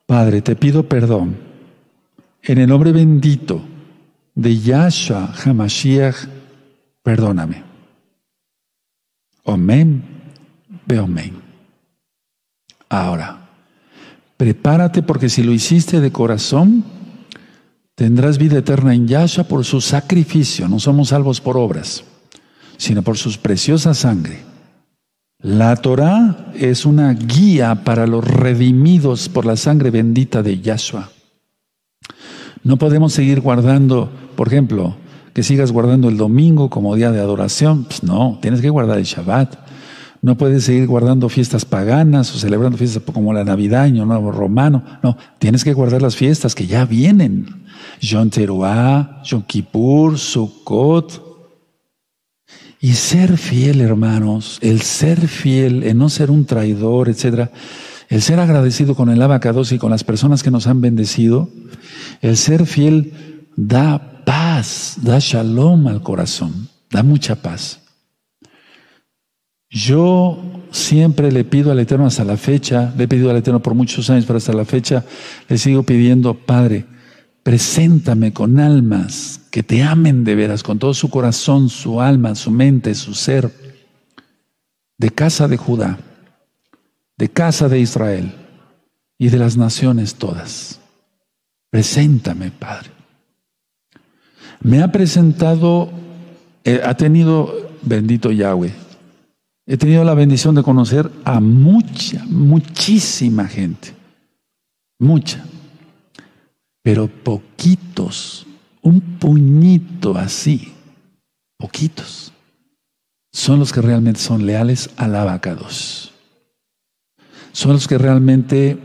Padre, 0.05 0.41
te 0.41 0.55
pido 0.55 0.87
perdón 0.87 1.53
en 2.43 2.57
el 2.57 2.67
nombre 2.67 2.91
bendito 2.91 3.61
de 4.35 4.59
Yahshua 4.59 5.33
Hamashiach, 5.45 6.27
perdóname. 7.01 7.63
Amén, 9.45 10.03
amén. 10.89 11.41
Ahora, 12.89 13.49
prepárate 14.35 15.03
porque 15.03 15.29
si 15.29 15.41
lo 15.41 15.53
hiciste 15.53 16.01
de 16.01 16.11
corazón, 16.11 16.83
tendrás 17.95 18.37
vida 18.37 18.57
eterna 18.57 18.93
en 18.93 19.07
Yahshua 19.07 19.45
por 19.45 19.63
su 19.63 19.79
sacrificio. 19.79 20.67
No 20.67 20.79
somos 20.79 21.09
salvos 21.09 21.39
por 21.39 21.57
obras, 21.57 22.03
sino 22.77 23.03
por 23.03 23.17
su 23.17 23.39
preciosa 23.39 23.93
sangre. 23.93 24.52
La 25.43 25.75
Torah 25.75 26.51
es 26.55 26.85
una 26.85 27.13
guía 27.13 27.83
para 27.83 28.07
los 28.07 28.25
redimidos 28.25 29.29
por 29.29 29.45
la 29.45 29.57
sangre 29.57 29.91
bendita 29.91 30.41
de 30.41 30.59
Yahshua. 30.59 31.09
No 32.63 32.77
podemos 32.77 33.13
seguir 33.13 33.41
guardando 33.41 34.09
por 34.35 34.47
ejemplo, 34.47 34.95
que 35.33 35.43
sigas 35.43 35.71
guardando 35.71 36.09
el 36.09 36.17
domingo 36.17 36.69
como 36.69 36.95
día 36.95 37.11
de 37.11 37.19
adoración. 37.19 37.85
Pues 37.85 38.03
no, 38.03 38.39
tienes 38.41 38.61
que 38.61 38.69
guardar 38.69 38.97
el 38.97 39.05
Shabbat. 39.05 39.55
No 40.21 40.37
puedes 40.37 40.63
seguir 40.63 40.87
guardando 40.87 41.27
fiestas 41.27 41.65
paganas 41.65 42.33
o 42.33 42.39
celebrando 42.39 42.77
fiestas 42.77 43.03
como 43.13 43.33
la 43.33 43.43
Navidad, 43.43 43.83
Año 43.83 44.05
Nuevo 44.05 44.31
Romano. 44.31 44.83
No, 45.03 45.17
tienes 45.37 45.63
que 45.63 45.73
guardar 45.73 46.01
las 46.01 46.15
fiestas 46.15 46.55
que 46.55 46.65
ya 46.65 46.85
vienen. 46.85 47.65
Yom 47.99 48.29
Teruah, 48.29 49.21
Yom 49.23 49.43
Kippur, 49.43 50.17
Sukkot. 50.17 51.32
Y 52.83 52.95
ser 52.95 53.37
fiel, 53.37 53.79
hermanos, 53.79 54.57
el 54.59 54.81
ser 54.81 55.29
fiel, 55.29 55.83
el 55.83 55.97
no 55.97 56.09
ser 56.09 56.29
un 56.29 56.43
traidor, 56.43 57.07
etcétera, 57.07 57.49
el 58.09 58.21
ser 58.21 58.41
agradecido 58.41 58.93
con 58.93 59.07
el 59.07 59.21
abacados 59.21 59.71
y 59.71 59.77
con 59.77 59.89
las 59.89 60.03
personas 60.03 60.43
que 60.43 60.51
nos 60.51 60.67
han 60.67 60.81
bendecido, 60.81 61.49
el 62.19 62.35
ser 62.35 62.65
fiel 62.65 63.13
da 63.55 64.25
paz, 64.25 64.97
da 65.01 65.17
shalom 65.17 65.87
al 65.87 66.01
corazón, 66.03 66.67
da 66.91 67.03
mucha 67.03 67.35
paz. 67.35 67.79
Yo 69.69 70.43
siempre 70.69 71.31
le 71.31 71.45
pido 71.45 71.71
al 71.71 71.79
Eterno 71.79 72.07
hasta 72.07 72.25
la 72.25 72.35
fecha, 72.35 72.93
le 72.97 73.05
he 73.05 73.07
pedido 73.07 73.29
al 73.29 73.37
Eterno 73.37 73.63
por 73.63 73.75
muchos 73.75 74.09
años, 74.09 74.25
pero 74.25 74.35
hasta 74.35 74.51
la 74.51 74.65
fecha 74.65 75.05
le 75.47 75.57
sigo 75.57 75.83
pidiendo, 75.83 76.33
Padre, 76.33 76.85
preséntame 77.43 78.33
con 78.33 78.59
almas 78.59 79.39
que 79.53 79.61
te 79.61 79.83
amen 79.83 80.23
de 80.23 80.33
veras, 80.33 80.63
con 80.63 80.79
todo 80.79 80.95
su 80.95 81.11
corazón, 81.11 81.69
su 81.69 82.01
alma, 82.01 82.33
su 82.33 82.49
mente, 82.49 82.95
su 82.95 83.13
ser, 83.13 83.53
de 84.97 85.11
casa 85.11 85.47
de 85.47 85.57
Judá, 85.57 85.99
de 87.17 87.29
casa 87.29 87.69
de 87.69 87.79
Israel 87.79 88.33
y 89.19 89.29
de 89.29 89.37
las 89.37 89.55
naciones 89.55 90.15
todas. 90.15 90.79
Preséntame, 91.69 92.49
Padre. 92.49 92.89
Me 94.59 94.81
ha 94.81 94.91
presentado, 94.91 95.91
eh, 96.63 96.81
ha 96.83 96.97
tenido, 96.97 97.75
bendito 97.83 98.31
Yahweh, 98.31 98.73
he 99.67 99.77
tenido 99.77 100.03
la 100.03 100.15
bendición 100.15 100.55
de 100.55 100.63
conocer 100.63 101.11
a 101.25 101.39
mucha, 101.39 102.25
muchísima 102.25 103.47
gente. 103.47 103.93
mucha, 104.97 105.45
pero 106.81 107.07
poquitos, 107.07 108.47
un 108.83 109.01
puñito 109.17 110.15
así, 110.15 110.73
poquitos, 111.57 112.33
son 113.31 113.59
los 113.59 113.73
que 113.73 113.81
realmente 113.81 114.19
son 114.19 114.45
leales 114.45 114.91
al 114.97 115.15
abacados. 115.15 116.11
Son 117.51 117.71
los 117.71 117.87
que 117.87 117.97
realmente 117.97 118.77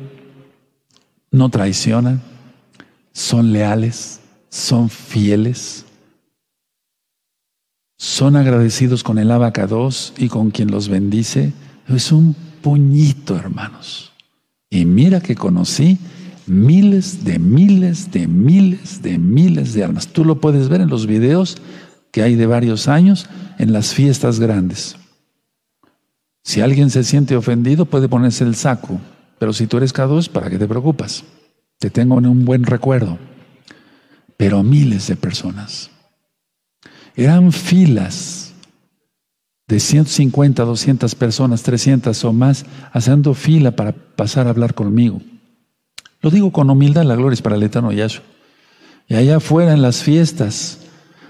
no 1.31 1.51
traicionan, 1.51 2.23
son 3.13 3.53
leales, 3.53 4.21
son 4.49 4.89
fieles, 4.89 5.85
son 7.99 8.37
agradecidos 8.37 9.03
con 9.03 9.19
el 9.19 9.31
abacados 9.31 10.15
y 10.17 10.29
con 10.29 10.51
quien 10.51 10.71
los 10.71 10.89
bendice. 10.89 11.53
Es 11.89 12.13
un 12.13 12.35
puñito, 12.63 13.37
hermanos. 13.37 14.13
Y 14.71 14.85
mira 14.85 15.21
que 15.21 15.35
conocí 15.35 15.99
miles 16.49 17.25
de 17.25 17.39
miles 17.39 18.11
de 18.11 18.27
miles 18.27 19.03
de 19.03 19.19
miles 19.19 19.75
de 19.75 19.85
almas. 19.85 20.09
Tú 20.09 20.25
lo 20.25 20.41
puedes 20.41 20.69
ver 20.69 20.81
en 20.81 20.89
los 20.89 21.07
videos 21.07 21.59
que 22.11 22.23
hay 22.23 22.35
de 22.35 22.47
varios 22.47 22.89
años 22.89 23.27
en 23.59 23.73
las 23.73 23.95
fiestas 23.95 24.41
grandes. 24.41 24.97
Si 26.43 26.61
alguien 26.61 26.91
se 26.91 27.05
siente 27.05 27.37
ofendido, 27.37 27.85
puede 27.85 28.09
ponerse 28.09 28.45
el 28.45 28.55
saco. 28.55 29.01
Pero 29.39 29.53
si 29.53 29.67
tú 29.67 29.77
eres 29.77 29.95
K2, 29.95 30.31
¿para 30.31 30.49
qué 30.51 30.59
te 30.59 30.67
preocupas? 30.67 31.25
Te 31.79 31.91
tengo 31.91 32.19
en 32.19 32.27
un 32.27 32.45
buen 32.45 32.65
recuerdo. 32.65 33.19
Pero 34.37 34.63
miles 34.63 35.07
de 35.09 35.17
personas. 35.17 35.91
Eran 37.15 37.53
filas 37.53 38.55
de 39.67 39.81
150, 39.81 40.65
200 40.65 41.15
personas, 41.15 41.63
300 41.63 42.25
o 42.25 42.33
más, 42.33 42.65
haciendo 42.93 43.35
fila 43.35 43.73
para 43.73 43.93
pasar 43.93 44.47
a 44.47 44.51
hablar 44.51 44.75
conmigo. 44.75 45.21
Lo 46.21 46.31
digo 46.31 46.51
con 46.51 46.71
humildad, 46.71 47.05
la 47.05 47.17
gloria 47.17 47.35
es 47.35 47.43
para 47.43 47.57
el 47.57 47.63
eterno 47.63 47.93
Yahshua. 47.93 48.25
Y 49.09 49.15
allá 49.15 49.37
afuera 49.37 49.73
en 49.73 49.83
las 49.83 50.03
fiestas, 50.03 50.81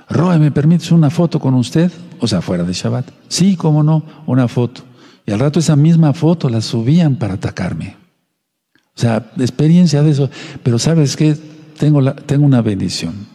Roe, 0.09 0.39
¿me 0.39 0.51
permites 0.51 0.91
una 0.91 1.11
foto 1.11 1.39
con 1.39 1.55
usted? 1.55 1.93
O 2.21 2.27
sea, 2.27 2.41
fuera 2.41 2.65
de 2.65 2.73
Shabbat. 2.73 3.11
Sí, 3.29 3.57
cómo 3.57 3.83
no, 3.83 4.03
una 4.27 4.49
foto. 4.49 4.83
Y 5.27 5.33
al 5.33 5.39
rato 5.39 5.61
esa 5.61 5.77
misma 5.77 6.15
foto 6.15 6.49
la 6.49 6.63
subían 6.63 7.17
para 7.17 7.35
atacarme. 7.35 7.97
O 8.97 9.01
sea, 9.01 9.31
experiencia 9.39 10.03
de 10.03 10.11
eso. 10.11 10.31
Pero 10.63 10.79
sabes 10.79 11.17
que 11.17 11.37
tengo, 11.79 12.13
tengo 12.15 12.47
una 12.47 12.63
bendición. 12.63 13.29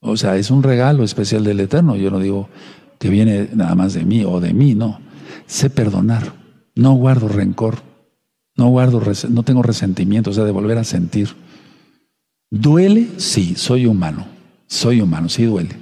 O 0.00 0.16
sea, 0.16 0.36
es 0.36 0.50
un 0.50 0.62
regalo 0.62 1.04
especial 1.04 1.44
del 1.44 1.60
Eterno. 1.60 1.94
Yo 1.94 2.10
no 2.10 2.18
digo 2.18 2.48
que 2.98 3.10
viene 3.10 3.50
nada 3.54 3.74
más 3.74 3.94
de 3.94 4.04
mí 4.04 4.24
o 4.24 4.40
de 4.40 4.52
mí, 4.54 4.74
no. 4.74 4.98
Sé 5.46 5.70
perdonar. 5.70 6.32
No 6.74 6.94
guardo 6.94 7.28
rencor. 7.28 7.85
No 8.56 8.68
guardo, 8.68 9.02
no 9.28 9.42
tengo 9.42 9.62
resentimiento, 9.62 10.30
o 10.30 10.32
sea, 10.32 10.44
de 10.44 10.52
volver 10.52 10.78
a 10.78 10.84
sentir. 10.84 11.28
¿Duele? 12.50 13.08
Sí, 13.18 13.54
soy 13.56 13.86
humano. 13.86 14.26
Soy 14.66 15.00
humano, 15.00 15.28
sí 15.28 15.44
duele. 15.44 15.76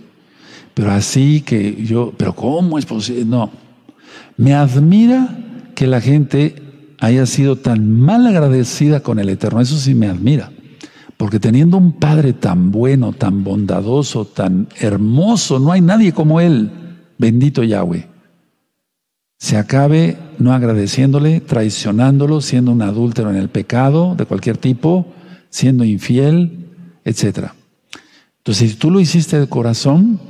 Pero 0.75 0.91
así 0.91 1.41
que 1.41 1.85
yo, 1.85 2.13
pero 2.17 2.35
¿cómo 2.35 2.79
es 2.79 2.87
posible? 2.87 3.25
No. 3.25 3.51
Me 4.37 4.55
admira 4.55 5.39
que 5.75 5.87
la 5.87 6.01
gente 6.01 6.57
haya 6.99 7.27
sido 7.27 7.57
tan 7.57 7.91
mal 7.91 8.27
agradecida 8.27 9.01
con 9.01 9.19
el 9.19 9.29
Eterno. 9.29 9.61
Eso 9.61 9.77
sí 9.77 9.95
me 9.95 10.09
admira. 10.09 10.51
Porque 11.17 11.39
teniendo 11.39 11.77
un 11.77 11.93
Padre 11.93 12.33
tan 12.33 12.73
bueno, 12.73 13.13
tan 13.13 13.45
bondadoso, 13.45 14.25
tan 14.25 14.69
hermoso, 14.81 15.61
no 15.61 15.71
hay 15.71 15.81
nadie 15.81 16.13
como 16.13 16.41
Él. 16.41 16.71
Bendito 17.19 17.63
Yahweh. 17.63 18.09
Se 19.39 19.57
acabe 19.57 20.19
no 20.39 20.53
agradeciéndole, 20.53 21.41
traicionándolo, 21.41 22.41
siendo 22.41 22.73
un 22.73 22.83
adúltero 22.83 23.31
en 23.31 23.37
el 23.37 23.49
pecado 23.49 24.15
de 24.17 24.27
cualquier 24.27 24.57
tipo, 24.57 25.07
siendo 25.51 25.85
infiel, 25.85 26.67
etc. 27.05 27.51
Entonces, 28.39 28.71
si 28.71 28.77
tú 28.77 28.91
lo 28.91 29.01
hiciste 29.01 29.39
de 29.39 29.49
corazón, 29.49 30.21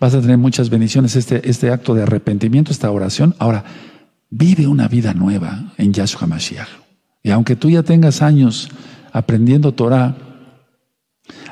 vas 0.00 0.14
a 0.14 0.20
tener 0.20 0.38
muchas 0.38 0.70
bendiciones. 0.70 1.16
Este, 1.16 1.48
este 1.48 1.70
acto 1.70 1.94
de 1.94 2.02
arrepentimiento, 2.02 2.72
esta 2.72 2.90
oración. 2.90 3.34
Ahora, 3.38 3.64
vive 4.30 4.66
una 4.66 4.88
vida 4.88 5.14
nueva 5.14 5.72
en 5.78 5.92
Yahshua 5.92 6.26
Mashiach. 6.26 6.68
Y 7.22 7.30
aunque 7.30 7.56
tú 7.56 7.70
ya 7.70 7.82
tengas 7.82 8.22
años 8.22 8.68
aprendiendo 9.12 9.72
Torah, 9.72 10.16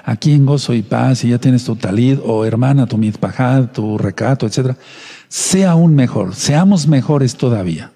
aquí 0.05 0.33
en 0.33 0.47
gozo 0.47 0.75
y 0.75 0.83
paz, 0.83 1.25
y 1.25 1.31
ya 1.31 1.39
tienes 1.39 1.65
tu 1.65 1.77
talid, 1.77 2.19
o 2.25 2.45
hermana, 2.45 2.87
tu 2.87 2.99
mitpajad, 2.99 3.71
tu 3.73 3.99
recato, 3.99 4.47
etc., 4.47 4.77
sea 5.29 5.73
aún 5.73 5.95
mejor, 5.95 6.35
seamos 6.35 6.87
mejores 6.87 7.37
todavía. 7.37 7.93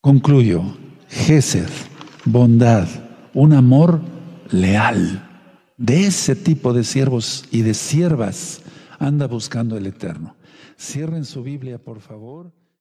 Concluyo, 0.00 0.62
Gesed, 1.08 1.68
bondad, 2.24 2.88
un 3.34 3.52
amor 3.52 4.00
leal. 4.50 5.24
De 5.76 6.06
ese 6.06 6.34
tipo 6.34 6.72
de 6.72 6.84
siervos 6.84 7.44
y 7.50 7.62
de 7.62 7.74
siervas 7.74 8.62
anda 8.98 9.26
buscando 9.26 9.76
el 9.76 9.86
Eterno. 9.86 10.36
Cierren 10.78 11.24
su 11.24 11.42
Biblia, 11.42 11.78
por 11.78 12.00
favor. 12.00 12.52